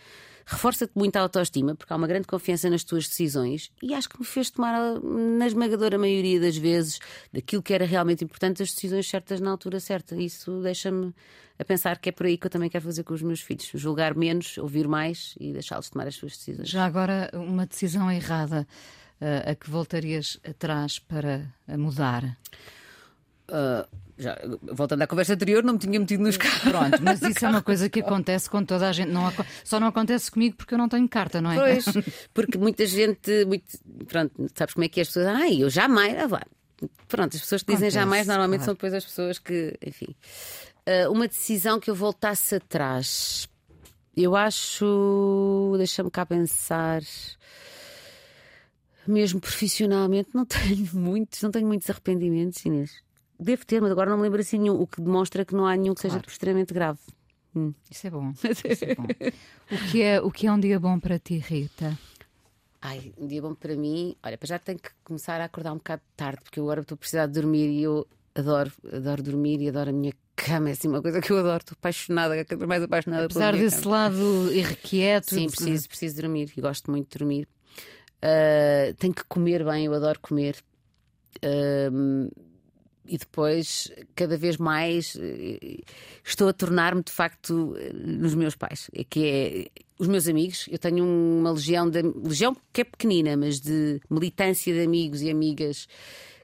reforça-te 0.45 0.93
muita 0.95 1.19
autoestima, 1.19 1.75
porque 1.75 1.93
há 1.93 1.95
uma 1.95 2.07
grande 2.07 2.25
confiança 2.27 2.69
nas 2.69 2.83
tuas 2.83 3.07
decisões 3.07 3.71
e 3.83 3.93
acho 3.93 4.09
que 4.09 4.19
me 4.19 4.25
fez 4.25 4.49
tomar, 4.49 4.73
a- 4.73 4.99
na 4.99 5.45
esmagadora 5.45 5.97
maioria 5.97 6.39
das 6.39 6.57
vezes, 6.57 6.99
daquilo 7.31 7.61
que 7.61 7.73
era 7.73 7.85
realmente 7.85 8.23
importante, 8.23 8.63
as 8.63 8.73
decisões 8.73 9.07
certas 9.07 9.39
na 9.39 9.51
altura 9.51 9.79
certa. 9.79 10.15
Isso 10.15 10.59
deixa-me 10.61 11.13
a 11.59 11.63
pensar 11.65 11.99
que 11.99 12.09
é 12.09 12.11
por 12.11 12.25
aí 12.25 12.37
que 12.37 12.47
eu 12.47 12.51
também 12.51 12.69
quero 12.69 12.83
fazer 12.85 13.03
com 13.03 13.13
os 13.13 13.21
meus 13.21 13.41
filhos: 13.41 13.69
julgar 13.75 14.15
menos, 14.15 14.57
ouvir 14.57 14.87
mais 14.87 15.35
e 15.39 15.53
deixá-los 15.53 15.89
tomar 15.89 16.07
as 16.07 16.15
suas 16.15 16.31
decisões. 16.37 16.67
Já 16.69 16.83
agora, 16.85 17.29
uma 17.33 17.65
decisão 17.67 18.11
errada 18.11 18.67
ah, 19.21 19.51
a 19.51 19.55
que 19.55 19.69
voltarias 19.69 20.39
atrás 20.43 20.97
para 20.97 21.45
a 21.67 21.77
mudar? 21.77 22.37
Ah, 23.51 23.87
já, 24.19 24.37
voltando 24.61 25.01
à 25.01 25.07
conversa 25.07 25.33
anterior, 25.33 25.63
não 25.63 25.73
me 25.73 25.79
tinha 25.79 25.97
metido 25.97 26.21
nos 26.21 26.35
carros. 26.35 26.59
Pronto, 26.59 27.01
mas 27.01 27.21
isso 27.23 27.45
é 27.45 27.49
uma 27.49 27.61
coisa 27.61 27.89
que 27.89 28.01
acontece 28.01 28.49
com 28.49 28.63
toda 28.65 28.89
a 28.89 28.91
gente. 28.91 29.09
Não, 29.09 29.31
só 29.63 29.79
não 29.79 29.87
acontece 29.87 30.29
comigo 30.29 30.57
porque 30.57 30.73
eu 30.73 30.77
não 30.77 30.89
tenho 30.89 31.07
carta, 31.07 31.41
não 31.41 31.51
é? 31.51 31.55
Pois, 31.55 31.85
porque 32.33 32.57
muita 32.57 32.85
gente, 32.85 33.45
muito, 33.45 33.65
pronto, 34.07 34.33
sabes 34.53 34.73
como 34.73 34.83
é 34.83 34.89
que 34.89 34.99
é 34.99 35.03
as 35.03 35.07
pessoas, 35.07 35.27
ai, 35.27 35.63
eu 35.63 35.69
jamais, 35.69 36.17
ah, 36.17 36.27
vá. 36.27 36.41
Pronto, 37.07 37.35
as 37.35 37.41
pessoas 37.41 37.63
que 37.63 37.71
dizem 37.71 37.87
Acontece, 37.87 38.05
jamais 38.05 38.27
normalmente 38.27 38.59
claro. 38.59 38.65
são 38.65 38.73
depois 38.73 38.93
as 38.93 39.05
pessoas 39.05 39.39
que, 39.39 39.77
enfim. 39.85 40.13
Ah, 40.85 41.09
uma 41.09 41.27
decisão 41.27 41.79
que 41.79 41.89
eu 41.89 41.95
voltasse 41.95 42.55
atrás, 42.55 43.47
eu 44.17 44.35
acho, 44.35 45.75
deixa-me 45.77 46.11
cá 46.11 46.25
pensar. 46.25 47.01
Mesmo 49.07 49.39
profissionalmente, 49.39 50.29
não 50.33 50.43
tenho 50.45 50.89
muitos, 50.93 51.41
não 51.41 51.51
tenho 51.51 51.67
muitos 51.67 51.89
arrependimentos, 51.89 52.65
Inês. 52.65 53.08
Devo 53.39 53.65
ter, 53.65 53.81
mas 53.81 53.91
agora 53.91 54.09
não 54.09 54.17
me 54.17 54.23
lembro 54.23 54.41
assim 54.41 54.57
nenhum, 54.57 54.79
o 54.81 54.85
que 54.85 55.01
demonstra 55.01 55.45
que 55.45 55.55
não 55.55 55.65
há 55.65 55.75
nenhum 55.75 55.93
que 55.93 56.01
seja 56.01 56.15
Claro. 56.15 56.29
extremamente 56.29 56.73
grave. 56.73 56.99
Isso 57.89 58.05
é 58.07 58.09
bom. 58.09 58.33
Isso 58.69 58.85
é 58.85 58.95
bom. 58.95 59.05
O, 59.71 59.77
que 59.91 60.01
é, 60.01 60.21
o 60.21 60.29
que 60.31 60.45
é 60.47 60.51
um 60.51 60.59
dia 60.59 60.79
bom 60.79 60.99
para 60.99 61.17
ti, 61.17 61.37
Rita? 61.37 61.97
Ai, 62.81 63.13
um 63.17 63.27
dia 63.27 63.41
bom 63.41 63.53
para 63.55 63.75
mim. 63.75 64.15
Olha, 64.23 64.37
para 64.37 64.47
já 64.47 64.59
tenho 64.59 64.77
que 64.79 64.89
começar 65.03 65.39
a 65.41 65.45
acordar 65.45 65.71
um 65.73 65.77
bocado 65.77 66.01
tarde, 66.15 66.41
porque 66.43 66.59
eu 66.59 66.63
agora 66.63 66.81
estou 66.81 66.95
a 66.95 66.97
precisar 66.97 67.25
de 67.27 67.33
dormir 67.33 67.69
e 67.69 67.83
eu 67.83 68.07
adoro, 68.35 68.71
adoro 68.93 69.23
dormir 69.23 69.59
e 69.61 69.67
adoro 69.69 69.89
a 69.89 69.93
minha 69.93 70.13
cama. 70.35 70.69
É 70.69 70.71
assim 70.73 70.87
uma 70.87 71.01
coisa 71.01 71.19
que 71.19 71.31
eu 71.31 71.39
adoro. 71.39 71.57
Estou 71.57 71.75
apaixonada, 71.77 72.35
cada 72.45 72.55
vez 72.57 72.67
mais 72.69 72.83
apaixonada 72.83 73.25
Apesar 73.25 73.51
pela 73.51 73.63
desse 73.63 73.81
cama. 73.83 73.95
lado 73.95 74.53
irrequieto. 74.53 75.33
Sim, 75.35 75.49
preciso, 75.49 75.87
preciso 75.89 76.21
dormir 76.21 76.51
e 76.55 76.61
gosto 76.61 76.89
muito 76.91 77.09
de 77.11 77.17
dormir. 77.19 77.47
Ah, 78.21 78.93
tenho 78.97 79.13
que 79.13 79.23
comer 79.25 79.65
bem, 79.65 79.85
eu 79.85 79.93
adoro 79.93 80.19
comer. 80.21 80.55
Ahm, 81.43 82.29
e 83.09 83.17
depois, 83.17 83.91
cada 84.15 84.37
vez 84.37 84.57
mais, 84.57 85.17
eh, 85.19 85.79
estou 86.23 86.47
a 86.47 86.53
tornar-me 86.53 87.03
de 87.03 87.11
facto 87.11 87.75
eh, 87.77 87.91
nos 87.91 88.35
meus 88.35 88.55
pais. 88.55 88.89
É 88.93 89.03
que 89.03 89.25
é 89.25 89.81
os 89.97 90.07
meus 90.07 90.27
amigos. 90.27 90.67
Eu 90.69 90.77
tenho 90.77 91.03
uma 91.03 91.51
legião, 91.51 91.89
de, 91.89 92.01
legião 92.01 92.55
que 92.71 92.81
é 92.81 92.83
pequenina, 92.83 93.35
mas 93.35 93.59
de 93.59 93.99
militância 94.09 94.71
de 94.71 94.81
amigos 94.81 95.21
e 95.23 95.29
amigas 95.29 95.87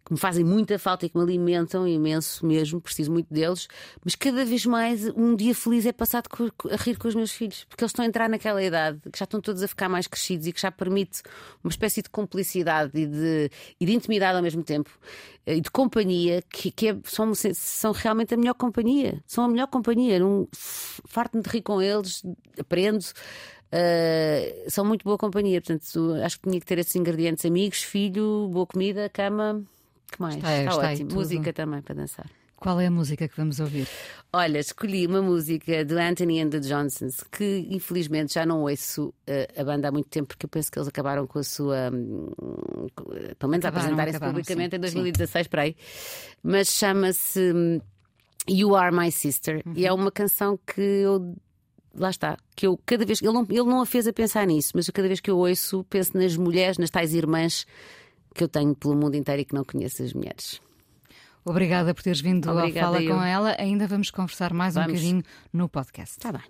que 0.06 0.14
me 0.14 0.20
fazem 0.20 0.46
muita 0.46 0.78
falta 0.78 1.06
e 1.06 1.10
que 1.10 1.18
me 1.18 1.24
alimentam 1.24 1.88
imenso 1.88 2.46
mesmo, 2.46 2.80
preciso 2.80 3.12
muito 3.12 3.34
deles, 3.34 3.68
mas 4.04 4.14
cada 4.16 4.46
vez 4.46 4.66
mais 4.66 5.08
um 5.16 5.36
dia 5.36 5.56
feliz 5.56 5.86
é 5.86 5.92
passado 5.92 6.30
a 6.70 6.76
rir 6.76 6.96
com 6.98 7.08
os 7.08 7.16
meus 7.16 7.32
filhos, 7.32 7.66
porque 7.68 7.84
eles 7.84 7.90
estão 7.90 8.06
a 8.06 8.08
entrar 8.08 8.30
naquela 8.30 8.64
idade 8.64 9.00
que 9.12 9.18
já 9.18 9.24
estão 9.24 9.42
todos 9.42 9.64
a 9.64 9.68
ficar 9.68 9.90
mais 9.90 10.06
crescidos 10.06 10.46
e 10.46 10.54
que 10.54 10.62
já 10.62 10.72
permite 10.72 11.24
uma 11.64 11.72
espécie 11.72 12.04
de 12.04 12.10
cumplicidade 12.10 12.92
e 12.94 13.08
de, 13.08 13.50
e 13.80 13.86
de 13.86 13.94
intimidade 13.94 14.38
ao 14.38 14.44
mesmo 14.44 14.64
tempo 14.64 14.92
eh, 15.46 15.56
e 15.56 15.62
de 15.62 15.72
companhia 15.72 16.44
que, 16.52 16.70
que 16.72 16.90
é, 16.90 16.98
são, 17.04 17.34
são 17.34 17.92
realmente 17.92 18.34
a 18.34 18.38
melhor 18.38 18.54
companhia. 18.54 19.24
São 19.26 19.44
a 19.44 19.48
melhor 19.48 19.68
companhia. 19.68 20.24
Um, 20.26 20.48
farto-me 20.54 21.44
de 21.44 21.50
rir 21.50 21.62
com 21.62 21.82
eles, 21.82 22.24
aprendo. 22.60 23.04
Uh, 23.66 24.70
são 24.70 24.86
muito 24.86 25.04
boa 25.04 25.18
companhia, 25.18 25.60
portanto, 25.60 26.14
acho 26.24 26.40
que 26.40 26.48
tinha 26.48 26.60
que 26.60 26.66
ter 26.66 26.78
esses 26.78 26.96
ingredientes: 26.96 27.44
amigos, 27.46 27.84
filho, 27.84 28.48
boa 28.50 28.66
comida, 28.66 29.10
cama. 29.10 29.66
Que 30.12 30.22
mais? 30.22 30.36
Está, 30.36 30.58
está, 30.58 30.72
está 30.72 30.92
ótimo. 30.92 31.14
Música 31.14 31.54
também 31.54 31.82
para 31.82 31.96
dançar. 31.96 32.26
Qual 32.58 32.80
é 32.80 32.88
a 32.88 32.92
música 32.92 33.28
que 33.28 33.36
vamos 33.36 33.60
ouvir? 33.60 33.88
Olha, 34.32 34.60
escolhi 34.60 35.06
uma 35.06 35.22
música 35.22 35.84
do 35.84 35.98
Anthony 36.00 36.42
and 36.42 36.50
the 36.50 36.60
Johnsons 36.60 37.24
que 37.32 37.68
infelizmente 37.70 38.34
já 38.34 38.46
não 38.46 38.62
ouço 38.62 39.10
uh, 39.10 39.62
a 39.62 39.64
banda 39.64 39.90
há 39.90 39.92
muito 39.92 40.10
tempo 40.10 40.30
porque 40.30 40.46
eu 40.46 40.50
penso 40.50 40.72
que 40.72 40.80
eles 40.80 40.88
acabaram 40.88 41.28
com 41.28 41.40
a 41.40 41.44
sua. 41.44 41.92
Um, 41.94 42.88
pelo 43.38 43.52
menos 43.52 43.66
apresentarem-se 43.66 44.20
publicamente 44.20 44.72
sim, 44.72 44.78
em 44.78 44.80
2016 44.80 45.48
para 45.48 45.64
aí. 45.64 45.76
Mas 46.42 46.70
chama-se 46.70 47.52
hum, 47.54 47.80
You 48.50 48.76
Are 48.76 48.96
My 48.96 49.12
Sister 49.12 49.62
uhum. 49.66 49.74
e 49.76 49.86
é 49.86 49.92
uma 49.92 50.12
canção 50.12 50.58
que 50.66 50.82
eu 50.82 51.36
lá 51.94 52.10
está, 52.10 52.38
que 52.56 52.68
eu 52.68 52.80
cada 52.86 53.06
vez 53.06 53.22
ele 53.22 53.32
não, 53.32 53.46
ele 53.50 53.64
não 53.64 53.82
a 53.82 53.86
fez 53.86 54.08
a 54.08 54.14
pensar 54.14 54.46
nisso, 54.48 54.72
mas 54.76 54.90
cada 54.90 55.08
vez 55.08 55.20
que 55.20 55.30
eu 55.30 55.38
ouço, 55.38 55.86
penso 55.90 56.18
nas 56.18 56.36
mulheres, 56.36 56.78
nas 56.78 56.90
tais 56.90 57.14
irmãs 57.14 57.66
que 58.36 58.44
eu 58.44 58.48
tenho 58.50 58.76
pelo 58.76 58.96
mundo 58.96 59.16
inteiro 59.16 59.42
e 59.42 59.46
que 59.46 59.56
não 59.56 59.64
conheço 59.64 60.04
as 60.04 60.14
mulheres. 60.14 60.62
Obrigada 61.44 61.94
por 61.94 62.04
teres 62.04 62.20
vindo 62.20 62.50
Obrigada 62.52 62.88
Fala 62.88 63.02
eu. 63.02 63.16
com 63.16 63.24
ela. 63.24 63.56
Ainda 63.58 63.88
vamos 63.88 64.12
conversar 64.12 64.54
mais 64.54 64.74
vamos. 64.74 64.90
um 64.90 64.94
bocadinho 64.94 65.24
no 65.54 65.70
podcast. 65.70 66.18
Está 66.18 66.32
bem. 66.32 66.42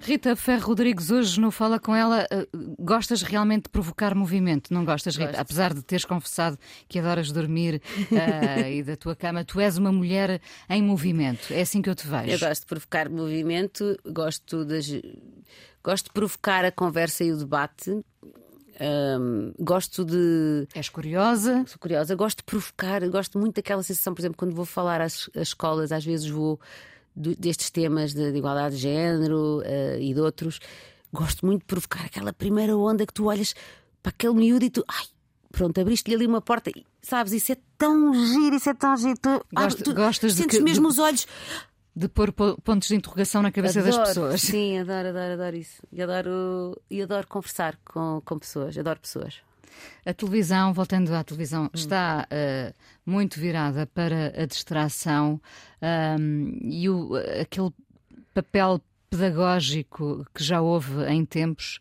Rita 0.00 0.36
Ferro 0.36 0.66
Rodrigues, 0.66 1.10
hoje 1.10 1.40
no 1.40 1.50
Fala 1.50 1.80
com 1.80 1.96
ela, 1.96 2.26
uh, 2.30 2.76
gostas 2.78 3.22
realmente 3.22 3.64
de 3.64 3.68
provocar 3.70 4.14
movimento, 4.14 4.72
não 4.72 4.84
gostas, 4.84 5.16
Rita? 5.16 5.30
Gosto. 5.30 5.40
Apesar 5.40 5.72
de 5.72 5.82
teres 5.82 6.04
confessado 6.04 6.58
que 6.86 6.98
adoras 6.98 7.32
dormir 7.32 7.80
uh, 8.12 8.68
e 8.68 8.82
da 8.82 8.96
tua 8.96 9.16
cama, 9.16 9.46
tu 9.46 9.58
és 9.60 9.78
uma 9.78 9.90
mulher 9.90 10.42
em 10.68 10.82
movimento, 10.82 11.50
é 11.50 11.62
assim 11.62 11.80
que 11.80 11.88
eu 11.88 11.94
te 11.94 12.06
vejo. 12.06 12.32
Eu 12.32 12.38
gosto 12.38 12.60
de 12.60 12.66
provocar 12.66 13.08
movimento, 13.08 13.98
gosto 14.04 14.66
de, 14.66 15.18
gosto 15.84 16.06
de 16.06 16.12
provocar 16.12 16.64
a 16.64 16.72
conversa 16.72 17.22
e 17.22 17.30
o 17.30 17.36
debate. 17.36 17.90
Um, 18.80 19.52
gosto 19.60 20.04
de. 20.04 20.66
És 20.74 20.88
curiosa? 20.88 21.64
Sou 21.66 21.78
curiosa, 21.78 22.14
gosto 22.16 22.38
de 22.38 22.44
provocar, 22.44 23.06
gosto 23.08 23.38
muito 23.38 23.56
daquela 23.56 23.82
sensação, 23.82 24.14
por 24.14 24.20
exemplo, 24.20 24.36
quando 24.36 24.54
vou 24.54 24.64
falar 24.64 25.00
às, 25.00 25.30
às 25.36 25.48
escolas, 25.48 25.92
às 25.92 26.04
vezes 26.04 26.28
vou 26.28 26.58
destes 27.14 27.70
temas 27.70 28.12
de, 28.12 28.32
de, 28.32 28.38
igualdade 28.38 28.74
de 28.74 28.82
género 28.82 29.60
uh, 29.60 30.00
e 30.00 30.12
de 30.12 30.20
outros, 30.20 30.58
gosto 31.12 31.46
muito 31.46 31.60
de 31.60 31.66
provocar 31.66 32.04
aquela 32.04 32.32
primeira 32.32 32.76
onda 32.76 33.06
que 33.06 33.14
tu 33.14 33.26
olhas 33.26 33.54
para 34.02 34.10
aquele 34.10 34.34
miúdo 34.34 34.64
e 34.64 34.70
tu, 34.70 34.84
ai, 34.88 35.04
pronto, 35.52 35.80
abriste-lhe 35.80 36.16
ali 36.16 36.26
uma 36.26 36.40
porta, 36.40 36.70
e, 36.70 36.84
sabes? 37.00 37.32
Isso 37.32 37.52
é 37.52 37.56
tão 37.78 38.12
giro, 38.12 38.56
isso 38.56 38.68
é 38.68 38.74
tão 38.74 38.96
giro. 38.96 39.14
Tu, 39.22 39.46
Gosto, 39.52 39.80
ah, 39.80 39.84
tu 39.84 39.94
gostas 39.94 40.32
sentes 40.32 40.50
de 40.50 40.58
que, 40.58 40.64
mesmo 40.64 40.88
de, 40.88 40.94
os 40.94 40.98
olhos. 40.98 41.26
De 41.96 42.08
pôr 42.08 42.32
pontos 42.32 42.88
de 42.88 42.96
interrogação 42.96 43.40
na 43.40 43.52
cabeça 43.52 43.80
adoro, 43.80 43.96
das 43.96 44.08
pessoas. 44.08 44.40
Sim, 44.42 44.78
adoro, 44.78 45.08
adoro, 45.08 45.34
adoro 45.34 45.56
isso. 45.56 45.82
E 45.92 46.02
adoro, 46.02 46.80
e 46.90 47.02
adoro 47.02 47.26
conversar 47.26 47.78
com, 47.84 48.20
com 48.24 48.38
pessoas, 48.38 48.76
adoro 48.76 48.98
pessoas. 48.98 49.40
A 50.04 50.12
televisão, 50.12 50.72
voltando 50.72 51.14
à 51.14 51.22
televisão, 51.22 51.64
hum. 51.64 51.70
está 51.72 52.26
uh, 52.30 52.74
muito 53.06 53.38
virada 53.38 53.86
para 53.86 54.32
a 54.40 54.46
distração 54.46 55.40
um, 56.20 56.58
e 56.62 56.88
o, 56.88 57.14
aquele 57.40 57.70
papel 58.32 58.80
pedagógico 59.08 60.26
que 60.34 60.42
já 60.42 60.60
houve 60.60 61.04
em 61.06 61.24
tempos 61.24 61.78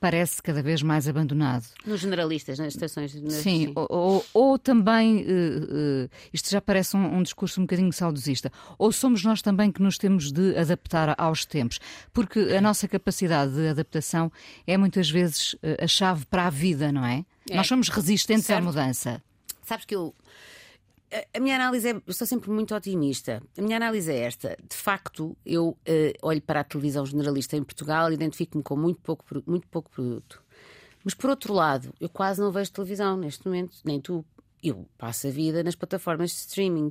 parece 0.00 0.42
cada 0.42 0.62
vez 0.62 0.82
mais 0.82 1.08
abandonado. 1.08 1.64
Nos 1.86 2.00
generalistas, 2.00 2.58
nas 2.58 2.74
estações. 2.74 3.14
Nas... 3.14 3.34
Sim, 3.34 3.72
ou, 3.74 3.86
ou, 3.88 4.26
ou, 4.34 4.58
também, 4.58 5.22
uh, 5.22 6.04
uh, 6.04 6.10
isto 6.32 6.50
já 6.50 6.60
parece 6.60 6.96
um, 6.96 7.18
um, 7.18 7.22
discurso 7.22 7.60
um 7.60 7.64
bocadinho 7.64 7.92
saudosista, 7.92 8.52
ou 8.78 8.92
somos 8.92 9.24
nós 9.24 9.40
também 9.40 9.70
que 9.70 9.82
nos 9.82 9.98
temos 9.98 10.30
de 10.32 10.56
adaptar 10.56 11.14
aos 11.18 11.44
tempos, 11.44 11.78
porque 12.12 12.38
a 12.38 12.60
nossa 12.60 12.86
capacidade 12.86 13.54
de 13.54 13.68
adaptação 13.68 14.30
é 14.66 14.76
muitas 14.76 15.10
vezes 15.10 15.54
uh, 15.54 15.58
a 15.82 15.86
chave 15.86 16.26
para 16.26 16.46
a 16.46 16.50
vida, 16.50 16.92
não 16.92 17.04
é? 17.04 17.24
é. 17.48 17.56
Nós 17.56 17.66
somos 17.66 17.88
resistentes 17.88 18.50
à 18.50 18.60
mudança. 18.60 19.22
Sabes 19.62 19.84
que 19.84 19.94
eu 19.94 20.14
a 21.34 21.40
minha 21.40 21.56
análise 21.56 21.88
é. 21.88 22.02
Eu 22.06 22.14
sou 22.14 22.26
sempre 22.26 22.50
muito 22.50 22.74
otimista. 22.74 23.42
A 23.56 23.62
minha 23.62 23.76
análise 23.76 24.10
é 24.10 24.20
esta. 24.20 24.56
De 24.68 24.76
facto, 24.76 25.36
eu 25.44 25.68
uh, 25.68 25.78
olho 26.22 26.40
para 26.40 26.60
a 26.60 26.64
televisão 26.64 27.04
generalista 27.04 27.56
em 27.56 27.62
Portugal 27.62 28.10
e 28.10 28.14
identifico-me 28.14 28.62
com 28.62 28.76
muito 28.76 29.00
pouco, 29.00 29.24
muito 29.46 29.68
pouco 29.68 29.90
produto. 29.90 30.42
Mas, 31.04 31.14
por 31.14 31.30
outro 31.30 31.52
lado, 31.52 31.92
eu 32.00 32.08
quase 32.08 32.40
não 32.40 32.50
vejo 32.50 32.72
televisão 32.72 33.16
neste 33.16 33.44
momento, 33.46 33.76
nem 33.84 34.00
tu. 34.00 34.24
Eu 34.62 34.88
passo 34.96 35.26
a 35.26 35.30
vida 35.30 35.64
nas 35.64 35.74
plataformas 35.74 36.30
de 36.30 36.36
streaming, 36.36 36.90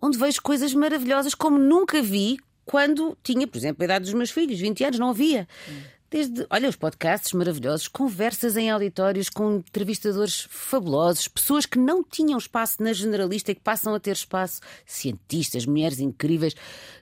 onde 0.00 0.18
vejo 0.18 0.42
coisas 0.42 0.74
maravilhosas 0.74 1.34
como 1.34 1.58
nunca 1.58 2.02
vi 2.02 2.36
quando 2.66 3.16
tinha, 3.22 3.46
por 3.46 3.56
exemplo, 3.56 3.82
a 3.82 3.84
idade 3.86 4.04
dos 4.04 4.12
meus 4.12 4.30
filhos, 4.30 4.60
20 4.60 4.84
anos, 4.84 4.98
não 4.98 5.08
havia. 5.08 5.48
Hum. 5.66 5.80
Desde, 6.10 6.46
olha, 6.48 6.70
os 6.70 6.76
podcasts 6.76 7.34
maravilhosos, 7.34 7.86
conversas 7.86 8.56
em 8.56 8.70
auditórios 8.70 9.28
com 9.28 9.56
entrevistadores 9.56 10.46
fabulosos, 10.48 11.28
pessoas 11.28 11.66
que 11.66 11.78
não 11.78 12.02
tinham 12.02 12.38
espaço 12.38 12.82
na 12.82 12.94
generalista 12.94 13.52
e 13.52 13.54
que 13.54 13.60
passam 13.60 13.94
a 13.94 14.00
ter 14.00 14.12
espaço, 14.12 14.62
cientistas, 14.86 15.66
mulheres 15.66 16.00
incríveis, 16.00 16.54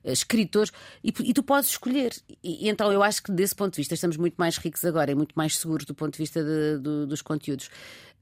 eh, 0.03 0.13
escritores, 0.13 0.73
e, 1.05 1.15
e 1.23 1.33
tu 1.33 1.45
podes 1.45 1.71
escolher. 1.71 2.13
E, 2.43 2.67
e, 2.67 2.69
então 2.69 2.93
eu 2.93 3.01
acho 3.01 3.23
que 3.23 3.31
desse 3.31 3.55
ponto 3.55 3.75
de 3.75 3.77
vista 3.77 3.95
estamos 3.95 4.17
muito 4.17 4.35
mais 4.35 4.57
ricos 4.57 4.85
agora 4.85 5.13
e 5.13 5.15
muito 5.15 5.35
mais 5.37 5.57
seguros 5.57 5.87
do 5.87 5.95
ponto 5.95 6.15
de 6.15 6.19
vista 6.19 6.43
de, 6.43 7.07
dos 7.07 7.23
conteúdos. 7.23 7.71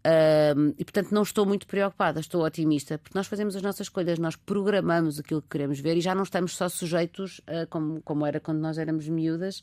Uh, 0.07 0.75
e 0.79 0.85
portanto 0.85 1.13
não 1.13 1.23
estou 1.23 1.47
muito 1.47 1.67
preocupada, 1.67 2.21
estou 2.21 2.45
otimista, 2.45 2.99
porque 2.99 3.17
nós 3.17 3.27
fazemos 3.27 3.57
as 3.57 3.63
nossas 3.63 3.87
escolhas, 3.87 4.19
nós 4.19 4.37
programamos 4.37 5.19
aquilo 5.19 5.41
que 5.41 5.49
queremos 5.49 5.81
ver 5.81 5.97
e 5.97 6.03
já 6.03 6.15
não 6.15 6.25
estamos 6.25 6.55
só 6.55 6.69
sujeitos, 6.69 7.39
uh, 7.39 7.67
como, 7.71 8.03
como 8.03 8.27
era 8.27 8.39
quando 8.39 8.59
nós 8.59 8.77
éramos 8.77 9.09
miúdas, 9.09 9.61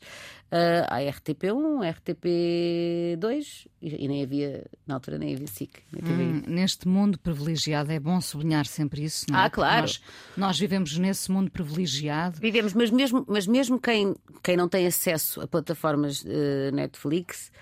uh, 0.50 0.88
à 0.88 0.98
RTP1, 0.98 1.94
RTP2 1.94 3.68
e, 3.80 4.04
e, 4.04 4.08
nem 4.08 4.24
havia, 4.24 4.66
na 4.84 4.94
altura 4.94 5.16
nem 5.16 5.32
havia 5.32 5.46
SIC. 5.46 5.78
Hum, 6.02 6.42
neste 6.48 6.88
mundo 6.88 7.20
privilegiado, 7.20 7.92
é 7.92 8.00
bom 8.00 8.20
sublinhar 8.20 8.66
sempre 8.66 9.04
isso, 9.04 9.26
não 9.30 9.38
é? 9.38 9.44
Ah, 9.44 9.50
claro. 9.50 9.82
Nós, 9.82 10.02
nós, 10.36 10.58
vivemos 10.58 10.98
nesse 10.98 11.30
mundo 11.30 11.52
privilegiado. 11.52 12.40
Vivemos, 12.40 12.74
mas 12.74 12.90
mesmo, 12.90 13.24
mas 13.28 13.46
mesmo 13.46 13.80
quem, 13.80 14.16
quem 14.42 14.56
não 14.56 14.68
tem 14.68 14.88
acesso 14.88 15.40
a 15.40 15.46
plataformas 15.46 16.24
Netflix 16.72 17.52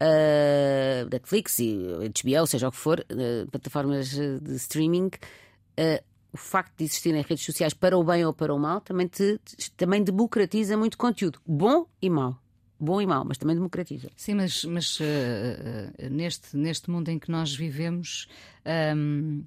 uh, 0.00 1.08
Netflix 1.10 1.58
e 1.58 1.76
HBO, 1.76 2.46
seja 2.46 2.68
o 2.68 2.70
que 2.70 2.76
for, 2.76 3.00
uh, 3.00 3.50
plataformas 3.50 4.10
de 4.10 4.54
streaming, 4.56 5.06
uh, 5.06 6.04
o 6.32 6.36
facto 6.36 6.76
de 6.76 6.84
existirem 6.84 7.22
redes 7.22 7.44
sociais 7.44 7.72
para 7.72 7.96
o 7.96 8.04
bem 8.04 8.24
ou 8.24 8.32
para 8.32 8.54
o 8.54 8.58
mal 8.58 8.80
também, 8.80 9.06
te, 9.08 9.40
também 9.76 10.02
democratiza 10.02 10.76
muito 10.76 10.98
conteúdo, 10.98 11.40
bom 11.46 11.86
e 12.00 12.10
mau. 12.10 12.38
Bom 12.78 13.00
e 13.00 13.06
mau, 13.06 13.24
mas 13.24 13.38
também 13.38 13.56
democratiza. 13.56 14.10
Sim, 14.14 14.34
mas, 14.34 14.62
mas 14.64 14.98
neste, 16.10 16.54
neste 16.58 16.90
mundo 16.90 17.08
em 17.08 17.18
que 17.18 17.30
nós 17.30 17.54
vivemos. 17.54 18.28
Um 18.66 19.44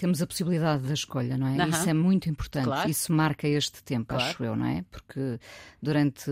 temos 0.00 0.22
a 0.22 0.26
possibilidade 0.26 0.82
da 0.84 0.94
escolha, 0.94 1.36
não 1.36 1.46
é? 1.46 1.68
Isso 1.68 1.90
é 1.90 1.92
muito 1.92 2.30
importante. 2.30 2.64
Claro. 2.64 2.88
Isso 2.88 3.12
marca 3.12 3.46
este 3.46 3.84
tempo, 3.84 4.06
claro. 4.06 4.24
acho 4.24 4.42
eu, 4.42 4.56
não 4.56 4.64
é? 4.64 4.82
Porque 4.90 5.38
durante 5.82 6.30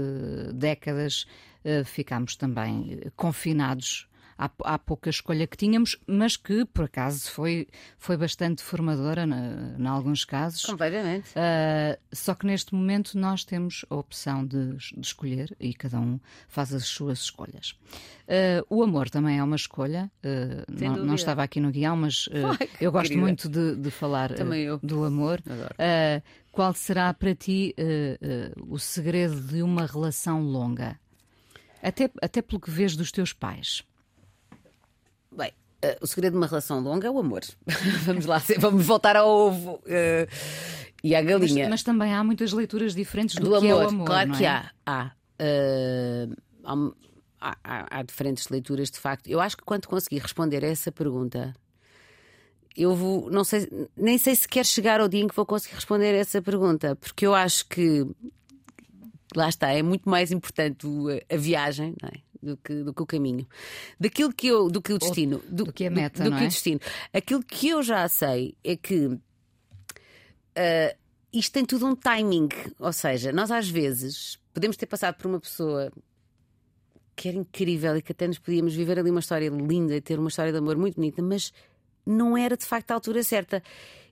décadas 0.54 1.24
uh, 1.24 1.57
ficámos 1.84 2.36
também 2.36 3.00
confinados 3.16 4.08
há, 4.38 4.50
há 4.64 4.78
pouca 4.78 5.10
escolha 5.10 5.46
que 5.46 5.56
tínhamos, 5.56 5.96
mas 6.06 6.36
que 6.36 6.64
por 6.64 6.84
acaso 6.84 7.30
foi, 7.30 7.66
foi 7.98 8.16
bastante 8.16 8.62
formadora 8.62 9.26
em 9.78 9.86
alguns 9.86 10.24
casos. 10.24 10.64
Completamente. 10.64 11.30
Uh, 11.30 11.98
só 12.12 12.34
que 12.34 12.46
neste 12.46 12.74
momento 12.74 13.18
nós 13.18 13.44
temos 13.44 13.84
a 13.90 13.96
opção 13.96 14.46
de, 14.46 14.76
de 14.76 15.00
escolher 15.00 15.54
e 15.58 15.74
cada 15.74 15.98
um 15.98 16.20
faz 16.46 16.72
as 16.72 16.86
suas 16.86 17.18
escolhas. 17.18 17.76
Uh, 18.28 18.64
o 18.70 18.82
amor 18.82 19.10
também 19.10 19.38
é 19.38 19.42
uma 19.42 19.56
escolha. 19.56 20.10
Uh, 20.24 20.64
não, 20.68 20.96
não, 20.96 21.14
estava 21.16 21.42
aqui 21.42 21.60
no 21.60 21.70
guião, 21.70 21.96
mas 21.96 22.28
Ai, 22.32 22.68
eu 22.80 22.92
gosto 22.92 23.08
querida. 23.08 23.20
muito 23.20 23.48
de, 23.48 23.74
de 23.74 23.90
falar 23.90 24.32
do 24.82 25.04
amor. 25.04 25.42
qual 26.52 26.72
será 26.74 27.12
para 27.12 27.34
ti 27.34 27.74
o 28.68 28.78
segredo 28.78 29.40
de 29.40 29.62
uma 29.62 29.86
relação 29.86 30.42
longa? 30.42 30.98
Até, 31.83 32.11
até 32.20 32.43
pelo 32.43 32.61
que 32.61 32.70
vês 32.70 32.97
dos 32.97 33.12
teus 33.12 33.33
pais. 33.33 33.83
Bem, 35.31 35.53
uh, 35.85 35.97
o 36.03 36.07
segredo 36.07 36.33
de 36.33 36.39
uma 36.39 36.47
relação 36.47 36.81
longa 36.81 37.07
é 37.07 37.11
o 37.11 37.18
amor. 37.18 37.43
vamos 38.05 38.26
lá, 38.26 38.43
vamos 38.59 38.85
voltar 38.85 39.16
ao 39.16 39.29
ovo 39.29 39.74
uh, 39.74 40.29
e 41.03 41.14
à 41.14 41.22
galinha. 41.22 41.64
Mas, 41.64 41.70
mas, 41.70 41.83
também 41.83 42.14
há 42.14 42.24
muitas 42.24 42.53
leituras 42.53 42.95
diferentes 42.95 43.37
do, 43.37 43.49
do 43.49 43.61
que 43.61 43.70
amor. 43.70 43.83
é 43.83 43.87
o 43.87 43.89
amor. 43.89 44.07
Claro 44.07 44.33
que 44.33 44.45
é? 44.45 44.49
há. 44.49 44.72
há. 44.87 45.12
Uh, 45.41 46.37
há 46.64 46.74
há, 47.41 47.57
há, 47.62 47.99
há 47.99 48.03
diferentes 48.03 48.49
leituras, 48.49 48.91
de 48.91 48.99
facto. 48.99 49.29
Eu 49.29 49.41
acho 49.41 49.57
que 49.57 49.64
quando 49.64 49.87
conseguir 49.87 50.18
responder 50.18 50.64
a 50.64 50.68
essa 50.68 50.91
pergunta, 50.91 51.55
eu 52.76 52.95
vou, 52.95 53.31
não 53.31 53.45
sei, 53.45 53.68
nem 53.97 54.18
sei 54.18 54.35
se 54.35 54.49
quer 54.49 54.64
chegar 54.64 55.01
ao 55.01 55.09
dia 55.09 55.20
em 55.20 55.29
que 55.29 55.35
vou 55.35 55.47
conseguir 55.47 55.74
responder 55.74 56.14
a 56.14 56.18
essa 56.18 56.41
pergunta, 56.43 56.97
porque 56.97 57.26
eu 57.26 57.35
acho 57.35 57.66
que 57.68 58.07
lá 59.35 59.49
está, 59.49 59.70
é 59.70 59.83
muito 59.83 60.09
mais 60.09 60.31
importante 60.33 60.87
a 61.31 61.37
viagem, 61.37 61.95
é? 62.03 62.29
Do 62.41 62.57
que, 62.57 62.85
do 62.85 62.95
que 62.95 63.03
o 63.03 63.07
caminho. 63.07 63.47
Daquilo 63.99 64.33
que 64.33 64.47
eu, 64.47 64.70
do 64.70 64.81
que 64.81 64.93
o 64.93 64.99
destino. 64.99 65.43
Do, 65.49 65.64
do 65.64 65.72
que 65.72 65.87
a 65.87 65.91
meta. 65.91 66.22
Do, 66.22 66.31
do 66.31 66.37
que 66.37 66.43
é? 66.45 66.47
o 66.47 66.49
destino. 66.49 66.81
Aquilo 67.12 67.43
que 67.43 67.68
eu 67.68 67.83
já 67.83 68.07
sei 68.07 68.55
é 68.62 68.76
que 68.76 69.07
uh, 69.07 69.20
isto 71.33 71.53
tem 71.53 71.64
tudo 71.64 71.85
um 71.87 71.97
timing. 71.97 72.49
Ou 72.79 72.93
seja, 72.93 73.33
nós 73.33 73.51
às 73.51 73.68
vezes 73.68 74.39
podemos 74.55 74.76
ter 74.76 74.87
passado 74.87 75.16
por 75.16 75.26
uma 75.26 75.41
pessoa 75.41 75.93
que 77.16 77.29
era 77.29 77.37
incrível 77.37 77.97
e 77.97 78.03
que 78.03 78.12
até 78.12 78.29
nos 78.29 78.39
podíamos 78.39 78.74
viver 78.74 78.99
ali 78.99 79.11
uma 79.11 79.18
história 79.18 79.49
linda 79.51 79.97
e 79.97 80.01
ter 80.01 80.20
uma 80.20 80.29
história 80.29 80.53
de 80.53 80.59
amor 80.59 80.76
muito 80.76 80.95
bonita, 80.95 81.20
mas 81.20 81.53
não 82.07 82.37
era 82.37 82.57
de 82.57 82.64
facto 82.64 82.93
a 82.93 82.95
altura 82.95 83.24
certa. 83.24 83.61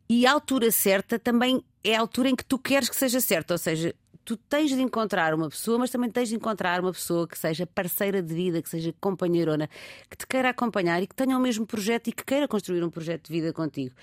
E 0.09 0.27
a 0.27 0.33
altura 0.33 0.71
certa 0.73 1.19
também 1.19 1.65
é 1.83 1.95
a 1.95 2.01
altura 2.01 2.29
em 2.29 2.37
que 2.37 2.45
tu 2.45 2.59
queres 2.59 2.89
que 2.89 2.97
seja 2.97 3.21
certa, 3.21 3.55
ou 3.55 3.59
seja, 3.59 3.95
tu 4.27 4.37
tens 4.37 4.71
de 4.71 4.83
encontrar 4.83 5.33
uma 5.33 5.49
pessoa, 5.49 5.79
mas 5.79 5.89
também 5.89 6.11
tens 6.11 6.29
de 6.29 6.35
encontrar 6.35 6.81
uma 6.81 6.93
pessoa 6.93 7.29
que 7.29 7.39
seja 7.39 7.65
parceira 7.65 8.21
de 8.21 8.35
vida, 8.35 8.61
que 8.61 8.69
seja 8.69 8.93
companheirona, 9.01 9.71
que 10.11 10.17
te 10.17 10.27
queira 10.27 10.51
acompanhar 10.51 11.01
e 11.01 11.07
que 11.07 11.15
tenha 11.15 11.39
o 11.39 11.41
mesmo 11.41 11.65
projeto 11.65 12.09
e 12.09 12.13
que 12.13 12.25
queira 12.25 12.49
construir 12.49 12.83
um 12.83 12.91
projeto 12.91 13.29
de 13.29 13.33
vida 13.33 13.53
contigo. 13.53 13.95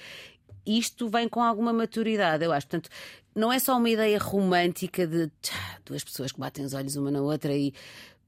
Isto 0.65 1.09
vem 1.09 1.28
com 1.28 1.43
alguma 1.43 1.74
maturidade, 1.74 2.45
eu 2.45 2.53
acho. 2.53 2.67
Portanto, 2.67 2.89
não 3.36 3.51
é 3.51 3.59
só 3.59 3.78
uma 3.78 3.89
ideia 3.89 4.17
romântica 4.17 5.05
de 5.05 5.30
tchá, 5.41 5.80
duas 5.86 6.05
pessoas 6.05 6.32
que 6.32 6.39
batem 6.39 6.63
os 6.63 6.74
olhos 6.74 6.95
uma 6.95 7.11
na 7.11 7.21
outra 7.21 7.53
e 7.53 7.74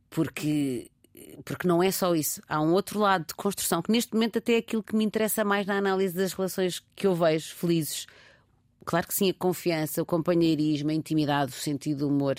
porque 0.09 0.91
porque 1.45 1.65
não 1.65 1.81
é 1.81 1.91
só 1.91 2.13
isso. 2.13 2.41
Há 2.45 2.59
um 2.59 2.73
outro 2.73 2.99
lado 2.99 3.27
de 3.27 3.35
construção 3.35 3.81
que 3.81 3.89
neste 3.89 4.13
momento 4.13 4.39
até 4.39 4.55
é 4.55 4.57
aquilo 4.57 4.83
que 4.83 4.93
me 4.93 5.05
interessa 5.05 5.45
mais 5.45 5.65
na 5.65 5.77
análise 5.77 6.13
das 6.13 6.33
relações 6.33 6.83
que 6.93 7.07
eu 7.07 7.15
vejo 7.15 7.55
felizes 7.55 8.05
Claro 8.85 9.07
que 9.07 9.13
sim, 9.13 9.29
a 9.29 9.33
confiança, 9.33 10.01
o 10.01 10.05
companheirismo, 10.05 10.91
a 10.91 10.93
intimidade, 10.93 11.51
o 11.51 11.55
sentido 11.55 11.99
do 11.99 12.09
humor, 12.09 12.35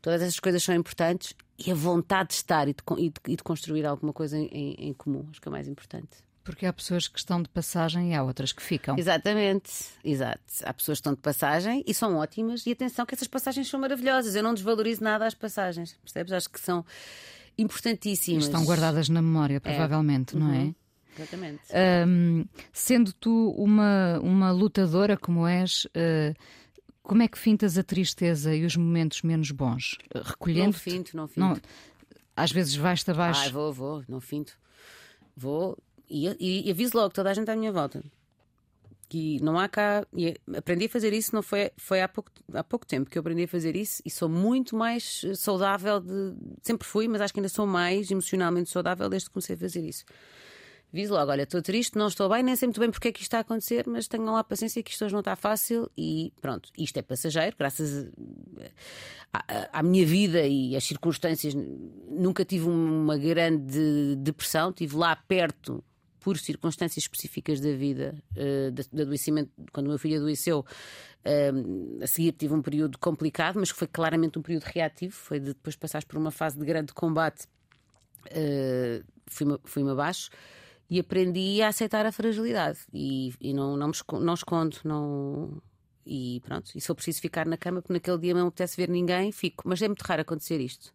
todas 0.00 0.22
essas 0.22 0.40
coisas 0.40 0.62
são 0.62 0.74
importantes 0.74 1.34
e 1.58 1.70
a 1.70 1.74
vontade 1.74 2.30
de 2.30 2.34
estar 2.36 2.66
e 2.68 2.74
de, 2.74 2.82
e 2.98 3.10
de, 3.10 3.20
e 3.28 3.36
de 3.36 3.42
construir 3.42 3.84
alguma 3.84 4.12
coisa 4.12 4.36
em, 4.36 4.74
em, 4.78 4.92
comum, 4.94 5.26
acho 5.30 5.40
que 5.40 5.48
é 5.48 5.50
mais 5.50 5.68
importante. 5.68 6.08
Porque 6.42 6.64
há 6.64 6.72
pessoas 6.72 7.06
que 7.06 7.18
estão 7.18 7.42
de 7.42 7.50
passagem 7.50 8.12
e 8.12 8.14
há 8.14 8.22
outras 8.22 8.50
que 8.50 8.62
ficam. 8.62 8.96
Exatamente, 8.98 9.70
exato. 10.02 10.40
Há 10.64 10.72
pessoas 10.72 10.98
que 10.98 11.00
estão 11.00 11.14
de 11.14 11.20
passagem 11.20 11.84
e 11.86 11.92
são 11.92 12.16
ótimas, 12.16 12.66
e 12.66 12.72
atenção 12.72 13.04
que 13.04 13.14
essas 13.14 13.28
passagens 13.28 13.68
são 13.68 13.78
maravilhosas. 13.78 14.34
Eu 14.34 14.42
não 14.42 14.54
desvalorizo 14.54 15.04
nada 15.04 15.26
as 15.26 15.34
passagens, 15.34 15.96
percebes? 16.02 16.32
Acho 16.32 16.48
que 16.48 16.58
são 16.58 16.84
importantíssimas. 17.58 18.44
E 18.44 18.46
estão 18.46 18.64
guardadas 18.64 19.10
na 19.10 19.20
memória, 19.20 19.60
provavelmente, 19.60 20.34
é. 20.34 20.38
não 20.38 20.52
é? 20.52 20.74
Exatamente. 21.16 21.62
Um, 22.06 22.44
sendo 22.72 23.12
tu 23.12 23.50
uma, 23.56 24.18
uma 24.20 24.50
lutadora 24.50 25.16
como 25.16 25.46
és, 25.46 25.84
uh, 25.86 26.34
como 27.02 27.22
é 27.22 27.28
que 27.28 27.38
fintas 27.38 27.76
a 27.76 27.82
tristeza 27.82 28.54
e 28.54 28.64
os 28.64 28.76
momentos 28.76 29.22
menos 29.22 29.50
bons? 29.50 29.98
Recolhendo? 30.14 30.66
Não 30.66 30.72
finto, 30.72 31.16
não 31.16 31.28
finto. 31.28 31.40
Não, 31.40 31.56
às 32.36 32.52
vezes 32.52 32.74
vais-te 32.74 33.10
abaixo. 33.10 33.48
Ah, 33.48 33.50
vou, 33.50 33.72
vou, 33.72 34.04
não 34.08 34.20
finto. 34.20 34.58
Vou 35.36 35.76
e, 36.10 36.28
e, 36.40 36.68
e 36.68 36.70
aviso 36.70 36.96
logo 36.96 37.14
toda 37.14 37.30
a 37.30 37.34
gente 37.34 37.50
à 37.50 37.56
minha 37.56 37.72
volta. 37.72 38.02
Que 39.08 39.40
não 39.42 39.58
há 39.58 39.68
cá. 39.68 40.06
Aprendi 40.56 40.86
a 40.86 40.88
fazer 40.88 41.12
isso, 41.12 41.34
não 41.34 41.42
foi, 41.42 41.70
foi 41.76 42.00
há, 42.00 42.08
pouco, 42.08 42.30
há 42.52 42.62
pouco 42.62 42.86
tempo 42.86 43.10
que 43.10 43.18
eu 43.18 43.20
aprendi 43.20 43.44
a 43.44 43.48
fazer 43.48 43.74
isso 43.74 44.02
e 44.04 44.10
sou 44.10 44.28
muito 44.28 44.76
mais 44.76 45.24
saudável. 45.36 46.00
De, 46.00 46.34
sempre 46.62 46.86
fui, 46.86 47.08
mas 47.08 47.20
acho 47.20 47.32
que 47.32 47.40
ainda 47.40 47.48
sou 47.48 47.66
mais 47.66 48.10
emocionalmente 48.10 48.70
saudável 48.70 49.08
desde 49.08 49.28
que 49.28 49.34
comecei 49.34 49.56
a 49.56 49.58
fazer 49.58 49.84
isso. 49.84 50.04
Aviso 50.92 51.14
logo, 51.14 51.30
olha, 51.30 51.42
estou 51.42 51.62
triste, 51.62 51.96
não 51.96 52.08
estou 52.08 52.28
bem, 52.28 52.42
nem 52.42 52.56
sei 52.56 52.66
muito 52.66 52.80
bem 52.80 52.90
porque 52.90 53.08
é 53.08 53.12
que 53.12 53.20
isto 53.20 53.28
está 53.28 53.38
a 53.38 53.40
acontecer, 53.42 53.86
mas 53.86 54.08
tenham 54.08 54.32
lá 54.32 54.42
paciência 54.42 54.82
que 54.82 54.90
isto 54.90 55.04
hoje 55.04 55.12
não 55.12 55.20
está 55.20 55.36
fácil 55.36 55.88
e 55.96 56.32
pronto, 56.40 56.68
isto 56.76 56.96
é 56.96 57.02
passageiro, 57.02 57.54
graças 57.56 58.10
à, 59.72 59.82
minha 59.84 60.04
vida 60.04 60.44
e 60.44 60.74
às 60.74 60.82
circunstâncias. 60.82 61.54
Nunca 61.54 62.44
tive 62.44 62.68
uma 62.68 63.16
grande 63.16 64.16
depressão, 64.16 64.72
tive 64.72 64.96
lá 64.96 65.14
perto 65.14 65.82
por 66.18 66.36
circunstâncias 66.36 67.04
específicas 67.04 67.60
da 67.60 67.72
vida, 67.72 68.14
uh, 68.32 68.70
do 68.92 69.02
adoecimento, 69.02 69.50
quando 69.72 69.86
o 69.86 69.90
meu 69.90 69.98
filho 69.98 70.16
adoeceu, 70.16 70.60
uh, 70.60 72.02
a 72.02 72.06
seguir 72.08 72.32
tive 72.32 72.52
um 72.52 72.60
período 72.60 72.98
complicado, 72.98 73.60
mas 73.60 73.70
que 73.70 73.78
foi 73.78 73.86
claramente 73.88 74.38
um 74.38 74.42
período 74.42 74.64
reativo, 74.64 75.14
foi 75.14 75.38
de 75.38 75.46
depois 75.46 75.76
passares 75.76 76.04
por 76.04 76.18
uma 76.18 76.32
fase 76.32 76.58
de 76.58 76.64
grande 76.64 76.92
combate, 76.92 77.46
uh, 78.26 79.04
fui-me 79.28 79.56
fui 79.64 79.88
abaixo 79.88 80.30
e 80.90 80.98
aprendi 80.98 81.62
a 81.62 81.68
aceitar 81.68 82.04
a 82.04 82.10
fragilidade 82.10 82.80
e, 82.92 83.32
e 83.40 83.54
não, 83.54 83.76
não, 83.76 83.86
me 83.86 83.92
escondo, 83.92 84.24
não 84.24 84.34
escondo, 84.34 84.76
não. 84.84 85.62
E 86.04 86.40
pronto, 86.44 86.72
e 86.74 86.80
se 86.80 86.86
for 86.88 86.96
preciso 86.96 87.20
ficar 87.20 87.46
na 87.46 87.56
cama, 87.56 87.80
porque 87.80 87.92
naquele 87.92 88.18
dia 88.18 88.34
não 88.34 88.42
me 88.42 88.48
apetece 88.48 88.76
ver 88.76 88.88
ninguém, 88.88 89.30
fico. 89.30 89.62
Mas 89.68 89.80
é 89.80 89.86
muito 89.86 90.02
raro 90.02 90.22
acontecer 90.22 90.58
isto. 90.60 90.92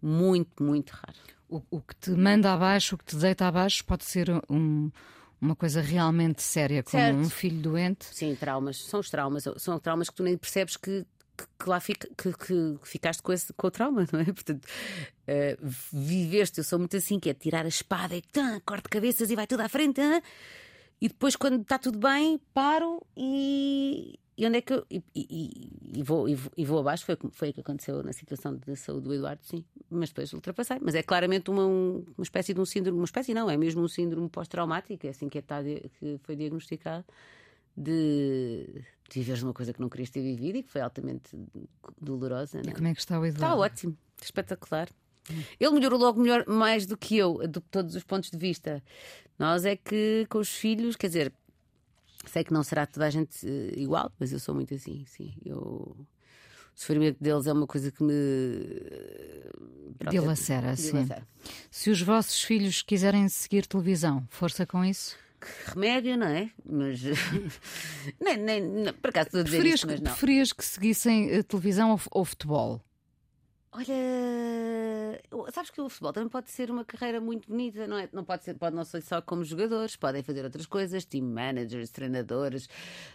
Muito, 0.00 0.62
muito 0.62 0.92
raro. 0.92 1.18
O, 1.46 1.62
o 1.70 1.80
que 1.82 1.94
te 1.94 2.10
manda 2.12 2.54
abaixo, 2.54 2.94
o 2.94 2.98
que 2.98 3.04
te 3.04 3.16
deita 3.16 3.46
abaixo, 3.46 3.84
pode 3.84 4.04
ser 4.04 4.30
um, 4.48 4.90
uma 5.38 5.54
coisa 5.54 5.82
realmente 5.82 6.42
séria, 6.42 6.82
como 6.82 7.02
certo. 7.02 7.18
um 7.18 7.28
filho 7.28 7.60
doente. 7.60 8.06
Sim, 8.06 8.34
traumas. 8.34 8.82
São 8.84 9.00
os 9.00 9.10
traumas. 9.10 9.44
São 9.58 9.78
traumas 9.78 10.08
que 10.08 10.16
tu 10.16 10.22
nem 10.22 10.38
percebes 10.38 10.78
que, 10.78 11.04
que, 11.36 11.44
que 11.58 11.68
lá 11.68 11.80
fica, 11.80 12.08
que, 12.16 12.32
que, 12.32 12.78
ficaste 12.82 13.22
com, 13.22 13.32
esse, 13.32 13.52
com 13.52 13.66
o 13.66 13.70
trauma, 13.70 14.06
não 14.12 14.20
é? 14.20 14.24
Portanto, 14.32 14.64
uh, 14.64 15.68
viveste, 15.92 16.58
eu 16.58 16.64
sou 16.64 16.78
muito 16.78 16.96
assim, 16.96 17.18
que 17.18 17.30
é 17.30 17.34
tirar 17.34 17.64
a 17.64 17.68
espada 17.68 18.16
e 18.16 18.22
tã, 18.22 18.60
corte 18.64 18.88
cabeças 18.88 19.30
e 19.30 19.36
vai 19.36 19.46
tudo 19.46 19.60
à 19.60 19.68
frente, 19.68 20.00
e 21.00 21.08
depois, 21.08 21.36
quando 21.36 21.60
está 21.60 21.78
tudo 21.78 21.98
bem, 21.98 22.40
paro 22.52 23.04
e. 23.16 24.18
E 24.36 24.46
onde 24.46 24.56
é 24.56 24.60
que 24.62 24.72
eu. 24.72 24.84
E, 24.90 25.02
e, 25.14 25.70
e 25.98 26.02
vou, 26.02 26.28
e, 26.28 26.34
vou, 26.34 26.52
e 26.56 26.64
vou 26.64 26.78
abaixo, 26.80 27.04
foi, 27.04 27.16
foi 27.30 27.50
o 27.50 27.52
que 27.52 27.60
aconteceu 27.60 28.02
na 28.02 28.12
situação 28.12 28.56
de 28.56 28.74
saúde 28.74 29.04
do 29.04 29.14
Eduardo, 29.14 29.44
sim, 29.44 29.64
mas 29.88 30.08
depois 30.08 30.32
ultrapassei. 30.32 30.78
Mas 30.80 30.94
é 30.94 31.02
claramente 31.02 31.50
uma, 31.50 31.66
uma 31.66 32.22
espécie 32.22 32.52
de 32.52 32.60
um 32.60 32.64
síndrome, 32.64 32.98
uma 32.98 33.04
espécie 33.04 33.32
não, 33.32 33.48
é 33.48 33.56
mesmo 33.56 33.82
um 33.82 33.88
síndrome 33.88 34.28
pós-traumático, 34.28 35.06
é 35.06 35.10
assim 35.10 35.28
que, 35.28 35.38
é, 35.38 35.42
que 35.42 36.18
foi 36.24 36.34
diagnosticado 36.34 37.04
de 37.76 38.82
viveres 39.12 39.42
uma 39.42 39.52
coisa 39.52 39.72
que 39.72 39.80
não 39.80 39.88
querias 39.88 40.10
ter 40.10 40.22
vivido 40.22 40.58
e 40.58 40.62
que 40.62 40.70
foi 40.70 40.80
altamente 40.80 41.30
dolorosa. 42.00 42.60
E 42.60 42.72
como 42.72 42.88
é 42.88 42.94
que 42.94 43.00
está 43.00 43.18
o 43.18 43.26
Eduardo? 43.26 43.44
Está 43.44 43.54
ótimo, 43.54 43.98
espetacular. 44.20 44.88
Ele 45.58 45.70
melhorou 45.70 45.98
logo 45.98 46.20
melhor, 46.20 46.44
mais 46.46 46.86
do 46.86 46.96
que 46.96 47.16
eu, 47.16 47.46
de 47.46 47.60
todos 47.60 47.94
os 47.94 48.04
pontos 48.04 48.30
de 48.30 48.36
vista. 48.36 48.82
Nós 49.38 49.64
é 49.64 49.76
que 49.76 50.26
com 50.28 50.38
os 50.38 50.50
filhos, 50.50 50.96
quer 50.96 51.06
dizer, 51.06 51.32
sei 52.26 52.44
que 52.44 52.52
não 52.52 52.62
será 52.62 52.86
toda 52.86 53.06
a 53.06 53.10
gente 53.10 53.46
uh, 53.46 53.78
igual, 53.78 54.12
mas 54.18 54.32
eu 54.32 54.38
sou 54.38 54.54
muito 54.54 54.74
assim, 54.74 55.04
sim. 55.06 55.34
Eu, 55.44 55.58
o 55.58 56.06
sofrimento 56.74 57.22
deles 57.22 57.46
é 57.46 57.52
uma 57.52 57.66
coisa 57.66 57.90
que 57.90 58.02
me. 58.02 58.12
Pronto, 59.98 60.10
dilacera, 60.10 60.76
sim. 60.76 61.06
Se 61.70 61.88
os 61.90 62.02
vossos 62.02 62.42
filhos 62.42 62.82
quiserem 62.82 63.28
seguir 63.28 63.66
televisão, 63.66 64.26
força 64.28 64.66
com 64.66 64.84
isso? 64.84 65.16
Remédio, 65.66 66.16
não 66.16 66.26
é? 66.26 66.50
Mas 66.64 67.00
nem, 68.20 68.36
nem, 68.36 68.60
nem, 68.60 68.92
por 68.92 69.10
acaso 69.10 69.28
estou 69.28 69.40
a 69.40 69.44
dizer 69.44 69.56
preferias 69.56 69.80
isto, 69.80 69.86
mas 69.86 70.00
não. 70.00 70.12
Preferias 70.12 70.52
que 70.52 70.64
seguissem 70.64 71.30
eh, 71.30 71.42
televisão 71.42 71.92
ou, 71.92 72.00
ou 72.10 72.24
futebol? 72.24 72.80
Olha, 73.76 75.20
sabes 75.52 75.68
que 75.68 75.80
o 75.80 75.88
futebol 75.88 76.12
também 76.12 76.28
pode 76.28 76.48
ser 76.48 76.70
uma 76.70 76.84
carreira 76.84 77.20
muito 77.20 77.48
bonita, 77.48 77.88
não 77.88 77.98
é? 77.98 78.08
Não 78.12 78.22
pode 78.22 78.44
ser, 78.44 78.54
pode 78.54 78.76
não 78.76 78.84
ser 78.84 79.02
só 79.02 79.20
como 79.20 79.42
jogadores, 79.42 79.96
podem 79.96 80.22
fazer 80.22 80.44
outras 80.44 80.64
coisas, 80.64 81.04
team 81.04 81.26
managers, 81.26 81.90
treinadores. 81.90 82.68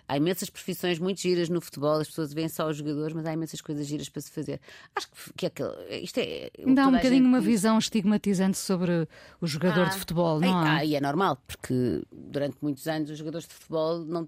Há 0.06 0.18
imensas 0.18 0.50
profissões 0.50 1.00
muito 1.00 1.22
giras 1.22 1.48
no 1.48 1.62
futebol, 1.62 2.02
as 2.02 2.10
pessoas 2.10 2.34
veem 2.34 2.50
só 2.50 2.68
os 2.68 2.76
jogadores, 2.76 3.14
mas 3.14 3.26
há 3.26 3.32
imensas 3.32 3.62
coisas 3.62 3.88
giras 3.88 4.10
para 4.10 4.22
se 4.22 4.32
fazer. 4.32 4.60
Acho 4.94 5.08
que, 5.38 5.46
é 5.46 5.48
aquele, 5.48 6.02
isto 6.04 6.18
é. 6.18 6.52
Há 6.60 6.88
um 6.88 6.92
bocadinho 6.92 7.24
uma 7.24 7.40
visão 7.40 7.78
estigmatizante 7.78 8.58
sobre 8.58 9.08
o 9.40 9.48
jogador 9.48 9.86
ah, 9.86 9.90
de 9.90 9.98
futebol, 9.98 10.42
não 10.42 10.62
é? 10.62 10.70
Ah, 10.70 10.84
e 10.84 10.94
é 10.94 11.00
normal, 11.00 11.38
porque 11.48 12.04
durante 12.12 12.58
muitos 12.62 12.86
anos 12.86 13.10
os 13.10 13.18
jogadores 13.18 13.48
de 13.48 13.54
futebol 13.54 14.00
não 14.00 14.28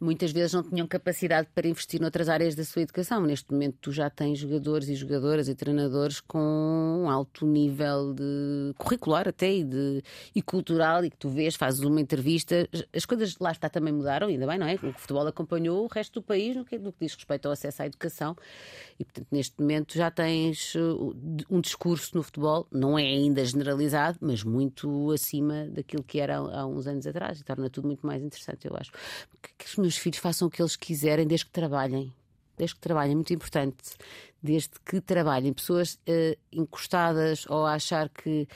muitas 0.00 0.32
vezes 0.32 0.52
não 0.54 0.62
tinham 0.62 0.86
capacidade 0.86 1.48
para 1.54 1.68
investir 1.68 2.00
noutras 2.00 2.28
áreas 2.28 2.54
da 2.54 2.64
sua 2.64 2.82
educação. 2.82 3.20
Neste 3.22 3.52
momento, 3.52 3.76
tu 3.80 3.92
já 3.92 4.08
tens 4.08 4.38
jogadores 4.38 4.88
e 4.88 4.94
jogadoras 4.94 5.48
e 5.48 5.54
treinadores 5.54 6.20
com 6.20 6.38
um 7.04 7.10
alto 7.10 7.46
nível 7.46 8.14
de 8.14 8.74
curricular 8.78 9.28
até 9.28 9.52
e, 9.52 9.64
de, 9.64 10.02
e 10.34 10.40
cultural, 10.40 11.04
e 11.04 11.10
que 11.10 11.16
tu 11.16 11.28
vês, 11.28 11.54
fazes 11.54 11.80
uma 11.80 12.00
entrevista. 12.00 12.68
As 12.94 13.04
coisas 13.04 13.36
lá 13.38 13.52
está 13.52 13.68
também 13.68 13.92
mudaram, 13.92 14.28
ainda 14.28 14.46
bem, 14.46 14.58
não 14.58 14.66
é? 14.66 14.74
O 14.74 14.92
futebol 14.92 15.26
acompanhou 15.26 15.84
o 15.84 15.86
resto 15.86 16.20
do 16.20 16.22
país 16.22 16.56
no 16.56 16.64
que, 16.64 16.78
no 16.78 16.92
que 16.92 17.04
diz 17.04 17.14
respeito 17.14 17.46
ao 17.46 17.52
acesso 17.52 17.82
à 17.82 17.86
educação. 17.86 18.34
E, 18.98 19.04
portanto, 19.04 19.28
neste 19.30 19.60
momento 19.60 19.94
já 19.94 20.10
tens 20.10 20.74
uh, 20.74 21.16
um 21.50 21.60
discurso 21.60 22.16
no 22.16 22.22
futebol, 22.22 22.66
não 22.70 22.98
é 22.98 23.02
ainda 23.02 23.44
generalizado, 23.44 24.18
mas 24.20 24.42
muito 24.42 25.10
acima 25.10 25.66
daquilo 25.68 26.02
que 26.02 26.20
era 26.20 26.36
há, 26.36 26.66
uns 26.66 26.86
anos 26.86 27.06
atrás, 27.06 27.40
e 27.40 27.44
torna 27.44 27.68
tudo 27.70 27.86
muito 27.86 28.06
mais 28.06 28.22
interessante, 28.22 28.66
eu 28.66 28.76
acho. 28.76 28.92
Que, 29.42 29.50
que 29.58 29.66
os 29.66 29.76
meus 29.76 29.89
filhos 29.96 30.18
façam 30.18 30.48
o 30.48 30.50
que 30.50 30.60
eles 30.60 30.76
quiserem, 30.76 31.26
desde 31.26 31.46
que 31.46 31.52
trabalhem. 31.52 32.12
Desde 32.56 32.74
que 32.74 32.80
trabalhem, 32.80 33.14
muito 33.14 33.32
importante. 33.32 33.76
desde 34.42 34.70
que 34.84 35.00
trabalhem. 35.00 35.52
Pessoas 35.52 35.94
uh, 35.94 36.36
encostadas 36.52 37.46
ou 37.48 37.64
a 37.66 37.74
achar 37.74 38.08
que, 38.08 38.46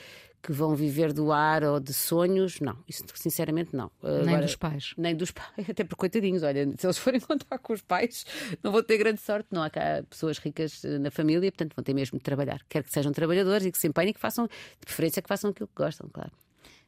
que 0.45 0.53
vão 0.53 0.75
viver 0.75 1.13
do 1.13 1.33
ar 1.33 1.65
ou 1.65 1.81
de 1.81 1.95
sonhos, 1.95 2.61
não, 2.61 2.77
isso 2.87 3.03
sinceramente 3.15 3.75
não. 3.75 3.91
Nem 4.03 4.21
Agora, 4.21 4.43
dos 4.43 4.57
pais. 4.57 4.95
Nem 4.97 5.17
dos 5.17 5.31
pais, 5.31 5.49
até 5.71 5.85
por 5.85 5.97
coitadinhos, 5.97 6.43
olha, 6.43 6.71
se 6.77 6.87
eles 6.87 6.99
forem 6.99 7.19
contar 7.21 7.59
com 7.59 7.73
os 7.73 7.81
pais, 7.81 8.27
não 8.63 8.71
vão 8.71 8.83
ter 8.83 8.99
grande 8.99 9.21
sorte, 9.21 9.49
não 9.51 9.63
há 9.63 9.71
cá 9.71 10.05
pessoas 10.09 10.37
ricas 10.37 10.85
eh, 10.85 10.99
na 10.99 11.11
família, 11.11 11.51
portanto 11.51 11.75
vão 11.75 11.83
ter 11.83 11.95
mesmo 11.95 12.19
de 12.19 12.23
trabalhar. 12.23 12.61
Quer 12.69 12.83
que 12.83 12.93
sejam 12.93 13.11
trabalhadores 13.13 13.67
e 13.67 13.73
que 13.73 13.79
se 13.79 13.89
empenhem 13.89 14.11
e 14.11 14.15
que 14.15 14.21
façam, 14.21 14.47
de 14.47 14.85
preferência, 14.85 15.23
que 15.23 15.29
façam 15.29 15.51
aquilo 15.51 15.69
que 15.69 15.83
gostam, 15.83 16.11
claro. 16.13 16.31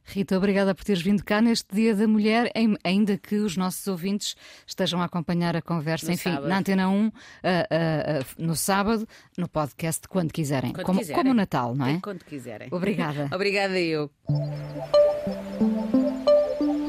Rita, 0.07 0.37
obrigada 0.37 0.73
por 0.75 0.85
teres 0.85 1.03
vindo 1.03 1.25
cá 1.25 1.41
neste 1.41 1.75
Dia 1.75 1.95
da 1.95 2.07
Mulher, 2.07 2.51
ainda 2.85 3.19
que 3.19 3.37
os 3.37 3.57
nossos 3.57 3.87
ouvintes 3.89 4.37
estejam 4.67 5.03
a 5.03 5.07
acompanhar 5.07 5.57
a 5.57 5.63
conversa, 5.63 6.07
no 6.07 6.13
enfim, 6.13 6.31
sábado. 6.31 6.49
na 6.49 6.59
Antena 6.59 6.89
1, 6.89 7.07
uh, 7.07 7.09
uh, 7.09 7.11
uh, 7.11 7.13
no 8.39 8.55
sábado, 8.55 9.07
no 9.37 9.49
podcast, 9.49 10.07
quando 10.09 10.33
quiserem. 10.33 10.73
Quando 10.73 10.87
como, 10.87 10.99
quiserem. 11.01 11.21
como 11.21 11.33
o 11.33 11.35
Natal, 11.35 11.75
não 11.75 11.87
é? 11.87 12.01
Quando 12.01 12.25
quiserem. 12.25 12.69
Obrigada. 12.71 13.29
Obrigada 13.35 13.79
eu. 13.81 14.11